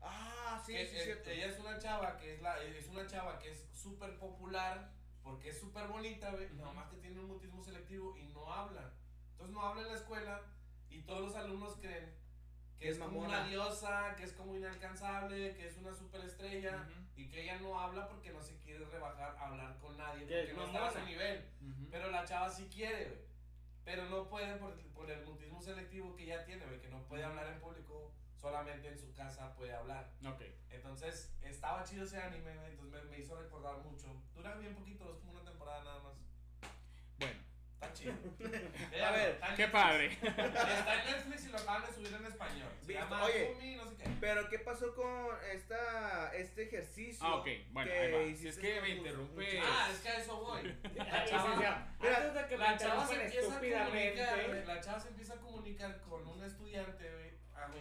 [0.00, 1.30] Ah, sí, que sí, es- cierto.
[1.30, 4.90] ella es una chava que es la es una chava que es súper popular
[5.22, 6.56] porque es súper bonita, güey, Ujú.
[6.56, 8.92] nada más que tiene un mutismo selectivo y no habla.
[9.30, 10.42] Entonces no habla en la escuela
[10.90, 12.12] y todos los alumnos creen
[12.80, 17.01] que Es es, como una diosa, que es como inalcanzable, que es una superestrella Ujú.
[17.16, 20.54] Y que ella no habla porque no se quiere rebajar a hablar con nadie, Que
[20.54, 21.44] porque no está a su nivel.
[21.90, 23.20] Pero la chava sí quiere, güey.
[23.84, 27.24] Pero no puede por, por el mutismo selectivo que ella tiene, güey, que no puede
[27.24, 30.10] hablar en público, solamente en su casa puede hablar.
[30.24, 30.42] Ok.
[30.70, 34.22] Entonces, estaba chido ese anime, güey, entonces me, me hizo recordar mucho.
[34.34, 36.14] Dura bien poquito, es como una temporada nada más.
[37.82, 38.14] Está chido.
[39.04, 39.70] A ver, Qué Netflix.
[39.70, 40.06] padre.
[40.12, 42.68] Está en Netflix y lo acaban de subir en español.
[42.86, 43.52] Se llama oye.
[43.54, 44.10] Kumi, no sé qué.
[44.20, 47.26] Pero ¿qué pasó con esta este ejercicio?
[47.26, 48.18] Ah, ok, bueno, que ahí va.
[48.24, 49.60] Si hiciste es que me interrumpe.
[49.60, 50.76] Ah, es que a eso voy.
[50.94, 51.54] La chava,
[52.00, 54.24] antes de que me la chava se interrumpan empieza a estúpidamente.
[54.26, 57.32] comunicar, la chava se empieza a comunicar con un estudiante, güey,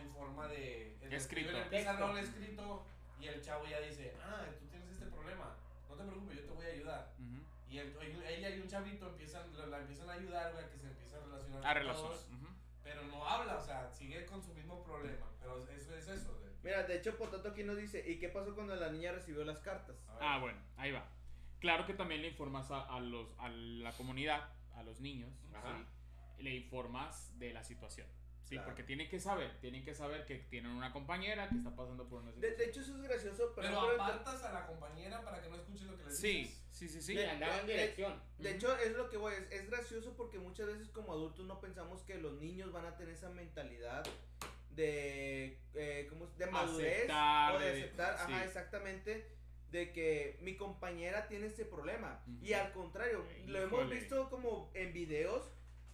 [0.02, 1.56] en forma de el Escrito.
[1.58, 2.32] el pizarrón Texto.
[2.38, 2.86] escrito
[3.20, 5.56] y el chavo ya dice, ah, tú tienes este problema,
[5.90, 7.12] no te preocupes, yo te voy a ayudar.
[7.72, 7.96] Y el-
[8.28, 11.16] ella y un chavito empiezan, la, la empiezan a ayudar, güey, a que se empiece
[11.16, 12.18] a relacionar A relacionar.
[12.84, 16.52] pero no habla, o sea, sigue con su mismo problema, pero eso es eso, güey.
[16.64, 19.60] Mira, de hecho Potato aquí nos dice, ¿y qué pasó cuando la niña recibió las
[19.60, 19.96] cartas?
[20.20, 21.08] Ah, bueno, ahí va.
[21.60, 25.32] Claro que también le informas a, a los, a la comunidad, a los niños,
[26.40, 28.08] le informas de la situación.
[28.52, 28.68] Sí, Claro.
[28.68, 32.22] porque tienen que saber, tienen que saber que tienen una compañera que está pasando por
[32.22, 32.58] una situación.
[32.60, 35.86] de hecho eso es gracioso, pero, Pero apartas a la compañera para que no escuche
[35.86, 36.62] lo que le sí, dices.
[36.72, 37.14] sí, sí, sí.
[37.14, 38.22] Le andaba en de- dirección.
[38.40, 41.62] De hecho, es lo que voy, es, es gracioso porque muchas veces como adultos no
[41.62, 44.04] pensamos que los niños van a tener esa mentalidad
[44.72, 46.38] de, eh, ¿cómo es?
[46.38, 48.34] de madurez Aceptar, o de de- aceptar, sí.
[48.34, 49.28] ajá, exactamente,
[49.72, 52.22] de que mi compañera tiene este problema.
[52.42, 55.50] Y al contrario, lo hemos visto como en videos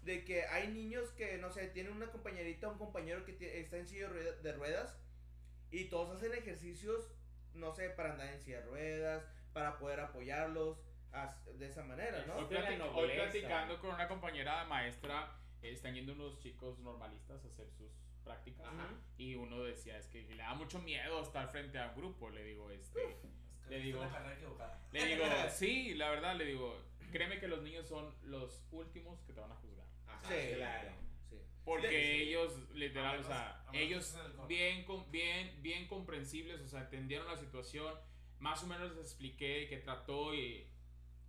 [0.07, 3.77] de que hay niños que, no sé, tienen una compañerita o un compañero que está
[3.77, 4.97] en silla de rueda- de ruedas
[5.69, 7.11] y todos hacen ejercicios,
[7.53, 10.79] no sé, para andar en silla de ruedas, para poder apoyarlos
[11.11, 12.35] as- de esa manera, ¿no?
[12.37, 12.45] Hoy,
[12.77, 12.93] platic-
[13.31, 17.91] platicando con una compañera maestra, eh, están yendo unos chicos normalistas a hacer sus
[18.23, 18.65] prácticas.
[18.65, 18.89] Ajá.
[19.17, 22.29] Y uno decía, es que le da mucho miedo estar frente a un grupo.
[22.29, 23.01] Le digo, este.
[23.63, 23.99] Es que digo-.
[24.93, 26.77] Le digo, sí, la verdad, le digo,
[27.11, 29.76] créeme que los niños son los últimos que te van a juzgar.
[30.23, 30.55] Sí.
[30.55, 30.91] claro.
[31.29, 31.37] Sí.
[31.65, 31.95] Porque Sí,
[32.29, 34.17] ellos, literal, A o menos- sea, a menos ellos
[34.47, 37.93] bien, bien, bien comprensibles, o sea, entendieron la situación.
[38.39, 40.67] Más o menos les expliqué que trató y,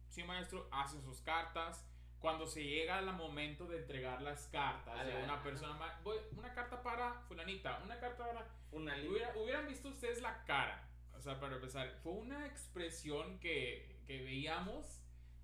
[0.09, 1.85] sí, maestro, hacen sus cartas.
[2.21, 6.19] Cuando se llega al momento de entregar las cartas A de una persona, ma- voy-
[6.37, 10.87] una carta para fulanita, una carta para Una Hubiera- hubieran visto ustedes la cara.
[11.15, 15.01] O sea, para empezar, fue una expresión que, que veíamos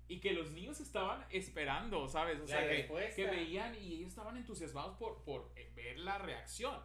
[0.07, 2.39] y que los niños estaban esperando, ¿sabes?
[2.39, 6.79] O sea, que, que veían y ellos estaban entusiasmados por, por eh, ver la reacción.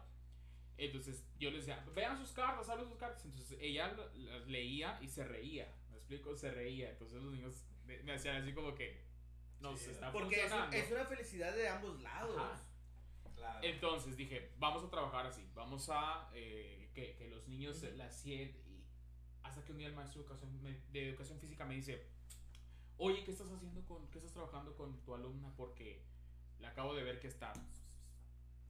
[0.77, 3.23] Entonces yo les decía, vean sus cartas, hablen sus cartas.
[3.25, 5.71] Entonces ella las leía y se reía.
[5.91, 6.35] ¿Me explico?
[6.35, 6.89] Se reía.
[6.89, 9.11] Entonces los niños me hacían así como que
[9.59, 12.61] nos Sí, está Porque es, es una felicidad de ambos lados.
[13.35, 13.59] Claro.
[13.61, 18.11] Entonces dije, vamos a trabajar así, vamos a eh, que, que los niños eh, la
[18.11, 18.85] sienten y
[19.41, 22.07] hasta que un día el maestro de educación, de educación física me dice,
[23.01, 25.51] oye, ¿qué estás haciendo con, qué estás trabajando con tu alumna?
[25.57, 26.03] Porque
[26.59, 27.51] le acabo de ver que está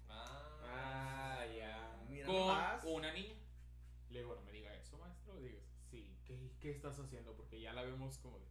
[0.09, 2.03] Ah, ya.
[2.09, 2.25] Mira
[2.81, 3.35] con una niña.
[4.09, 5.35] Le digo, no me diga eso, maestro.
[5.39, 7.35] Le digo, sí, ¿qué, qué estás haciendo?
[7.35, 8.39] Porque ya la vemos como...
[8.39, 8.45] de-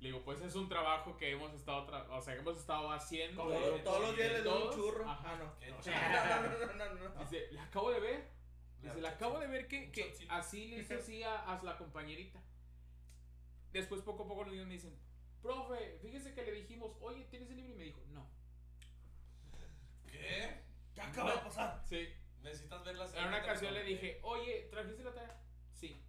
[0.00, 2.90] Le digo, pues es un trabajo que hemos estado, tra- o sea, que hemos estado
[2.90, 3.42] haciendo.
[3.42, 5.08] Como Todo- de- todos los días le doy un churro.
[5.08, 5.32] Ajá.
[5.32, 6.74] Ah, no.
[6.74, 6.74] No.
[6.74, 7.20] No, no, no.
[7.20, 8.30] Dice, le acabo de ver.
[8.80, 12.40] Dice, le acabo de ver que, que así le hizo así a, a la compañerita.
[13.72, 14.98] Después poco a poco los niños me dicen,
[15.42, 17.72] profe, fíjese que le dijimos, oye, ¿tienes el libro?
[17.72, 18.28] Y me dijo, no.
[20.10, 20.62] ¿Qué?
[20.94, 21.82] Ya acaba de pasar.
[21.84, 22.08] Sí.
[22.42, 23.14] Necesitas verlas.
[23.14, 25.40] En una ocasión le dije, oye, ¿trajiste la tarea?
[25.72, 26.02] Sí.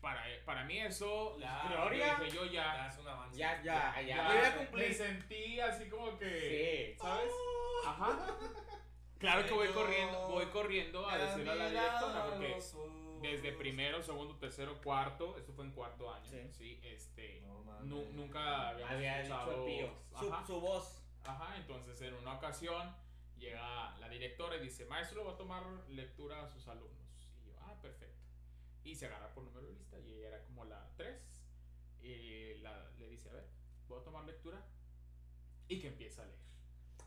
[0.00, 2.18] Para, para mí eso, Gloria.
[2.20, 3.38] dije, yo Ya ya, es un avance.
[3.38, 4.68] Ya, Ya, ya, ya.
[4.72, 6.98] me sentí así como que, Sí.
[7.00, 7.30] ¿sabes?
[7.86, 8.36] Ajá.
[9.18, 12.60] Claro que voy corriendo, voy corriendo a decirle a la directora porque
[13.22, 16.48] desde primero, segundo, tercero, cuarto, esto fue en cuarto año, Sí.
[16.50, 17.40] sí, este.
[17.84, 19.66] Nu- nunca habíamos Había escuchado.
[20.18, 21.02] Su, su voz.
[21.24, 22.94] ajá, entonces en una ocasión
[23.38, 27.06] llega la directora y dice, maestro, va a tomar lectura a sus alumnos,
[27.42, 28.20] y yo, ah, perfecto,
[28.84, 31.20] y se agarra por número de lista y ella era como la 3,
[32.02, 33.48] y la, le dice, a ver,
[33.88, 34.64] voy a tomar lectura,
[35.68, 36.38] y que empieza a leer,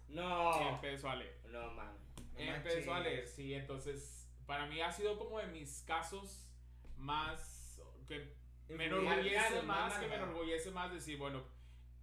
[0.10, 0.70] No.
[0.70, 1.40] empezó a leer.
[1.50, 2.02] No mames.
[2.34, 6.50] No Empezó a leer, sí, entonces para mí ha sido como de mis casos
[6.98, 8.36] más que
[8.70, 11.44] me enorgullece más, que me enorgullece más decir, bueno,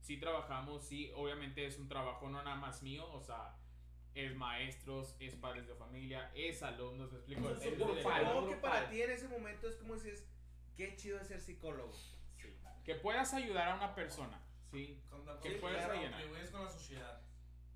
[0.00, 3.56] sí trabajamos, sí, obviamente es un trabajo no nada más mío, o sea,
[4.14, 7.50] es maestros, es padres de familia, es alumnos, me explico.
[7.50, 8.26] Es Es- es- grupal.
[8.26, 10.26] Supongo que para ti en ese momento es como dices,
[10.76, 11.92] qué chido es ser psicólogo.
[11.92, 12.12] sí.
[12.84, 14.40] Que puedas ayudar a una persona,
[14.70, 15.00] sí,
[15.42, 16.12] que con- puedes claro, rellenar.
[16.20, 17.20] contribuyes con la sociedad.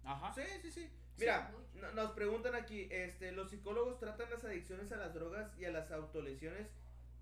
[0.05, 0.33] ajá.
[0.35, 0.91] Sí, sí, sí.
[1.19, 5.65] Mira, no- nos preguntan aquí, este, ¿los psicólogos tratan las adicciones a las drogas y
[5.65, 6.69] a las autolesiones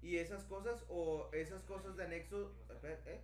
[0.05, 2.53] y esas cosas o esas cosas de anexo,
[3.07, 3.21] ¿eh?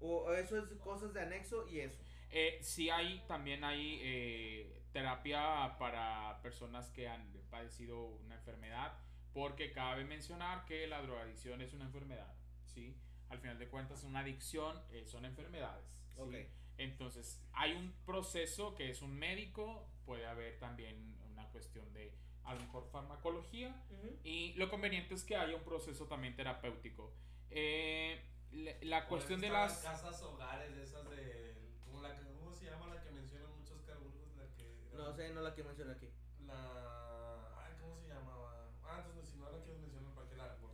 [0.00, 2.02] o eso es cosas de anexo y eso?
[2.30, 8.98] Eh, sí hay, también hay eh, terapia para personas que han padecido una enfermedad,
[9.32, 12.34] porque cabe mencionar que la drogadicción es una enfermedad,
[12.64, 12.96] ¿sí?
[13.28, 16.20] Al final de cuentas, una adicción eh, son enfermedades, ¿sí?
[16.20, 16.34] Ok.
[16.78, 22.12] Entonces, hay un proceso que es un médico, puede haber también una cuestión de
[22.44, 24.18] a lo mejor farmacología Ujú.
[24.24, 27.12] y lo conveniente es que haya un proceso también terapéutico.
[27.50, 28.22] Eh,
[28.52, 29.78] la, la cuestión de las...
[29.78, 31.54] casas hogares, de esas de.
[31.84, 34.28] ¿Cómo, la, que- ¿Cómo se llama la que mencionan muchos carburgos?
[34.36, 34.72] La que.
[34.96, 36.08] No sé, no la que mencioné aquí.
[36.46, 37.64] La.
[37.64, 38.68] Ay, ¿cómo se llamaba?
[38.84, 39.58] Ah, entonces si no la.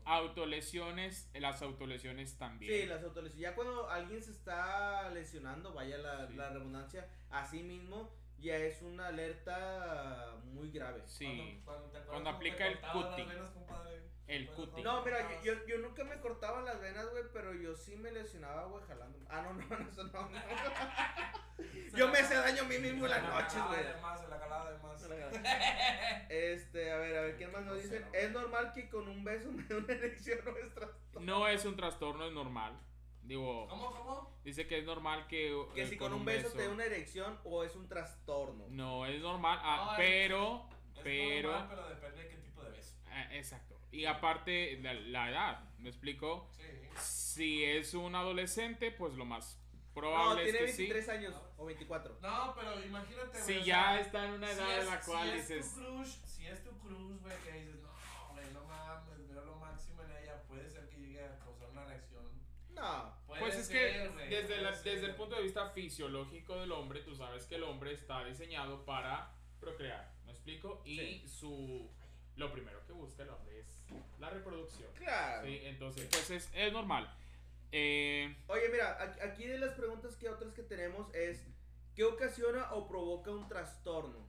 [0.04, 2.72] Autolesiones, las autolesiones también.
[2.82, 3.40] Sí, las autolesiones.
[3.40, 6.34] Ya cuando alguien se está lesionando, vaya la, Sí.
[6.34, 8.10] la redundancia, así mismo
[8.40, 11.02] ya es una alerta muy grave.
[11.06, 11.60] Sí.
[11.64, 13.28] Cuando, cuando, te acuerdas Cuando cómo aplica el cutting.
[13.28, 14.02] venas, compadre?
[14.26, 14.84] El cutting.
[14.84, 18.64] No, mira, yo, yo, nunca me cortaba las venas, güey, pero yo sí me lesionaba,
[18.66, 19.18] güey, jalando.
[19.28, 20.28] Ah, no, no, no, eso no.
[20.28, 20.40] no.
[21.96, 23.84] Yo me hacía daño a mí mismo en las noches, güey.
[23.84, 24.90] de más, se la jalaba de más.
[26.28, 28.04] Este, a ver, a ver, ¿qué más nos dicen?
[28.12, 30.88] Es normal que con un beso me dé una erección nuestra.
[31.20, 32.78] No es un trastorno, es normal.
[33.22, 34.40] Digo, ¿Cómo, cómo?
[34.44, 35.54] dice que es normal que...
[35.74, 38.66] Que eh, si con un beso te dé una erección o es un trastorno.
[38.68, 40.68] No, es normal, ah, No, es- pero...
[40.96, 41.52] Es Pero...
[41.52, 42.96] normal, pero depende de qué tipo de beso.
[43.06, 43.78] ah, exacto.
[43.92, 46.48] Y aparte, la, la edad, ¿me explico?
[46.50, 46.64] Sí.
[46.98, 51.10] Si es un adolescente, pues lo más No, probable tiene es que 23 sí.
[51.10, 52.18] años o 24.
[52.20, 53.42] No, pero imagínate, güey.
[53.42, 55.48] Si o ya sea, está en una si edad es- en la cual si es
[55.48, 55.74] dices...
[55.74, 57.88] tu crush, si es tu crush, güey, que dices, no,
[58.32, 61.84] güey, no mames, veo lo máximo en ella, puede ser que llegue a causar una
[61.84, 62.24] reacción.
[62.80, 63.14] No.
[63.38, 67.14] Pues es ser, que desde, la- desde el punto de vista fisiológico del hombre, tú
[67.14, 69.30] sabes que el hombre está diseñado para
[69.60, 70.82] procrear, ¿me explico?
[70.84, 71.28] Y Sí.
[71.28, 71.90] su
[72.36, 73.66] lo primero que busca el hombre es
[74.18, 74.90] la reproducción.
[74.94, 75.46] Claro.
[75.46, 75.60] ¿sí?
[75.64, 77.14] Entonces, pues es, es normal.
[77.72, 81.44] Eh, Oye, mira, aquí de las preguntas que otras que tenemos es
[81.94, 84.26] ¿qué ocasiona o provoca un trastorno?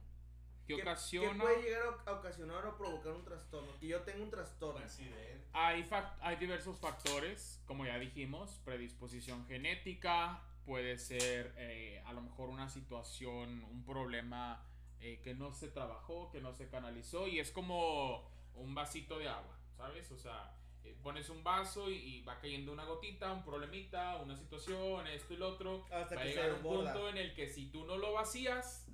[0.78, 1.44] ¿Qué ¿Qué ocasiona?
[1.44, 3.78] puede llegar a a ocasionar o provocar un trastorno?
[3.80, 4.80] Que yo tengo un trastorno.
[4.80, 5.48] Accidente.
[5.54, 5.88] Hay,
[6.22, 12.70] hay diversos factores, como ya dijimos, predisposición genética, puede ser eh, a lo mejor una
[12.70, 14.66] situación, un problema
[15.00, 19.28] eh, que no se trabajó, que no se canalizó y es como un vasito de
[19.28, 20.12] agua, ¿sabes?
[20.12, 24.36] O sea, eh, pones un vaso y, y va cayendo una gotita, un problemita, una
[24.38, 25.86] situación, esto y lo otro.
[25.92, 28.14] Hasta va a que se llegar un punto en el que si tú no lo
[28.14, 28.88] vacías,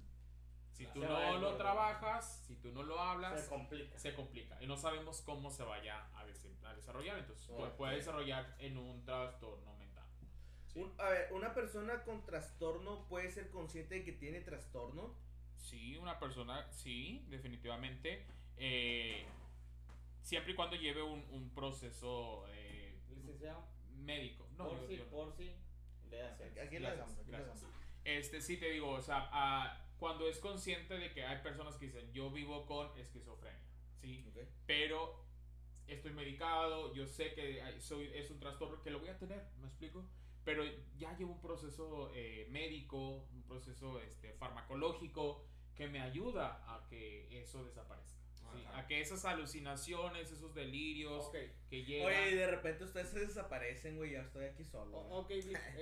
[0.78, 3.98] si tú Se a no lo trabajas, si tú no lo hablas, Se complica.
[3.98, 7.18] se complica y no sabemos cómo se vaya a, des- a desarrollar.
[7.18, 10.06] Entonces puede desarrollar en un trastorno mental.
[10.68, 10.80] Sí.
[10.80, 15.16] Un- a ver, ¿una persona con trastorno puede ser consciente de que tiene trastorno?
[15.56, 18.26] Sí, una persona, sí, definitivamente.
[18.58, 19.26] eh,
[20.22, 23.64] siempre y cuando lleve un, un proceso eh, Licenciado,
[23.95, 24.48] médico.
[24.58, 25.56] No, por si, yo- por si,
[26.10, 26.44] le hace.
[26.45, 26.80] Aquí le aquí le
[27.38, 27.62] gracias.
[27.62, 27.64] damos.
[28.04, 31.88] Este, sí te digo, o sea, ah, cuando es consciente de que hay personas que
[31.88, 33.60] dicen, yo vivo con esquizofrenia,
[33.99, 34.24] ¿sí?
[34.65, 35.26] Pero
[35.88, 39.68] estoy medicado, yo sé que soy, es un trastorno que lo voy a tener, ¿me
[39.68, 40.07] explico?
[40.44, 40.64] Pero
[40.98, 45.44] ya llevo un proceso eh, médico, un proceso este, farmacológico
[45.76, 48.16] que me ayuda a que eso desaparezca.
[48.74, 51.30] A que esas alucinaciones, esos delirios
[51.69, 52.07] que llegan...
[52.07, 54.98] Oye, y de repente ustedes se desaparecen, güey, ya estoy aquí solo.
[54.98, 55.32] o- ok,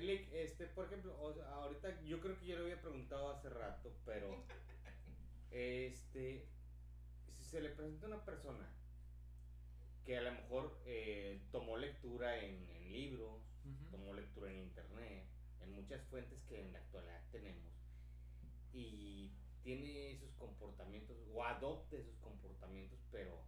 [0.02, 3.50] Lick, este, por ejemplo, o sea, ahorita yo creo que yo lo había preguntado hace
[3.50, 4.44] rato, pero,
[5.52, 6.48] este,
[7.34, 8.68] si se le presenta a una persona
[10.06, 13.42] que a lo mejor eh, tomó lectura en, en libros,
[13.92, 15.26] tomó lectura en internet,
[15.62, 17.74] en muchas fuentes que en la actualidad tenemos,
[18.74, 19.32] y
[19.66, 23.42] tiene esos comportamientos o adopta esos comportamientos, pero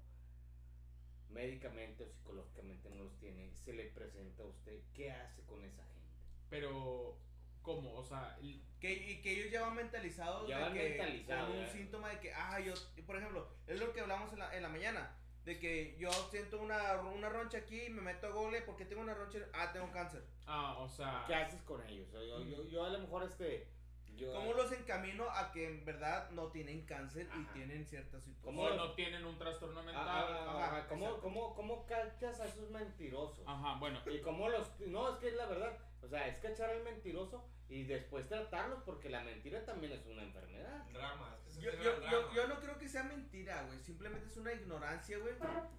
[1.29, 5.83] médicamente o psicológicamente no los tiene, se le presenta a usted, ¿qué hace con esa
[5.83, 6.09] gente?
[6.49, 7.17] Pero,
[7.61, 7.93] ¿cómo?
[7.95, 11.49] O sea, el- Que, y que ellos ya van mentalizados Ya de van que mentalizados,
[11.49, 11.71] con un ya.
[11.71, 12.73] síntoma de que, ah, yo,
[13.05, 15.15] por ejemplo, es lo que hablamos en la, en la mañana,
[15.45, 19.01] de que yo siento una, una roncha aquí y me meto a Google porque tengo
[19.03, 20.23] una roncha, ah, tengo cáncer.
[20.47, 21.23] ah, o sea...
[21.27, 22.11] ¿Qué haces con ellos?
[22.13, 23.67] O yo, yo, yo a lo mejor este...
[24.17, 27.53] Yo, ¿Cómo los encamino a que en verdad no tienen cáncer y Ajá.
[27.53, 28.77] tienen ciertas ¿Cómo situaciones?
[28.77, 30.07] no tienen un trastorno mental.
[30.07, 33.43] Ajá, ah, ¿cómo, cómo, ¿Cómo cachas a esos mentirosos?
[33.47, 34.79] Ajá, bueno, Y cómo los...
[34.81, 35.77] No, es que es la verdad.
[36.01, 40.23] O sea, es cachar al mentiroso y después tratarlos porque la mentira también es una
[40.23, 40.85] enfermedad.
[40.91, 42.33] Drama, es que se Yo, yo, yo, drama.
[42.35, 43.79] yo no creo que sea mentira, güey.
[43.81, 45.33] Simplemente es una ignorancia, güey.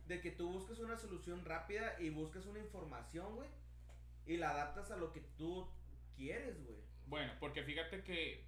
[0.07, 3.49] De que tú buscas una solución rápida y buscas una información, güey.
[4.27, 5.69] Y la adaptas a lo que tú
[6.15, 6.88] quieres, güey.
[7.09, 8.47] Bueno, porque fíjate que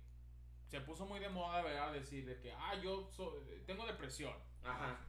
[0.69, 1.93] se puso muy de moda, ¿verdad?
[1.93, 4.35] Decir de que, ah, yo so- tengo depresión.
[4.63, 5.01] Ajá.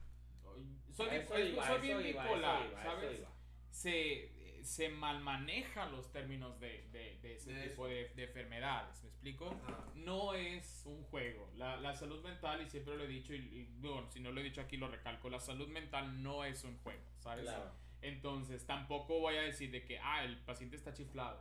[0.89, 3.19] Soy, eso iba, soy eso bien iba, bipolar, eso ¿sabes?
[3.19, 3.29] iba.
[3.69, 9.09] Se, se malmanejan los términos de, de, de ese De tipo de, de enfermedades, ¿me
[9.09, 9.49] explico?
[9.67, 9.85] Ajá.
[9.95, 11.49] No es un juego.
[11.55, 14.41] La, la salud mental, y siempre lo he dicho, y, y, bueno, si no lo
[14.41, 17.45] he dicho aquí lo recalco, la salud mental no es un juego, ¿sabes?
[17.45, 17.71] Claro.
[18.01, 21.39] Entonces, tampoco voy a decir de que, ah, el paciente está chiflado,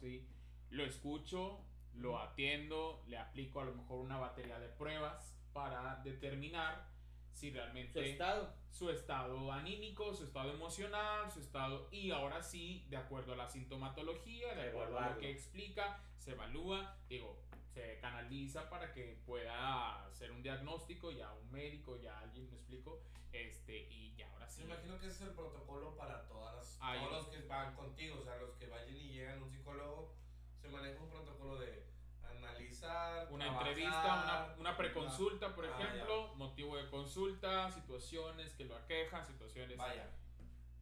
[0.00, 0.26] ¿sí?
[0.72, 1.60] Lo escucho,
[1.94, 6.88] lo atiendo, le aplico a lo mejor una batería de pruebas para determinar
[7.34, 8.54] si realmente Su estado.
[8.70, 13.48] su estado anímico, su estado emocional, su estado y ahora sí, de acuerdo a la
[13.48, 20.06] sintomatología, de acuerdo a lo que explica, se evalúa, digo, se canaliza para que pueda
[20.06, 24.62] hacer un diagnóstico, ya un médico, ya alguien me explico, este y ya ahora sí.
[24.64, 26.98] Me imagino que ese es el protocolo para todas las, Ahí.
[27.00, 30.14] todos los que van contigo, o sea, los que vayan y llegan a un psicólogo,
[30.62, 31.82] se maneja un protocolo de
[32.24, 38.64] analizar, Una trabajar, entrevista, una, una preconsulta, por Ah, ejemplo, motivo de consulta, situaciones que
[38.64, 40.08] lo aquejan, situaciones Vaya.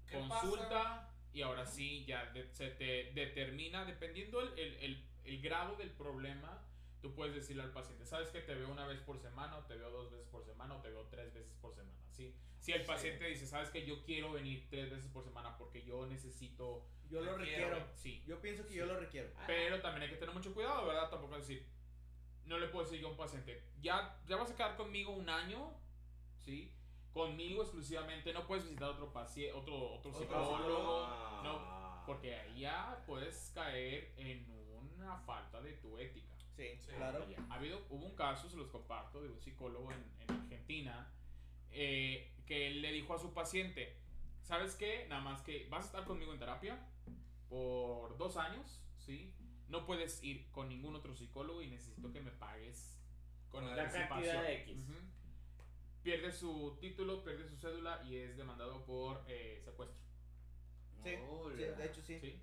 [0.06, 1.08] ¿Qué consulta pasa?
[1.32, 5.90] y ahora sí ya de- se te determina, dependiendo el, el, el, el grado del
[5.90, 6.62] problema,
[7.00, 9.76] tú puedes decirle al paciente, sabes que te veo una vez por semana, o te
[9.76, 12.34] veo dos veces por semana, o te veo tres veces por semana, ¿sí?
[12.58, 12.86] Si el Sí.
[12.86, 17.20] paciente dice, sabes que yo quiero venir tres veces por semana porque yo necesito, Yo
[17.20, 17.70] lo Te requiero.
[17.76, 17.86] quiero.
[17.96, 18.76] sí, Yo pienso que Sí.
[18.76, 19.30] yo lo requiero.
[19.46, 21.10] pero también hay que tener mucho cuidado, ¿verdad?
[21.10, 21.66] Tampoco decir,
[22.44, 25.28] no le puedo decir yo a un paciente, ya, ya vas a quedar conmigo un
[25.28, 25.72] año,
[26.38, 26.72] ¿sí?
[27.12, 31.42] Conmigo exclusivamente, no puedes visitar otro paciente, otro, otro Otro psicólogo, psicólogo.
[31.42, 34.48] no, porque ahí ya puedes caer en
[34.96, 36.32] una falta de tu ética.
[36.56, 36.92] Sí, Sí.
[36.96, 37.26] claro.
[37.28, 37.38] Ya.
[37.50, 41.10] Ha habido, hubo un caso, se los comparto, de un psicólogo en, en Argentina
[41.72, 43.96] eh, que él le dijo a su paciente,
[44.42, 45.06] ¿sabes qué?
[45.08, 46.78] Nada más que vas a estar conmigo en terapia
[47.50, 49.34] por dos años, ¿sí?
[49.68, 52.98] No puedes ir con ningún otro psicólogo y necesito que me pagues
[53.50, 54.08] con La anticipación".
[54.36, 54.78] cantidad X.
[54.78, 54.94] Ujú.
[56.02, 60.00] Pierde su título, pierde su cédula y es demandado por eh, secuestro.
[61.02, 61.10] Sí,
[61.56, 62.40] de hecho sí.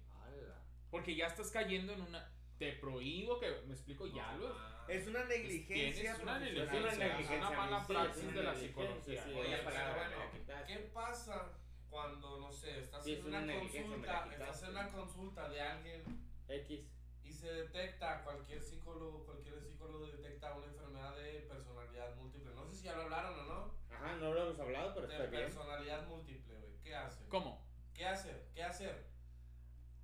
[0.92, 2.32] Porque ya estás cayendo en una...
[2.60, 3.50] Te prohíbo que...
[3.68, 4.08] ¿Me explico?
[4.08, 4.56] ya lo...
[4.88, 8.38] Es una negligencia Tienes una negligencia, Es una negligencia, una mala sí, praxis es una
[8.38, 9.24] de la psicología.
[9.24, 10.74] sí, Oye, la pero palabra bueno, me la quitaste.
[10.74, 11.52] ¿qué pasa
[11.98, 15.62] cuando, no sé, estás Sí, en es una, una consulta, estás en una consulta de
[15.62, 16.04] alguien
[16.48, 16.86] X.
[17.24, 22.54] y se detecta, cualquier psicólogo, cualquier psicólogo detecta una enfermedad de personalidad múltiple.
[22.54, 23.74] No sé si ya lo hablaron o no.
[23.90, 25.42] Ajá, no lo hemos hablado, pero De está bien.
[25.46, 26.78] personalidad múltiple, güey.
[26.84, 27.28] ¿Qué hacen?
[27.30, 27.66] ¿Cómo?
[27.96, 28.48] ¿Qué hacer?
[28.54, 29.08] ¿Qué hacer?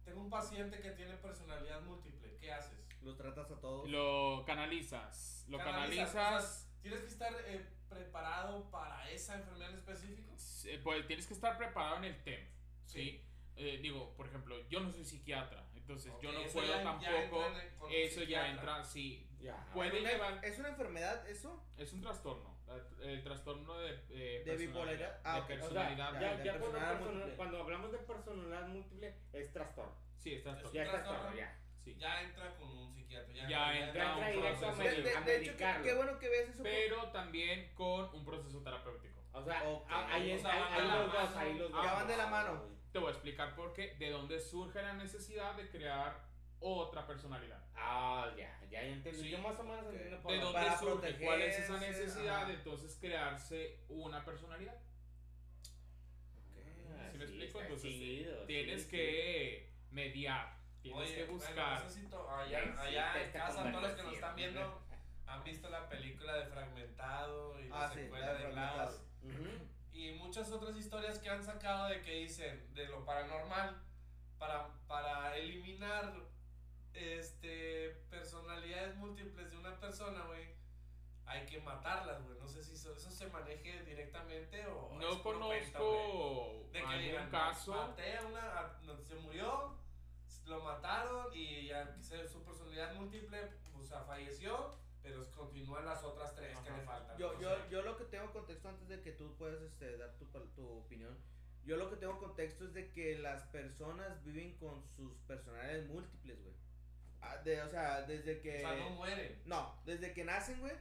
[0.03, 2.37] Tengo un paciente que tiene personalidad múltiple.
[2.39, 2.79] ¿Qué haces?
[3.03, 3.87] Los tratas a todos.
[3.87, 5.45] Lo canalizas.
[5.47, 6.43] Lo Canalizas, canalizas.
[6.43, 10.33] o sea, Tienes que estar eh, preparado para esa enfermedad en específico.
[10.65, 12.47] eh, pues tienes que estar preparado en el tema.
[12.85, 12.99] ¿sí?
[13.01, 13.25] Sí.
[13.55, 15.63] Eh, digo, por ejemplo, yo no soy psiquiatra.
[15.75, 17.45] Entonces yo Ok, no puedo ya- ya tampoco.
[17.45, 19.27] entra en- eso ya entra, sí.
[19.41, 19.67] Ya.
[19.73, 20.45] Puede Una- llevar.
[20.45, 21.61] ¿Es una enfermedad eso?
[21.77, 22.53] Es un trastorno.
[23.01, 23.89] El trastorno de.
[24.09, 25.21] eh, ¿De personalidad, bipolaridad?
[25.25, 26.13] Ah, de ok, o sea, personalidad.
[26.13, 29.95] ya, Ya, de ya cuando, personalidad cuando hablamos de personalidad múltiple, es trastorno.
[30.17, 30.69] Sí, es trastorno.
[30.69, 31.19] Es Ya es trastorno.
[31.19, 31.59] trastorno, ya.
[31.83, 31.95] Sí.
[31.99, 33.33] Ya entra con un psiquiatra.
[33.33, 34.83] Ya, Ya entra Ya un entra a proceso.
[34.83, 36.63] De, de- a de hecho, qué, bueno que ves eso.
[36.63, 39.19] Pero también con un proceso terapéutico.
[39.33, 39.89] O sea, Ok.
[39.89, 41.39] a- ahí, O sea, ahí, ahí de la los dos, mano.
[41.39, 41.85] ahí los Ya dos.
[41.93, 42.63] van de la mano.
[42.91, 46.21] Te voy a explicar por qué, de dónde surge la necesidad de crear
[46.59, 47.59] otra personalidad.
[47.75, 49.19] Ah, ya, ya entendí.
[49.23, 49.29] Sí.
[49.31, 50.53] Yo más o menos entiendo por ¿De dónde.
[50.59, 51.17] Para surge?
[51.25, 52.45] ¿Cuál es esa necesidad ajá.
[52.45, 54.75] de entonces crearse una personalidad?
[56.95, 57.59] Ah, ¿Sí me sí, explico?
[57.59, 61.83] está Entonces, chido, Tienes sí, que mediar, tienes Oye, que bueno, buscar.
[61.83, 64.35] no sé si to- Ya allá, existe allá en casa, todos los que nos están
[64.35, 64.81] viendo
[65.25, 68.51] han visto la película de Fragmentado y la Ah, sí, secuela la de.
[68.51, 69.01] Glass.
[69.21, 69.27] sí.
[69.29, 69.49] Ujú.
[69.93, 73.81] Y muchas otras historias que han sacado de que dicen de lo paranormal
[74.37, 76.13] para, para eliminar
[76.93, 80.53] este personalidades múltiples de una persona, güey.
[81.25, 82.37] Hay que matarlas, güey.
[82.37, 86.99] No sé si eso, eso se maneje directamente o es No conozco De que algún
[87.01, 87.73] digan, caso.
[87.73, 89.77] maté a una, a- no, se murió,
[94.13, 96.77] falleció, pero continúan las otras tres que Ajá.
[96.77, 97.17] le faltan.
[97.17, 100.25] Yo, yo, yo lo que tengo contexto antes de que tú puedas este, dar tu,
[100.55, 101.17] tu opinión.
[101.65, 106.41] Yo lo que tengo contexto es de que las personas viven con sus personalidades múltiples,
[106.41, 106.53] güey.
[107.21, 108.57] Ah, de- o sea, desde que...
[108.57, 109.41] O sea, no mueren.
[109.45, 110.73] No, desde que nacen, güey,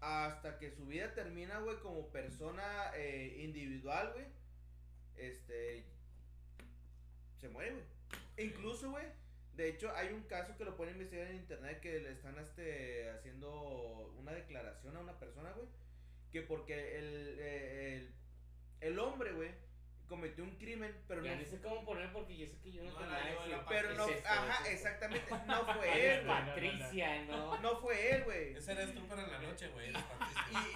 [0.00, 4.26] hasta que su vida termina, güey, como persona eh, individual, güey,
[5.16, 5.84] este,
[7.40, 7.84] se muere, güey.
[8.48, 9.04] Incluso, güey,
[9.56, 13.10] de hecho, hay un caso que lo pueden investigar en internet que le están, este,
[13.10, 15.68] haciendo una declaración a una persona, güey,
[16.32, 17.96] que porque el, eh,
[18.80, 19.50] el, el hombre, güey,
[20.08, 22.90] cometió un crimen, pero Ya no sé cómo poner porque yo sé que yo no
[22.90, 26.46] No tengo nada pero no, Es esto, ajá, es exactamente, no fue él, güey.
[26.46, 27.60] Patricia, no.
[27.60, 28.54] No fue él, güey.
[28.54, 29.92] Ese eres tú, en la noche, güey.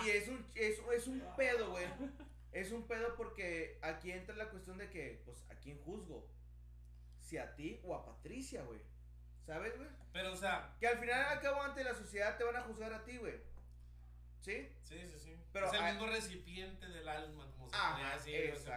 [0.04, 1.86] y es un es, es un pedo, güey.
[2.52, 6.26] Es un pedo porque aquí entra la cuestión de que, pues, ¿a quién juzgo?
[7.28, 8.80] Si a ti o a Patricia, güey.
[9.44, 9.88] ¿Sabes, güey?
[10.14, 12.90] Pero, o sea, Que al final al cabo ante la sociedad te van a juzgar
[12.92, 13.34] a ti, güey.
[14.40, 14.66] ¿Sí?
[14.82, 15.36] sí, sí, sí.
[15.52, 18.70] Pero es el hay- mismo recipiente del alma, como se Ajá, podría decir, o se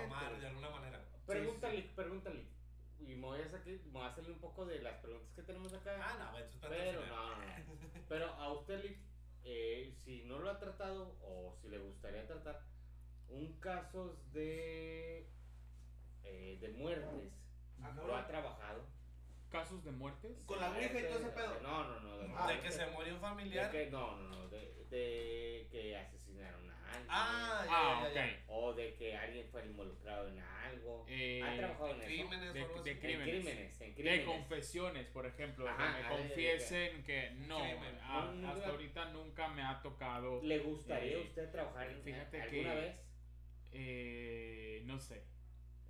[0.00, 1.04] tomar de alguna manera.
[1.26, 2.46] Pregúntale, pregúntale.
[2.98, 5.42] y me voy a salir, me voy a salir un poco de las preguntas que
[5.42, 5.98] tenemos acá.
[6.00, 7.44] Ah, no, tú espérate Pero no, no, no.
[8.08, 8.98] Pero a usted, Lick,
[9.44, 12.62] eh, si no lo ha tratado o si le gustaría tratar,
[13.28, 15.28] un caso de,
[16.22, 17.32] eh, de muertes,
[18.06, 18.84] ¿lo ha trabajado?
[19.50, 20.42] ¿Casos de muertes?
[20.46, 21.60] Con la ouija y todo ese pedo.
[21.62, 22.18] No, no, no.
[22.18, 23.70] De, Ah, De que se murió un de familiar.
[23.70, 24.48] que, no, no, no.
[24.48, 27.06] De, de que asesinaron a alguien.
[27.10, 28.14] Ah, ya, Ah, ya, ok.
[28.14, 28.44] ya.
[28.48, 31.04] O de que alguien fue involucrado en algo.
[31.06, 32.06] Eh, ¿Ha trabajado en eso?
[32.06, 33.00] Crímenes de- o algo de así.
[33.00, 33.28] crímenes.
[33.28, 34.24] En crímenes, en De crímenes.
[34.26, 38.68] confesiones, por ejemplo, Ajá, que me ah, de- de- confiesen que no, a- Un- hasta
[38.70, 42.80] ahorita nunca me ha tocado, ¿Le gustaría a Eh, usted trabajar en fíjate alguna que-
[42.80, 42.96] vez?
[43.72, 45.22] eh, no sé.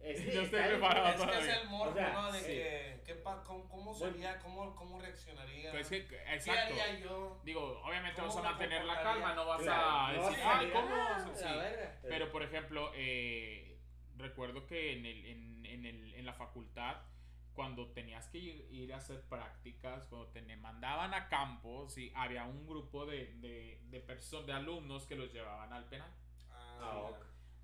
[0.02, 1.24] Es No que estoy preparado.
[1.24, 2.32] Es que es el morbo, O sea, ¿no?
[2.32, 2.46] De sí.
[2.46, 5.70] que, que pa- cómo, cómo sería, cómo, cómo reaccionaría.
[5.70, 6.74] Pues que, ¿Qué exacto.
[6.74, 7.40] haría yo?
[7.44, 10.70] Digo, obviamente ¿Cómo vas a mantener la calma, no vas Claro, a no decir, ay,
[10.72, 10.88] ¿cómo?
[10.90, 11.44] "Ah, Sí.
[11.44, 11.98] la verga".
[12.02, 13.78] Pero, por ejemplo, eh,
[14.16, 16.96] recuerdo que en, el, en, en, el, en la facultad,
[17.54, 22.44] cuando tenías que ir, ir a hacer prácticas, cuando te mandaban a campo, sí, había
[22.44, 26.10] un grupo de, de, de, de alumnos que los llevaban al penal
[26.50, 27.10] Ah,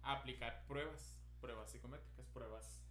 [0.02, 2.82] a aplicar pruebas, pruebas psicométricas, pruebas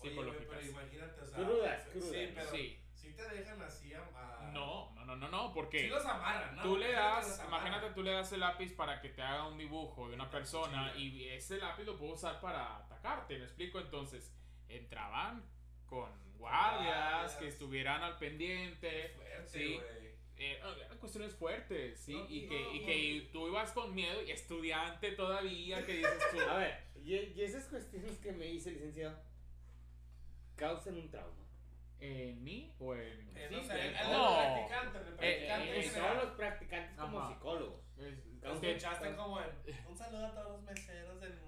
[0.00, 0.46] Oye, psicológicas.
[0.48, 1.36] pero imagínate, o sea.
[1.38, 2.10] Crudas, sí, crudas.
[2.10, 2.82] Sí, pero Sí.
[2.94, 4.00] sí te dejan así a.
[4.14, 5.80] a- No, no, no, no, no, porque...
[5.82, 6.62] Sí los amarran, ¿no?
[6.62, 10.08] Tú le das, imagínate, tú le das el lápiz para que te haga un dibujo
[10.08, 13.78] de una persona y ese lápiz lo puedo usar para atacarte, ¿me explico?
[13.80, 14.32] Entonces,
[14.68, 15.44] entraban
[15.86, 16.84] con guardias
[17.22, 17.34] Guardias.
[17.36, 19.80] que estuvieran al pendiente, Qué fuerte, sí.
[20.38, 22.12] Eh, eran cuestiones fuertes, ¿sí?
[22.14, 26.18] No, y, no, que, y que tú ibas con miedo y estudiante todavía, que dices
[26.32, 29.18] tú, A ver, y, y esas cuestiones que me dice el licenciado
[30.56, 31.42] causan un trauma.
[31.98, 33.30] ¿en mí o en...?
[33.34, 33.78] Eh, Sí, no sé, sí.
[33.80, 34.36] el, el No.
[34.36, 35.70] practicante, el practicante.
[35.70, 36.14] eh, En sea.
[36.14, 37.32] los practicantes como Ajá.
[37.34, 37.80] psicólogos.
[37.96, 39.50] Es- es Causa que- Escuchaste como en.
[39.88, 41.45] Un saludo a todos los meseros del mundo.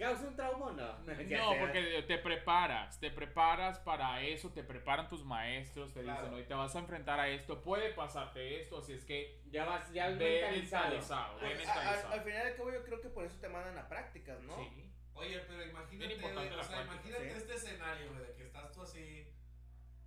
[0.00, 0.98] ¿Causa un trauma o no?
[0.98, 6.22] No, porque te preparas, te preparas para eso, te preparan tus maestros, te Claro.
[6.22, 9.66] dicen, hoy te vas a enfrentar a esto, puede pasarte esto, así es que Ya
[9.66, 10.84] vas, ya ve mentalizado.
[10.84, 12.12] mentalizado, ve a- a- mentalizado.
[12.14, 14.56] al final de cabo yo creo que por eso te mandan a prácticas, ¿no?
[14.56, 14.90] Sí.
[15.12, 17.36] Oye, pero imagínate, güey, o sea, imagínate sí.
[17.36, 19.26] este escenario, güey, de que estás tú así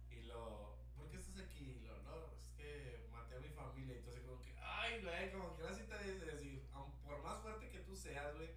[0.09, 1.65] y lo, ¿por qué estás aquí?
[1.83, 5.55] Y lo, no, es que maté a mi familia así como que, ay, güey, como
[5.55, 6.63] que ahora sí te dices
[7.05, 8.49] por más fuerte que tú seas, güey,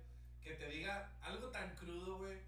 [0.42, 2.38] que te diga algo tan crudo, güey,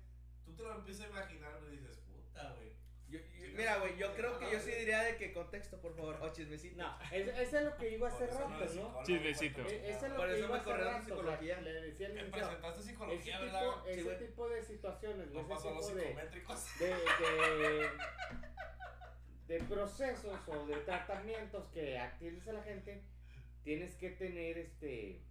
[0.45, 2.69] tú te lo empiezas a imaginar, güey, y dices, puta, güey.
[3.09, 6.19] Yo- yo- mira, güey, yo creo que yo sí diría de que contexto, por favor,
[6.21, 6.77] o chismecito.
[6.77, 9.03] No, es- eso es lo que iba hace eso rato, ¿no?
[9.03, 9.63] Chismecito.
[9.63, 11.61] güey, E- Eso es lo Por que eso iba me corrieron rato, o sea, psicología.
[11.63, 13.89] le decía Me presentaste Ese psicología, tipo, ¿verdad?
[13.89, 14.19] Ese güey.
[14.19, 16.79] tipo de situaciones, No ese pasó los tipo de, psicométricos.
[16.79, 17.91] de, de,
[19.49, 23.03] de procesos o de tratamientos que atiendes a la gente,
[23.65, 25.23] tienes que tener este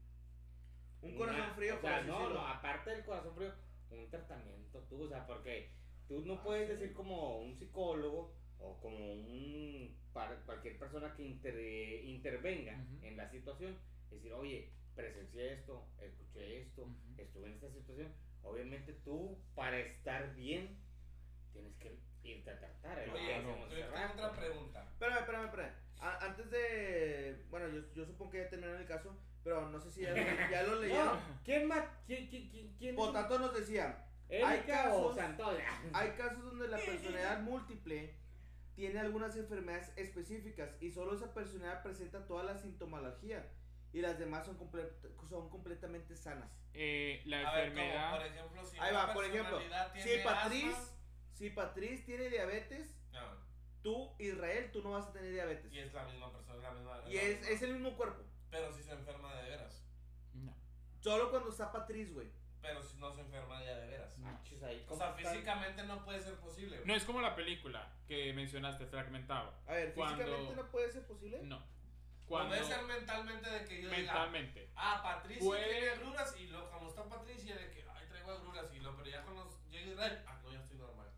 [1.02, 3.53] Un una- corazón frío, o sea, no, no, aparte del corazón frío,
[3.91, 5.69] un tratamiento tú, o sea, porque
[6.07, 12.03] tú no puedes decir como un psicólogo o como un para cualquier persona que inter-
[12.06, 13.06] intervenga Ujú.
[13.06, 13.78] en la situación,
[14.10, 16.94] decir, oye, presencié esto, escuché esto, Ujú.
[17.22, 18.11] estuve en esta situación.
[18.44, 20.80] Obviamente tú, para estar bien,
[21.53, 22.99] tienes que irte a tratar.
[22.99, 24.90] es lo que Oye, yo hace tengo otra pregunta.
[24.94, 25.74] Espérame, espérame, espérame.
[25.99, 27.45] A- antes de.
[27.49, 29.15] Bueno, yo, yo supongo que ya terminaron el caso,
[29.48, 30.15] pero no sé si ya, lo-
[30.52, 31.06] ya lo leyeron.
[31.06, 31.86] No, ¿quién más?
[32.06, 35.18] ¿Quién, quién, quién, quién Por tanto, nos decía: ¿Erika hay casos-
[35.94, 38.14] hay casos donde la personalidad múltiple
[38.76, 43.49] tiene algunas enfermedades específicas y solo esa personalidad presenta toda la sintomología
[43.94, 44.91] y las demás son, comple-
[45.30, 46.52] son completamente sanas.
[46.74, 48.18] Eh, la A ver, enfermedad...
[48.18, 49.60] por ejemplo, si Ahí va, por ejemplo,
[49.95, 50.90] Si tiene Patriz, asma-
[51.32, 53.22] si Patriz tiene diabetes, No,
[53.82, 55.72] tú, Israel, tú no vas a tener diabetes.
[55.72, 57.02] y es la misma persona, es la misma.
[57.07, 57.49] Y la es, misma.
[57.53, 58.24] es el mismo cuerpo.
[58.49, 59.84] Pero si se enferma de veras.
[60.34, 60.56] No.
[60.99, 62.32] Solo cuando está Patriz, güey.
[62.61, 64.15] Pero si no se enferma ya de veras.
[64.26, 66.76] Ah, chis, ahí, O ¿cómo sea, físicamente no puede ser posible.
[66.78, 66.88] güey.
[66.88, 69.53] No es como la película que mencionaste, fragmentado.
[69.68, 71.40] A ver, Cuando- físicamente no puede ser posible.
[71.44, 71.64] No.
[72.26, 72.49] Cuando.
[72.56, 74.69] Puede ser mentalmente de que yo diga, Mentalmente.
[74.76, 78.74] ah, Patricia Puede- tiene agruras y luego cuando está Patricia de que, ay, traigo agruras
[78.74, 81.10] y lo, pero ya cuando llega Israel, ah, no, ya estoy normal.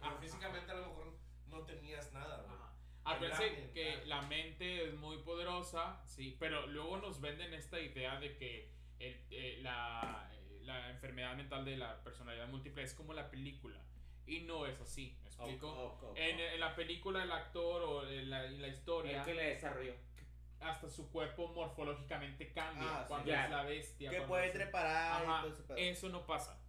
[0.00, 0.20] Pero Ajá.
[0.20, 1.16] físicamente a lo mejor
[1.46, 2.61] no tenías nada, güey.
[3.04, 8.36] Acuérdense que la mente es muy poderosa, sí, pero luego nos venden esta idea de
[8.36, 8.70] que
[9.00, 13.80] el- eh, la, eh, la enfermedad mental de la personalidad múltiple es como la película.
[14.24, 15.68] Y no es así, ¿me explico?
[15.68, 16.40] oh, oh, En, oh.
[16.54, 19.94] en la película, el actor o en la, en la historia, El que le desarrolló.
[20.60, 23.08] hasta su cuerpo morfológicamente cambia Ah, sí.
[23.08, 23.44] cuando Ya.
[23.46, 24.10] es la bestia.
[24.10, 25.76] Que puede es- Ajá, y todo.
[25.76, 26.61] Eso no pasa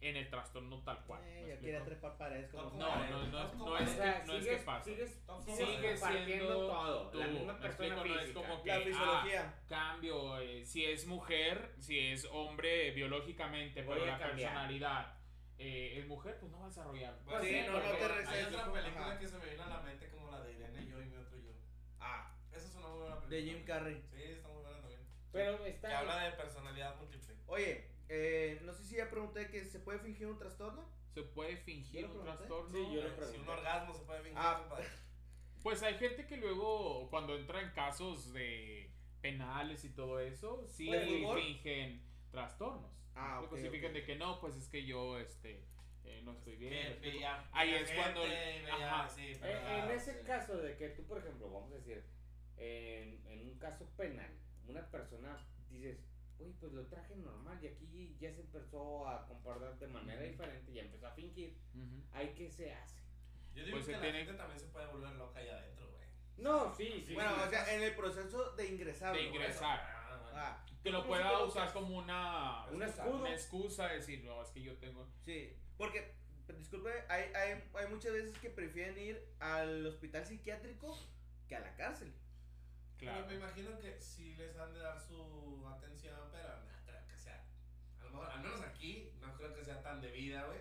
[0.00, 1.22] en el trastorno tal cual.
[1.24, 3.94] Eh, ¿me ya quiere trepar paredes como No, No, no, no, no, No, es o
[3.94, 4.84] sea, que, no es sigues, que pasa.
[4.84, 5.10] sigues,
[5.44, 7.10] Sigue sigues siendo todo.
[7.10, 8.04] tú, la misma ¿me persona explico?
[8.04, 8.40] No es física.
[8.48, 9.54] como que- La ah, fisiología.
[9.68, 14.50] cambio, eh, si es mujer, si es hombre biológicamente, Voy pero la cambiar.
[14.52, 15.14] personalidad
[15.56, 17.16] eh, es mujer, pues no va a desarrollar.
[17.24, 19.18] Bueno, Sí, no, no porque- te Hay otra película Ajá.
[19.18, 21.38] que se me viene a la mente como la de Irene yo y mi otro
[21.38, 21.52] yo.
[22.00, 23.36] Ah, Esa es una muy buena película.
[23.36, 24.02] de Jim Carrey.
[24.12, 25.00] Sí, está muy buena también.
[25.32, 25.88] Pero está.
[25.88, 27.34] Que habla de personalidad múltiple.
[27.46, 30.88] Oye, eh, no sé si ya pregunté que se puede fingir un trastorno.
[31.14, 32.76] Se puede fingir ¿Yo lo un trastorno.
[32.76, 33.38] Sí, yo lo Si pregunté.
[33.40, 34.68] un orgasmo se puede fingir, Ah.
[35.62, 38.90] Pues hay gente que luego, cuando entra en casos de
[39.22, 40.90] penales y todo eso, sí
[41.34, 42.90] fingen trastornos.
[43.14, 45.64] Ah, Luego ok, sí fijan de que no, pues es que yo este,
[46.04, 47.00] eh, no estoy bien.
[47.00, 49.08] Que Ahí es cuando- gente, veía- ajá.
[49.08, 50.26] sí, Eh, pero, en ese sí.
[50.26, 52.04] caso de que tú, por ejemplo, vamos a decir,
[52.58, 54.30] en, en un caso penal,
[54.66, 55.98] una persona dices,
[56.38, 60.70] uy, pues lo traje normal y aquí ya se empezó a comportar de manera diferente
[60.72, 61.56] y empezó a fingir.
[62.12, 63.00] ¿ahí qué se hace?
[63.54, 66.04] Yo digo Pues que la tiene- gente también se puede volver loca ahí adentro, güey.
[66.38, 67.14] No, sí, sí.
[67.14, 67.40] bueno, sí.
[67.46, 69.14] o sea, en el proceso de ingresar.
[69.14, 69.80] De ingresar.
[69.80, 70.38] Ah, bueno.
[70.38, 73.16] Ah, Que lo ¿Cómo pueda usar como una, Un escudo.
[73.20, 75.08] una excusa, decir, no, es que yo tengo...
[75.24, 75.56] sí.
[75.78, 76.14] Porque,
[76.58, 80.98] disculpe, hay, hay, hay muchas veces que prefieren ir al hospital psiquiátrico
[81.48, 82.12] que a la cárcel.
[83.04, 83.24] Claro.
[83.26, 87.16] Pero me imagino que sí les han de dar su atención, pero no creo que
[87.16, 87.44] sea.
[88.00, 90.60] A lo mejor, al menos aquí, no creo que sea tan debida, güey.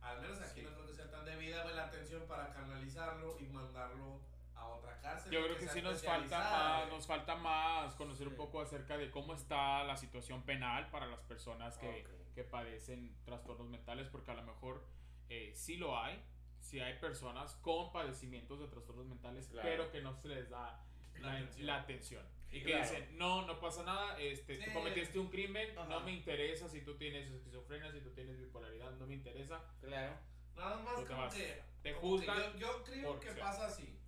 [0.00, 0.66] Al menos aquí Sí.
[0.66, 4.20] no creo que sea tan debida, güey, la atención para canalizarlo y mandarlo
[4.54, 5.32] a otra cárcel.
[5.32, 8.38] Yo creo que sea sí nos falta más, nos falta más conocer un Sí.
[8.38, 12.34] poco acerca de cómo está la situación penal para las personas que, Ok.
[12.34, 14.84] que padecen trastornos mentales, porque a lo mejor
[15.28, 16.22] eh, sí lo hay,
[16.60, 19.68] sí hay personas con padecimientos de trastornos mentales, Claro.
[19.68, 20.84] pero que no se les da
[21.22, 21.66] La atención.
[21.66, 22.26] la atención.
[22.50, 22.82] Y que Claro.
[22.82, 24.64] dicen, no, no pasa nada, este, Sí.
[24.66, 25.88] tú cometiste un crimen, Ajá.
[25.88, 29.64] no me interesa si tú tienes esquizofrenia, si tú tienes bipolaridad, no me interesa.
[29.80, 30.18] Claro.
[30.54, 31.34] Nada más Tú te como vas.
[31.34, 31.62] que.
[31.82, 33.38] Te como que juzgan Yo, yo creo que ser.
[33.40, 33.98] pasa así.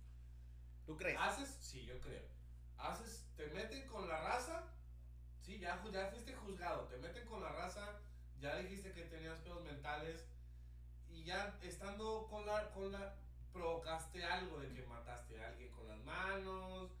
[0.85, 1.17] ¿Tú crees?
[1.19, 2.21] Haces, sí, yo creo.
[2.77, 4.71] Haces, te meten con la raza.
[5.41, 6.83] Sí, ya, ya fuiste juzgado.
[6.87, 7.99] Te meten con la raza.
[8.39, 10.27] Ya dijiste que tenías pedos mentales.
[11.09, 13.15] Y ya estando con la, con la.
[13.51, 16.91] Provocaste algo de que mataste a alguien con las manos.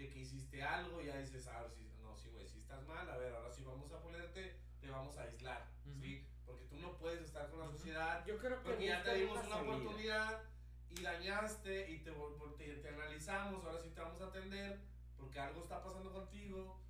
[0.00, 1.02] De que hiciste algo.
[1.02, 3.08] Ya dices, ahora sí, no, sí, güey, si estás mal.
[3.10, 4.56] A ver, ahora sí vamos a ponerte.
[4.80, 5.68] Te vamos a aislar.
[5.84, 6.00] Ujú.
[6.00, 6.26] ¿Sí?
[6.46, 8.24] Porque tú no puedes estar con la sociedad.
[8.24, 9.76] Yo creo que Porque ya te dimos una salida.
[9.76, 10.42] oportunidad
[10.88, 12.12] y dañaste y te,
[12.56, 14.80] te, te analizamos, ahora sí te vamos a atender
[15.18, 16.80] porque algo está pasando contigo.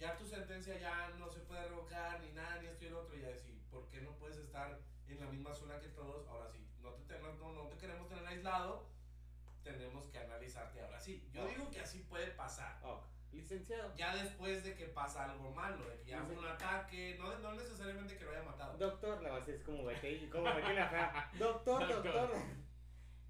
[0.00, 3.16] Ya tu sentencia ya no se puede revocar ni nada, ni esto y el otro.
[3.16, 6.26] Y ya decir, ¿por qué no puedes estar en la misma zona que todos?
[6.26, 8.89] Ahora sí, no te, no, no te queremos tener aislado,
[9.72, 11.28] tenemos que analizarte ahora sí.
[11.32, 11.46] Yo Ah.
[11.48, 12.78] digo que así puede pasar.
[12.84, 13.04] Ok.
[13.32, 13.94] Licenciado.
[13.96, 17.52] Ya después de que pasa algo malo, de que ya fue un ataque, no, no
[17.54, 18.76] necesariamente que lo haya matado.
[18.76, 21.30] Doctor, la base es como Betty, como Betty la fea.
[21.38, 22.02] Doctor, Doctor.
[22.12, 22.42] doctor.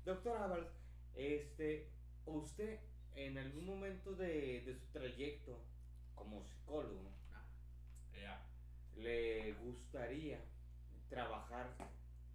[0.07, 0.73] Doctor Ábalos,
[1.15, 1.91] este,
[2.25, 2.81] usted
[3.15, 5.63] en algún momento de, de su trayecto
[6.15, 7.11] como psicólogo,
[8.19, 8.43] Ya.
[8.97, 10.41] le gustaría
[11.11, 11.69] trabajar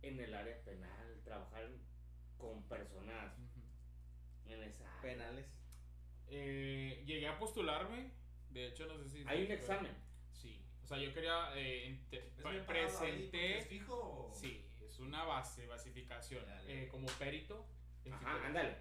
[0.04, 1.68] en el área penal, trabajar
[2.38, 3.34] con personas.
[4.48, 4.86] En esa?
[5.02, 5.46] Penales.
[6.28, 8.12] Eh, llegué a postularme,
[8.50, 9.24] de hecho no sé si...
[9.28, 9.92] Hay un examen.
[10.34, 11.52] Sí, o sea, yo quería...
[11.56, 13.58] eh, ente- ¿Es pre- bien pagado ahí porque presenté...
[13.60, 14.32] ¿Es fijo?
[14.34, 17.66] Sí, es una base, basificación, eh, como perito.
[18.12, 18.76] Ajá, ándale,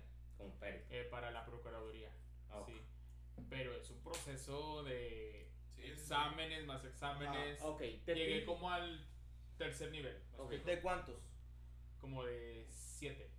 [0.60, 0.78] Peri.
[0.90, 2.10] eh, para la Procuraduría,
[2.66, 2.80] sí.
[3.48, 5.92] Pero es un proceso de Sí, sí, sí.
[5.92, 7.58] exámenes más exámenes.
[8.04, 9.06] Te Llegué como al
[9.58, 10.22] tercer nivel.
[10.64, 11.20] ¿De cuántos?
[12.00, 13.30] como de siete.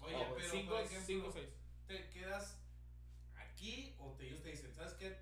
[0.00, 1.48] Oye, Oh, pero cinco, por ejemplo, cinco, seis.
[1.86, 2.60] ¿Te quedas
[3.36, 5.16] aquí o te, ellos te dicen, ¿sabes qué?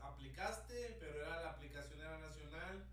[0.00, 2.84] Aplicaste, pero era la aplicación era nacional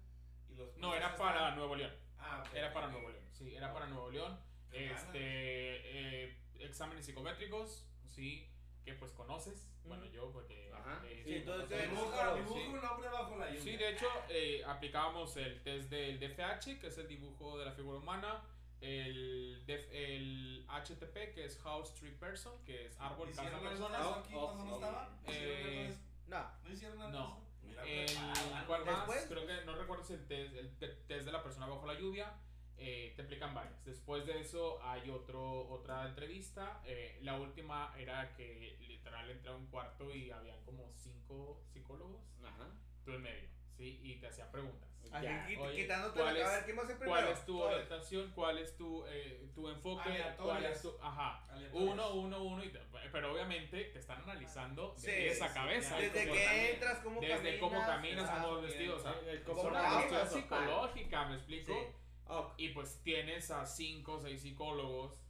[0.49, 1.91] y los No, era para Nuevo León.
[2.19, 2.87] Ah, Era para.
[2.87, 4.39] Nuevo León, sí, era para Nuevo León.
[4.71, 8.49] Este, eh, exámenes psicométricos, sí,
[8.83, 9.71] que pues conoces.
[9.85, 10.69] Bueno, yo porque...
[10.73, 13.61] Ajá, eh, sí, entonces, un hombre bajo la lluvia.
[13.61, 17.71] Sí, de hecho, eh, aplicábamos el test del DFH, que es el dibujo de la
[17.71, 18.43] figura humana,
[18.81, 23.77] el, el HTP, que es House Tree Person, que es árbol, casa, ¿Hicieron algo de
[23.77, 23.99] persona.
[23.99, 24.75] eso Ah, aquí oh, cuando no sí.
[24.75, 25.19] estaba?
[25.27, 25.97] ¿Hicieron algo de Eh?
[26.27, 26.51] No.
[26.63, 27.47] ¿No hicieron de no.
[27.85, 28.67] El, preparado, algo.
[28.67, 28.95] ¿cuál más?
[29.07, 31.85] Después- Creo que no recuerdo si el test, el te- test de la persona bajo
[31.85, 32.33] la lluvia.
[32.79, 33.83] eh, te aplican varias.
[33.85, 36.79] Después de eso hay otro, otra entrevista.
[36.85, 42.21] eh, la última era que literal entré a un cuarto y habían como cinco psicólogos,
[42.43, 42.69] Ajá.
[43.03, 43.46] tú en medio,
[43.77, 43.99] ¿sí?
[44.03, 44.89] Y te hacían preguntas.
[45.21, 46.97] Ya, oye, quitándote ¿cuál la es- A ver, ¿quién?
[47.05, 48.31] ¿Cuál es tu orientación?
[48.35, 50.09] ¿Cuál es tu, eh, tu enfoque?
[50.37, 50.97] ¿Cuál es tu...?
[51.01, 51.45] Ajá.
[51.49, 51.91] Aleatorias.
[51.93, 52.63] Uno, uno, uno.
[52.63, 52.79] Y te-
[53.11, 55.97] pero obviamente te están analizando de Sí, pies a sí, cabeza.
[55.97, 57.59] Desde que entras, cómo Desde caminas.
[57.61, 58.43] cómo caminas, ajá.
[58.43, 58.99] cómo vestidos.
[58.99, 61.73] O sea, es cómo una cuestión psicológica, ¿me explico?
[61.73, 61.79] Sí.
[62.25, 62.53] Ok.
[62.57, 65.21] Y pues tienes a cinco o seis psicólogos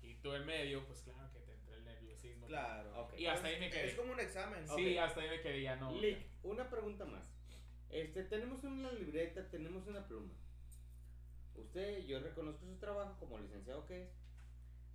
[0.00, 2.46] y tú en medio, pues claro que te entra el nerviosismo.
[2.46, 3.02] Claro.
[3.02, 3.18] Ok.
[3.18, 3.96] Y hasta ahí me Es quedé.
[3.96, 4.66] como un examen.
[4.66, 5.04] Sí, Ok.
[5.04, 5.92] hasta ahí me quedé, ya no.
[5.92, 7.35] Lick, una pregunta más.
[7.90, 10.32] Este, tenemos una libreta, tenemos una pluma.
[11.54, 14.10] usted, yo reconozco su trabajo como licenciado que es.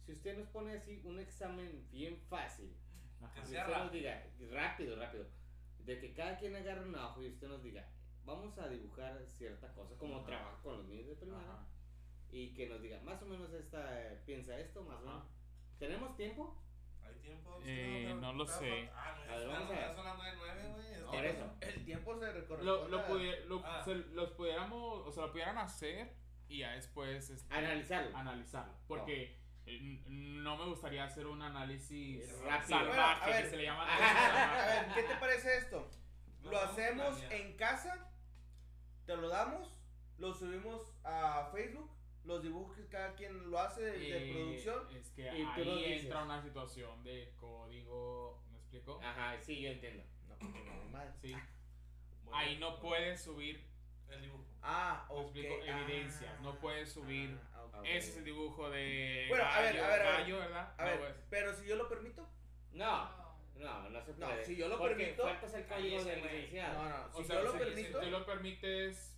[0.06, 2.76] Si usted nos pone así un examen bien fácil.
[3.36, 3.92] Que sea usted nos rápido.
[3.92, 5.26] diga, rápido, rápido,
[5.80, 7.88] de que cada quien agarre una hoja y usted nos diga,
[8.26, 10.26] vamos a dibujar cierta cosa, como Ajá.
[10.26, 11.68] trabajo con los niños de primaria, Ajá.
[12.32, 15.18] y que nos diga, más o menos esta, piensa esto, más o Ajá.
[15.20, 15.28] menos.
[15.78, 16.60] ¿Tenemos tiempo?
[17.22, 17.60] ¿Hay tiempo?
[17.64, 18.90] Eh, no lo sé.
[18.96, 19.90] Ah, no, A ver, ya vamos son- a ver.
[19.90, 20.52] ya son las 9, güey.
[20.52, 21.54] es No, que- Por eso.
[21.62, 22.64] El tiempo se recorre.
[22.64, 23.82] Lo, lo, pudi- lo- Ah.
[23.84, 26.16] se- los pudiéramos, o sea, lo pudieran hacer
[26.48, 28.18] y ya después este, Analizarlo.
[28.18, 28.74] analizarlo.
[28.88, 32.80] Porque eh, no me gustaría hacer un análisis Rápido.
[32.80, 33.44] salvaje, Bueno, a ver.
[33.44, 33.86] que se le llama.
[33.88, 35.88] A ver, ¿qué te parece esto?
[36.42, 38.10] No, Lo hacemos en casa,
[39.06, 39.72] te lo damos,
[40.18, 41.92] lo subimos a Facebook,
[42.26, 44.96] los dibujos que cada quien lo hace de, de Eh, producción.
[44.96, 46.04] Es que Y tú ahí dices.
[46.04, 49.00] entra una situación de código, ¿me explico?
[49.04, 50.04] Ajá, sí, yo entiendo.
[50.28, 51.14] No, porque normal.
[51.22, 51.34] Sí.
[52.24, 53.66] Bueno, Ahí no bueno, puedes subir,
[54.10, 54.46] El dibujo.
[54.62, 55.22] Ah, me ok.
[55.36, 56.40] explico, ah, evidencias.
[56.42, 57.38] No puedes subir.
[57.54, 57.76] ah, ok.
[57.80, 57.86] Ok.
[57.86, 60.22] Ese es el dibujo de Bueno, a ver, gallo, a ver, a ver.
[60.22, 60.74] gallo, ¿verdad?
[60.78, 61.16] A No, ver, pues.
[61.30, 62.30] pero si yo lo permito.
[62.72, 63.10] No,
[63.56, 64.46] no, no se No, puede.
[64.46, 66.84] si yo lo porque permito- faltas el código del licenciado.
[66.84, 69.11] No, no, O si sea, yo lo si- permito, Si tú lo permites,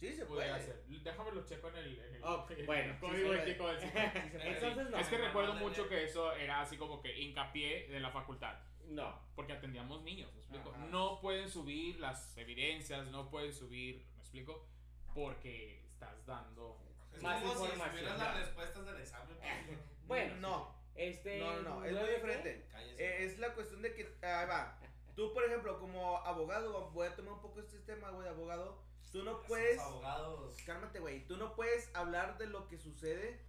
[0.00, 0.50] sí se puede.
[0.50, 0.84] hacer.
[0.86, 3.88] Déjame lo checo en el, en el, en el bueno, código ético del Sí.
[3.94, 4.98] Entonces no.
[4.98, 5.88] es que no, recuerdo no, mucho no.
[5.88, 8.58] que eso era así como que hincapié de la facultad.
[8.86, 9.20] No.
[9.34, 10.70] Porque atendíamos niños, ¿me explico?
[10.70, 10.86] Ajá.
[10.86, 14.66] No pueden subir las evidencias, no pueden subir, ¿me explico?
[15.14, 16.78] Porque estás dando...
[17.12, 18.18] Es Más como información.
[18.18, 19.36] las respuestas del examen.
[19.38, 21.38] pues, Bueno, no, este.
[21.38, 22.66] no, no, no, es ¿nueve muy diferente.
[22.98, 24.78] Eh, es la cuestión de que, ahí va.
[25.14, 28.80] Tú, por ejemplo, como abogado, voy a tomar un poco este tema, güey, de abogado.
[29.12, 29.78] Tú no puedes.
[29.78, 30.56] abogados.
[30.66, 31.26] Cálmate, güey.
[31.26, 33.40] Tú no puedes hablar de lo que sucede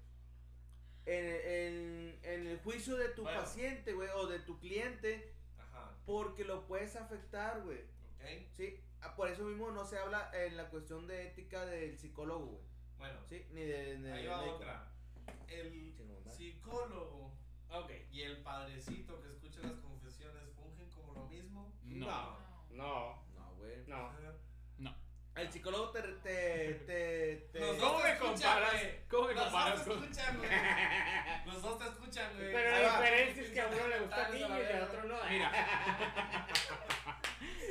[1.05, 3.39] en, en, en el juicio de tu Bueno.
[3.41, 5.91] paciente, güey, o de tu cliente, Ajá.
[6.05, 7.79] porque lo puedes afectar, güey.
[7.79, 8.47] Ok.
[8.53, 12.47] Sí, Ah, por eso mismo no se habla en la cuestión de ética del psicólogo,
[12.47, 12.63] güey.
[12.97, 13.97] Bueno, Sí, ni de.
[13.97, 14.55] ni ahí va médico.
[14.57, 14.91] otra.
[15.47, 15.93] El
[16.27, 17.31] psicólogo
[17.69, 17.91] Ok.
[18.11, 21.73] y el padrecito que escucha las confesiones fungen como lo mismo.
[21.83, 22.37] No.
[22.71, 23.23] No.
[23.35, 23.85] No, güey.
[23.87, 24.11] No.
[25.41, 26.01] El psicólogo te.
[26.01, 28.73] te, te, te- Los ¿Cómo me comparas?
[29.09, 30.49] ¿Cómo me Los comparas dos te escuchan, güey.
[31.45, 32.51] Los dos te escuchan, güey.
[32.51, 35.15] Pero la diferencia es que a uno le gusta el niño y al otro no.
[35.15, 35.27] ¿eh?
[35.29, 35.51] Mira.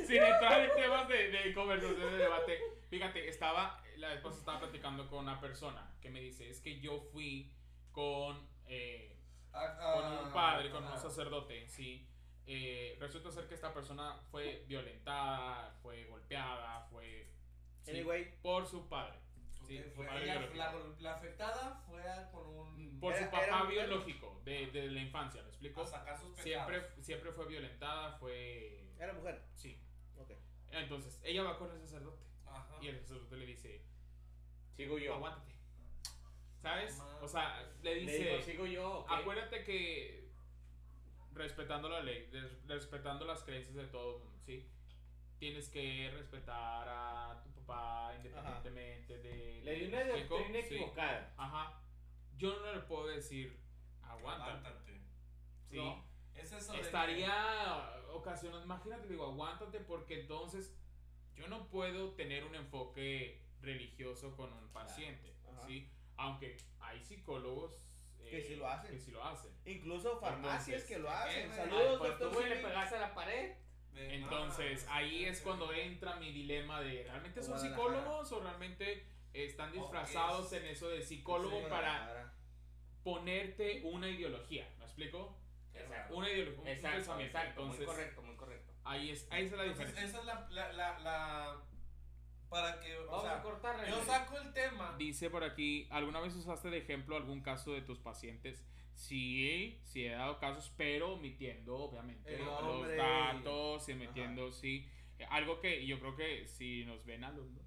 [0.07, 2.59] Sin entrar en temas de, de conversación, de debate.
[2.89, 7.01] Fíjate, estaba, la pasada estaba platicando con una persona que me dice, es que yo
[7.11, 7.53] fui
[7.91, 9.15] con, eh,
[9.53, 12.07] Ah, con ah, un padre, con un sacerdote, sí.
[12.45, 17.27] Eh, resulta ser que esta persona fue violentada, fue golpeada, fue...
[17.83, 19.17] sí, Anyway, por su padre.
[19.95, 22.01] Fue ella- la, la afectada fue
[22.31, 22.99] con un.
[22.99, 25.81] Por su papá biológico, de, de la infancia, ¿me explico?
[25.81, 26.43] a sacar sus pecados.
[26.71, 28.87] Siempre, siempre fue violentada, fue...
[28.97, 29.43] era mujer.
[29.53, 29.79] Sí.
[30.17, 30.31] Ok.
[30.71, 32.23] Entonces, ella va con el sacerdote.
[32.47, 32.77] Ajá.
[32.81, 33.83] Y el sacerdote le dice,
[34.75, 35.13] Sigo yo.
[35.13, 35.53] aguántate.
[36.61, 36.99] ¿Sabes?
[37.21, 39.05] O sea, le Le dice, digo, sigo yo.
[39.07, 40.29] acuérdate que
[41.33, 42.29] respetando la ley,
[42.65, 44.67] respetando las creencias de todo el mundo, ¿sí?
[45.37, 49.61] Tienes que respetar a tu papá independientemente de...
[49.63, 50.75] Le di una doctrina Sí.
[50.75, 51.33] equivocada.
[51.37, 51.81] Ajá.
[52.37, 53.59] Yo no le puedo decir,
[54.01, 54.49] aguántate.
[54.51, 55.01] Aguántate.
[55.69, 55.77] ¿sí?
[55.77, 56.05] No.
[56.35, 60.75] Es eso de que- Estaría ocasionando, imagínate, digo, aguántate porque entonces
[61.35, 65.65] yo no puedo tener un enfoque religioso con un paciente, Ajá.
[65.67, 65.89] ¿sí?
[66.17, 67.81] Aunque hay psicólogos
[68.21, 68.91] eh, Que sí lo hacen.
[68.91, 69.51] que sí lo hacen.
[69.65, 71.45] Incluso farmacias Entonces, que lo ¿qué, hacen.
[71.47, 71.57] güey?
[71.57, 72.33] Saludos, Pues tú, doctor.
[72.43, 73.55] güey, le pegaste a la pared.
[73.93, 79.71] De- Entonces ahí es cuando entra mi dilema de ¿realmente son psicólogos o realmente están
[79.71, 82.33] disfrazados en eso de psicólogo para
[83.03, 84.67] ponerte una ideología?
[84.79, 85.37] ¿Me explico?
[85.73, 86.15] Exacto.
[86.15, 87.37] Una ideología, un Exacto, pensamiento.
[87.37, 87.65] exacto.
[87.65, 88.73] Muy correcto, muy correcto.
[88.83, 90.03] ahí es, ahí es la Entonces, diferencia.
[90.05, 91.63] esa es la, la, la, la-
[92.49, 92.97] Para que.
[92.97, 93.91] O Vamos a sea, cortar, René.
[93.91, 94.95] yo saco el tema.
[94.97, 98.65] Dice por aquí, ¿alguna vez usaste de ejemplo algún caso de tus pacientes?
[98.99, 104.89] Sí, sí he dado casos, pero omitiendo obviamente El los datos y omitiendo, sí.
[105.29, 107.63] Algo que yo creo que si nos ven alumnos,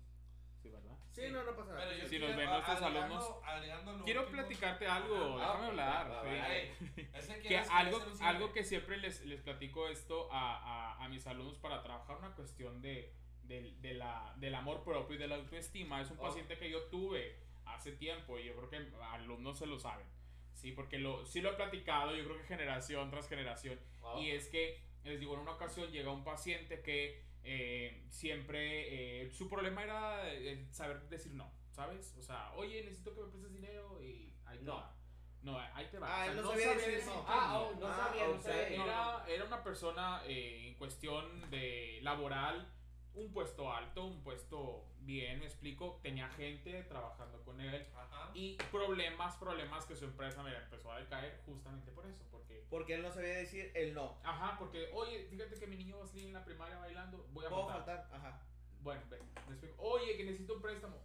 [0.62, 0.94] sí, ¿verdad?
[1.10, 1.86] Sí, no, no pasa nada.
[1.88, 4.38] Pero yo Si nos ven nuestros agregando- alumnos, Quiero último.
[4.38, 6.10] platicarte algo, Ah, déjame ok, hablar.
[6.10, 6.38] va, va, sí.
[6.38, 6.54] va.
[6.56, 6.70] Ey,
[7.14, 10.56] ese Que algo, algo que siempre les, les platico esto a,
[10.98, 13.14] a, a mis alumnos para trabajar una cuestión de,
[13.44, 16.00] del- de la, del amor propio y de la autoestima.
[16.02, 16.22] Es un Oh.
[16.22, 18.76] paciente que yo tuve hace tiempo y yo creo que
[19.12, 20.06] alumnos se lo saben.
[20.54, 23.78] Sí, porque lo, sí lo he platicado, yo creo que generación tras generación.
[24.00, 24.20] Wow.
[24.22, 29.30] Y es que, les digo, en una ocasión llega un paciente que eh, siempre, eh,
[29.30, 32.14] su problema era el saber decir no, ¿sabes?
[32.18, 34.76] O sea, oye, necesito que me prestes dinero y ahí te No.
[34.76, 34.96] va.
[35.42, 36.06] No, ahí te va.
[36.08, 37.24] Ah, O sea, él no sabía decir decir no.
[37.26, 38.84] Ah, oh, no Ah, sabía, no sabía.
[38.84, 42.72] Era, era una persona eh, en cuestión de laboral
[43.14, 45.98] un puesto alto, un puesto bien, me explico.
[46.02, 48.30] Tenía gente trabajando con él Ajá.
[48.34, 52.94] y problemas, problemas que su empresa me empezó a decaer justamente por eso, porque Porque
[52.94, 54.16] él no sabía decir el no.
[54.24, 57.44] Ajá, porque, oye, fíjate que mi niño va a salir en la primaria bailando, voy
[57.44, 57.98] a Puedo faltar.
[58.08, 58.40] faltar, ajá.
[58.80, 59.74] Bueno, ve, me explico.
[59.78, 60.96] Oye, que necesito un préstamo.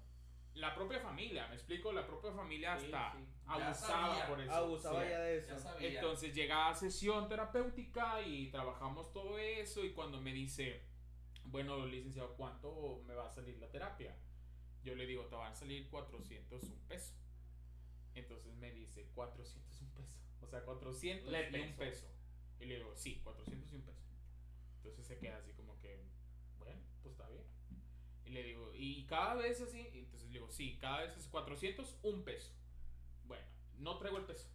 [0.56, 3.26] La propia familia, me explico, la propia familia Sí, hasta sí.
[3.46, 4.28] abusaba sabía.
[4.28, 4.52] por eso.
[4.54, 5.10] Abusaba Sí.
[5.12, 5.50] ya de eso.
[5.50, 5.90] Ya sabía.
[5.90, 10.82] Entonces llegaba a sesión terapéutica y trabajamos todo eso y cuando me dice,
[11.50, 14.16] bueno, licenciado, ¿cuánto me va a salir la terapia?
[14.84, 17.14] Yo le digo, te van a salir 401 peso.
[18.16, 20.18] Entonces me dice, 401 peso.
[20.42, 22.08] O sea, 400 Le y un peso.
[22.60, 24.04] Y le digo, sí, 400 y un peso.
[24.78, 26.04] Entonces se queda así como que,
[26.58, 27.44] bueno, pues está bien.
[28.26, 32.00] Y le digo, y cada vez así, entonces le digo, sí, cada vez es 400,
[32.04, 32.54] un peso.
[33.26, 33.46] Bueno,
[33.78, 34.50] no traigo el peso.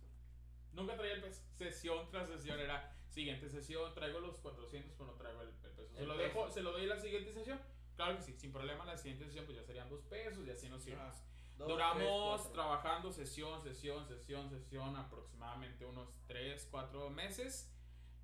[0.72, 1.42] Nunca traía el peso.
[1.52, 5.94] Sesión tras sesión era, siguiente sesión, traigo los 400, pero no traigo el, el peso.
[5.94, 6.26] Se El lo peso.
[6.28, 7.60] dejo, se lo doy en la siguiente sesión.
[7.96, 10.68] Claro que sí, sin problema, la siguiente sesión pues ya serían dos pesos y así
[10.68, 10.86] nos.
[10.88, 11.14] Ajá.
[11.58, 17.68] Dos, Duramos tres, trabajando sesión, sesión, sesión, sesión, aproximadamente unos 3, 4 meses.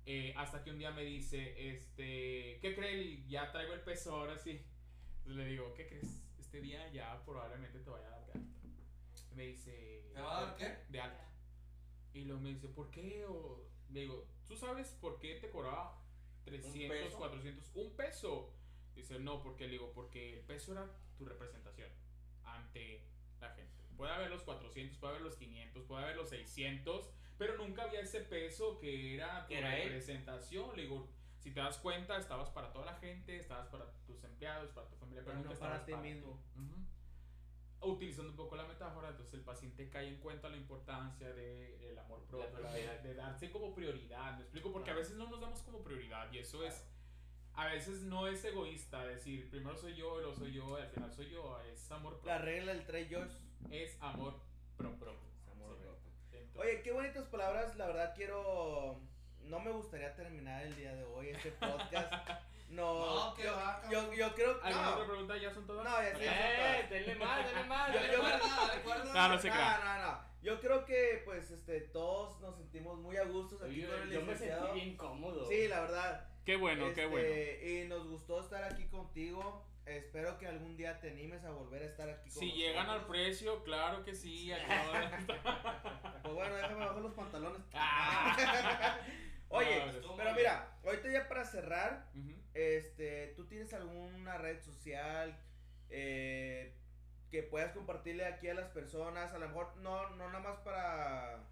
[0.05, 3.23] eh, hasta que un día me dice, este, ¿qué cree?
[3.27, 4.65] Ya traigo el peso ahora sí.
[5.19, 6.19] Entonces le digo, ¿qué crees?
[6.39, 8.49] Este día ya probablemente te vaya a dar de alta.
[9.35, 10.77] Me dice, ¿Te va a dar "¿Por qué?
[10.89, 11.29] De alta.
[12.13, 13.23] Y luego me dice, ¿por qué?
[13.27, 15.97] O le digo, ¿tú sabes por qué te cobraba
[16.43, 17.17] 300, peso?
[17.17, 17.71] 400?
[17.75, 18.53] Un peso.
[18.95, 20.85] Dice, no, porque le digo, porque el peso era
[21.17, 21.89] tu representación
[22.43, 23.05] ante
[23.39, 23.83] la gente.
[23.95, 28.01] Puede haber los 400, puede haber los 500, puede haber los 600, pero nunca había
[28.01, 29.83] ese peso que era tu Era él.
[29.83, 30.75] representación.
[30.75, 31.07] Le digo,
[31.37, 34.95] si te das cuenta, estabas para toda la gente, estabas para tus empleados, para tu
[34.97, 36.41] familia, pero, Pero nunca no para estabas ti para mismo.
[37.81, 42.21] Utilizando un poco la metáfora, entonces el paciente cae en cuenta la importancia del amor
[42.25, 44.35] propio, de, de darse como prioridad.
[44.35, 46.85] Me explico, porque a veces no nos damos como prioridad y eso es,
[47.53, 51.11] a veces no es egoísta decir, primero soy yo, luego soy yo, y al final
[51.13, 52.31] soy yo, es amor propio.
[52.31, 53.35] La regla del Trey George.
[53.71, 54.35] Es amor
[54.77, 55.11] propio.
[55.41, 55.83] Es amor Sí.
[55.83, 56.11] propio.
[56.31, 57.75] Entonces- Oye, qué bonitas palabras.
[57.77, 58.99] La verdad quiero.
[59.43, 62.11] No me gustaría terminar el día de hoy este podcast.
[62.69, 63.55] No, No, que yo,
[63.91, 64.67] yo, yo creo que.
[64.67, 65.37] ¿Alguna No, otra pregunta?
[65.37, 65.83] ¿Ya son todas?
[65.85, 66.87] No, ya sí, son ¡Eh!
[66.89, 67.93] Denle más, denle más.
[67.93, 69.13] Yo- yo- recuerda.
[69.13, 69.79] No, no se crea.
[69.83, 70.19] No, no, no.
[70.41, 74.09] Yo creo que, pues, este, todos nos sentimos muy a gustos aquí Oye, con el
[74.11, 74.65] yo me licenciado.
[74.67, 75.47] sentí bien cómodo.
[75.49, 76.27] Sí, la verdad.
[76.45, 77.27] Qué bueno, qué Este, bueno.
[77.83, 79.65] Y nos gustó estar aquí contigo.
[79.85, 83.05] Espero que algún día te animes a volver a estar aquí con Si llegan al
[83.07, 84.51] precio, claro que sí.
[84.53, 85.33] aquí no-
[86.21, 87.61] Pues bueno, déjame bajar los pantalones.
[87.73, 88.97] Ah.
[89.49, 92.09] Oye, No, estuvo pero mira, ahorita ya para cerrar,
[92.53, 95.37] este, ¿tú tienes alguna red social
[95.89, 96.75] eh,
[97.31, 99.33] que puedas compartirle aquí a las personas?
[99.33, 101.43] A lo mejor no, no nada más para,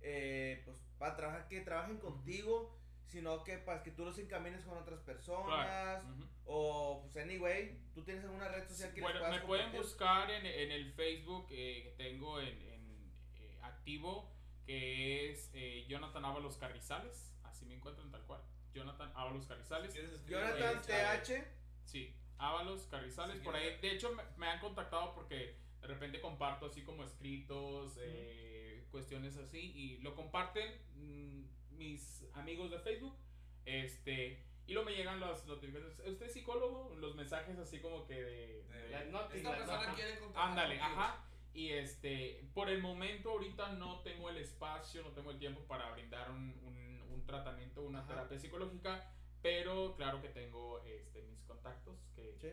[0.00, 2.76] eh, pues, para trabajar, que trabajen contigo,
[3.06, 5.66] sino que para que tú los encamines con otras personas.
[5.66, 6.04] Claro.
[6.46, 10.30] O, pues, anyway, ¿tú tienes alguna red social que les Bueno, puedas me pueden buscar
[10.30, 14.32] en, en el Facebook eh, que tengo en, en, eh, activo,
[14.70, 17.32] que es eh, Jonathan Ábalos Carrizales.
[17.42, 18.40] Así me encuentran tal cual.
[18.72, 19.92] Jonathan Ábalos Carrizales.
[20.28, 21.44] Jonathan TH.
[21.86, 23.38] Sí, Ábalos Carrizales.
[23.38, 27.02] Sí, por ahí, de hecho, me, me han contactado porque de repente comparto así como
[27.02, 33.16] escritos, eh, cuestiones así, y lo comparten mm, mis amigos de Facebook.
[33.64, 34.44] Este.
[34.68, 35.98] Y luego me llegan las notificaciones.
[35.98, 36.94] ¿Usted es psicólogo?
[36.94, 38.62] Los mensajes así como que de.
[38.62, 41.24] De- de- Las notis, Esta persona quiere contactar Ándale, ajá.
[41.52, 45.90] Y este, por el momento ahorita no tengo el espacio, no tengo el tiempo para
[45.92, 48.08] brindar un, un, un tratamiento, una Ajá.
[48.08, 49.12] terapia psicológica,
[49.42, 52.48] pero claro que tengo este, mis contactos que Sí.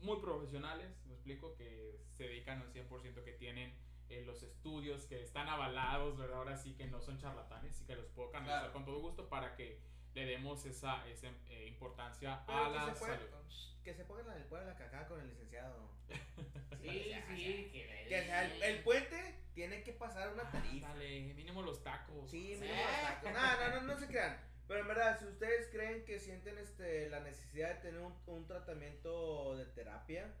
[0.00, 3.74] muy profesionales, me explico, que se dedican al 100% que tienen
[4.08, 6.38] eh, los estudios, que están avalados, ¿verdad?
[6.38, 8.72] Ahora sí que no son charlatanes y que los puedo canalizar Claro.
[8.72, 9.80] con todo gusto para que
[10.18, 13.26] le demos esa, esa eh, importancia Pero a la salud.
[13.84, 15.90] Que se pongan en el pueblo de la cacada con el licenciado.
[16.80, 20.88] Sí, sí, que Que sea, el, el puente tiene que pasar una tarifa.
[20.88, 22.30] Dale, mínimo los tacos.
[22.30, 22.60] Sí, Sí.
[22.62, 23.32] mínimo los tacos.
[23.32, 24.40] No, no, no, no se crean.
[24.68, 28.46] Pero en verdad, si ustedes creen que sienten este la necesidad de tener un, un
[28.46, 30.32] tratamiento de terapia,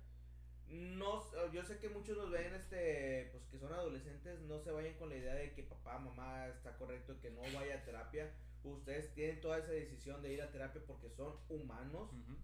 [0.68, 4.94] no, yo sé que muchos nos ven este pues que son adolescentes, no se vayan
[4.94, 8.30] con la idea de que papá, mamá está correcto que no vaya a terapia.
[8.76, 12.10] Ustedes tienen toda esa decisión de ir a terapia porque son humanos.
[12.12, 12.36] Ujú,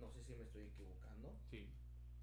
[0.00, 1.32] No sé si me estoy equivocando.
[1.50, 1.72] Sí.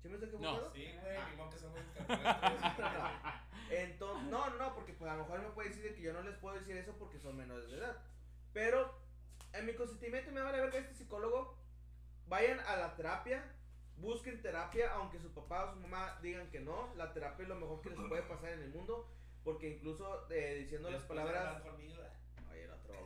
[0.02, 0.38] ¿Sí me estoy No.
[0.38, 0.74] equivocando?
[0.74, 1.80] Sí, güey, ni modo que somos.
[3.70, 6.22] Entonces, no, no, porque pues a lo mejor me puede decir de que yo no
[6.22, 7.98] les puedo decir eso porque son menores de edad.
[8.54, 8.94] Pero
[9.54, 11.58] en mi consentimiento me vale ver que este psicólogo
[12.28, 13.44] vayan a la terapia,
[13.98, 16.94] busquen terapia, aunque su papá o su mamá digan que no.
[16.96, 19.10] La terapia es lo mejor que les puede pasar en el mundo,
[19.44, 21.64] porque incluso eh, diciendo las Después de palabras,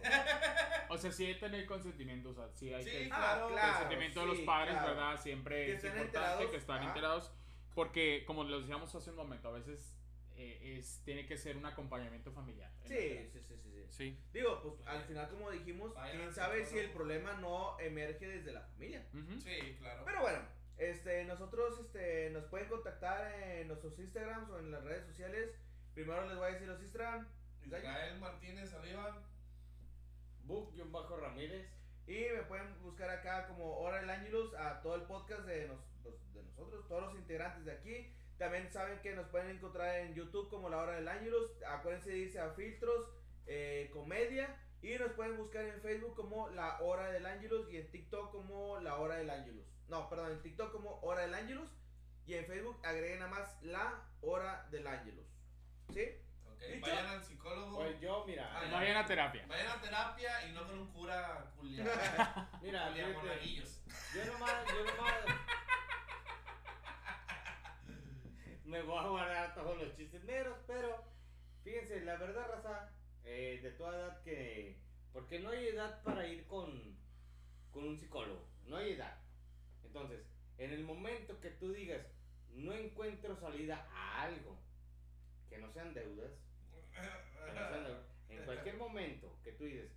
[0.90, 3.10] O sea, sí hay que tener consentimiento, o sea, sí hay Sí, que...
[3.12, 3.72] Ah, claro.
[3.74, 4.88] consentimiento de los sí, padres, claro.
[4.90, 5.22] ¿verdad?
[5.22, 6.88] Siempre Que es importante enterados, que están ajá.
[6.88, 7.32] enterados.
[7.76, 9.98] Porque, como lo decíamos hace un momento, a veces
[10.38, 12.72] eh, es, tiene que ser un acompañamiento familiar.
[12.86, 13.86] Sí, sí, sí, sí, sí.
[13.90, 14.20] Sí.
[14.32, 18.54] Digo, pues al final, como dijimos, Vayan quién sabe si el problema no emerge desde
[18.54, 19.06] la familia.
[19.14, 19.40] Ujú.
[19.42, 20.04] Sí, claro.
[20.06, 20.40] Pero bueno,
[20.78, 25.52] este, nosotros este, nos pueden contactar en nuestros Instagrams o en las redes sociales.
[25.94, 27.28] Primero les voy a decir los Instagram.
[27.66, 29.22] Israel Martínez arriba.
[30.48, 31.68] Book-Ramírez.
[32.08, 35.68] Y me pueden buscar acá como Hora del Ángelus a todo el podcast los- de
[36.44, 38.14] nosotros, todos los integrantes de aquí.
[38.38, 41.52] También saben que nos pueden encontrar en YouTube como La Hora del Ángelus.
[41.64, 43.10] Acuérdense de irse a Filtros,
[43.48, 44.64] eh, Comedia.
[44.82, 48.80] Y nos pueden buscar en Facebook como La Hora del Ángelus y en TikTok como
[48.80, 49.66] La Hora del Ángelus.
[49.90, 51.70] No, perdón, en TikTok como Hora del Ángelus.
[52.28, 55.26] Y en Facebook agreguen nada más La Hora del Ángelus.
[55.94, 56.06] ¿Sí?
[56.58, 57.76] Ok, ¿Y vayan al psicólogo.
[57.78, 58.52] Pues yo, mira.
[58.54, 59.46] Ah, Vayan a terapia.
[59.48, 61.84] Vayan a terapia y no con un cura culia.
[62.62, 63.82] Mira, culia monaguillos.
[64.14, 65.14] yo nomás, yo nomás.
[68.66, 71.04] Me voy a guardar todos los chistes negros, pero
[71.64, 72.92] fíjense, la verdad, raza,
[73.24, 74.82] eh, de toda edad que.
[75.14, 76.98] Porque no hay edad para ir con,
[77.72, 79.18] con un psicólogo, no hay edad.
[79.84, 80.26] Entonces,
[80.58, 82.06] en el momento que tú digas,
[82.50, 84.60] no encuentro salida a algo,
[85.50, 86.32] que no sean deudas,
[88.30, 89.92] en cualquier momento que tú dices,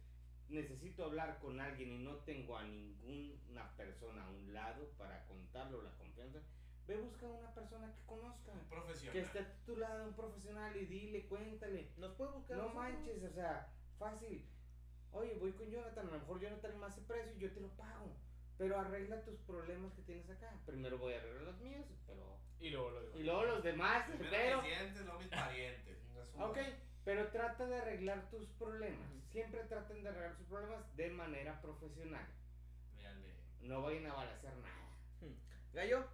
[0.48, 5.82] necesito hablar con alguien y no tengo a ninguna persona a un lado para contarlo
[5.82, 6.40] la confianza,
[6.86, 9.12] ve busca a una persona que conozca, Profesional.
[9.12, 11.90] que esté titulada, un profesional y dile, cuéntale.
[11.98, 12.56] Nos pueden buscar.
[12.56, 13.68] No manches, o sea,
[13.98, 14.44] fácil.
[15.12, 17.68] Oye, voy con Jonathan, a lo mejor Jonathan me hace precio y yo te lo
[17.76, 18.16] pago.
[18.58, 20.52] Pero arregla tus problemas que tienes acá.
[20.66, 22.38] Primero voy a arreglar los míos, pero...
[22.58, 23.18] Y luego lo digo.
[23.18, 24.62] Y luego los demás, Primero pero...
[24.62, 25.98] mis dientes, luego mis parientes.
[26.38, 26.58] Ok.
[27.10, 29.10] Pero trata de arreglar tus problemas.
[29.32, 32.24] Siempre traten de arreglar sus problemas de manera profesional.
[32.96, 33.34] Véanle.
[33.62, 35.34] No vayan a balasear nada.
[35.72, 36.06] Gallo.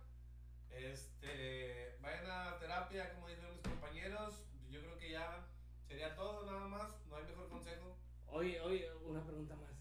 [0.71, 4.43] Este, vayan a terapia, como dijeron mis compañeros.
[4.71, 5.47] Yo creo que ya
[5.87, 6.89] sería todo, nada más.
[7.11, 7.99] No hay mejor consejo.
[8.29, 9.73] Oye, oye, una pregunta más.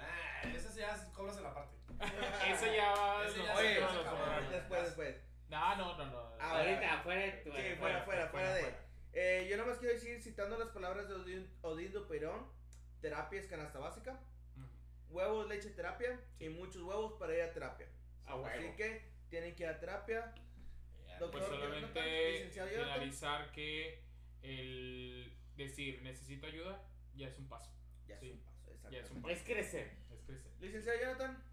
[0.00, 1.76] Ah, ese ya cobras la parte.
[2.50, 3.26] Ese ya va.
[3.26, 3.80] Ese no, ya Oye,
[4.50, 5.16] después, después.
[5.50, 6.32] No, no, no, no.
[6.40, 7.02] Ah, Ahorita,
[7.44, 7.52] tu...
[7.52, 8.84] Sí, fuera, fuera, fuera de.
[9.14, 12.46] Eh, yo nomás quiero decir, citando las palabras de Odín, Odín Duperón,
[13.00, 14.20] terapia es canasta básica,
[15.08, 17.86] huevos, leche, terapia y muchos huevos para ir a terapia.
[18.26, 18.46] Huevo.
[18.46, 20.34] Así que tienen que ir a terapia.
[21.20, 24.02] Doctor, Pues solamente finalizar que
[24.42, 26.82] el decir necesito ayuda
[27.14, 27.70] ya es un paso.
[28.08, 28.26] Ya Sí.
[28.26, 28.90] es un paso, exacto.
[28.90, 29.34] Ya es un paso.
[29.34, 29.92] Es crecer.
[30.12, 30.52] Es crecer.
[30.60, 31.44] Licenciado Jonathan,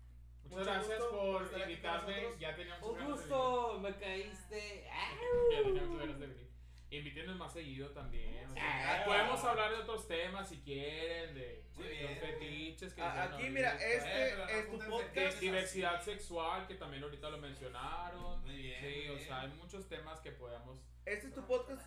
[0.44, 1.22] Muchas Mucho gracias gusto
[1.52, 2.24] por invitarme.
[2.40, 4.88] Ya tenía muchas Un gusto, me caíste.
[5.52, 6.51] Ya tenía muchas ganas de venir.
[6.92, 8.46] Invítenos más seguido también.
[8.50, 9.06] o sea, Ah.
[9.06, 14.34] podemos hablar de otros temas si quieren, de, los fetiches que A- aquí, mira, este
[14.34, 15.40] Eh, es tu podcast.
[15.40, 16.12] diversidad así.
[16.12, 18.42] sexual que también ahorita lo mencionaron.
[18.44, 19.26] Muy bien, Sí, muy o bien.
[19.28, 20.80] sea, hay muchos temas que podamos.
[21.06, 21.82] Este es tu podcast.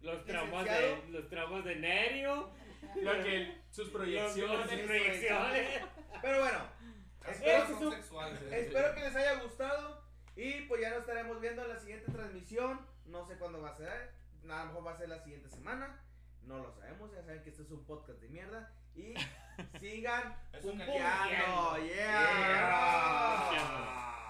[0.00, 2.50] Los traumas de, los traumas de Nerio.
[3.02, 4.70] Lo que sus proyecciones.
[4.70, 5.80] sus proyecciones.
[6.22, 6.58] Pero bueno,
[7.26, 8.40] Espero que son su- sexuales.
[8.42, 8.60] eh.
[8.66, 10.04] espero que les haya gustado.
[10.36, 12.86] Y pues ya nos estaremos viendo en la siguiente transmisión.
[13.06, 14.12] No sé cuándo va a ser.
[14.50, 16.00] A lo mejor va a ser la siguiente semana.
[16.42, 17.10] No lo sabemos.
[17.12, 18.72] Ya saben que este es un podcast de mierda.
[18.94, 19.14] Y
[19.80, 21.86] sigan un cañón.
[21.86, 22.28] Yeah.
[23.52, 24.23] Yeah.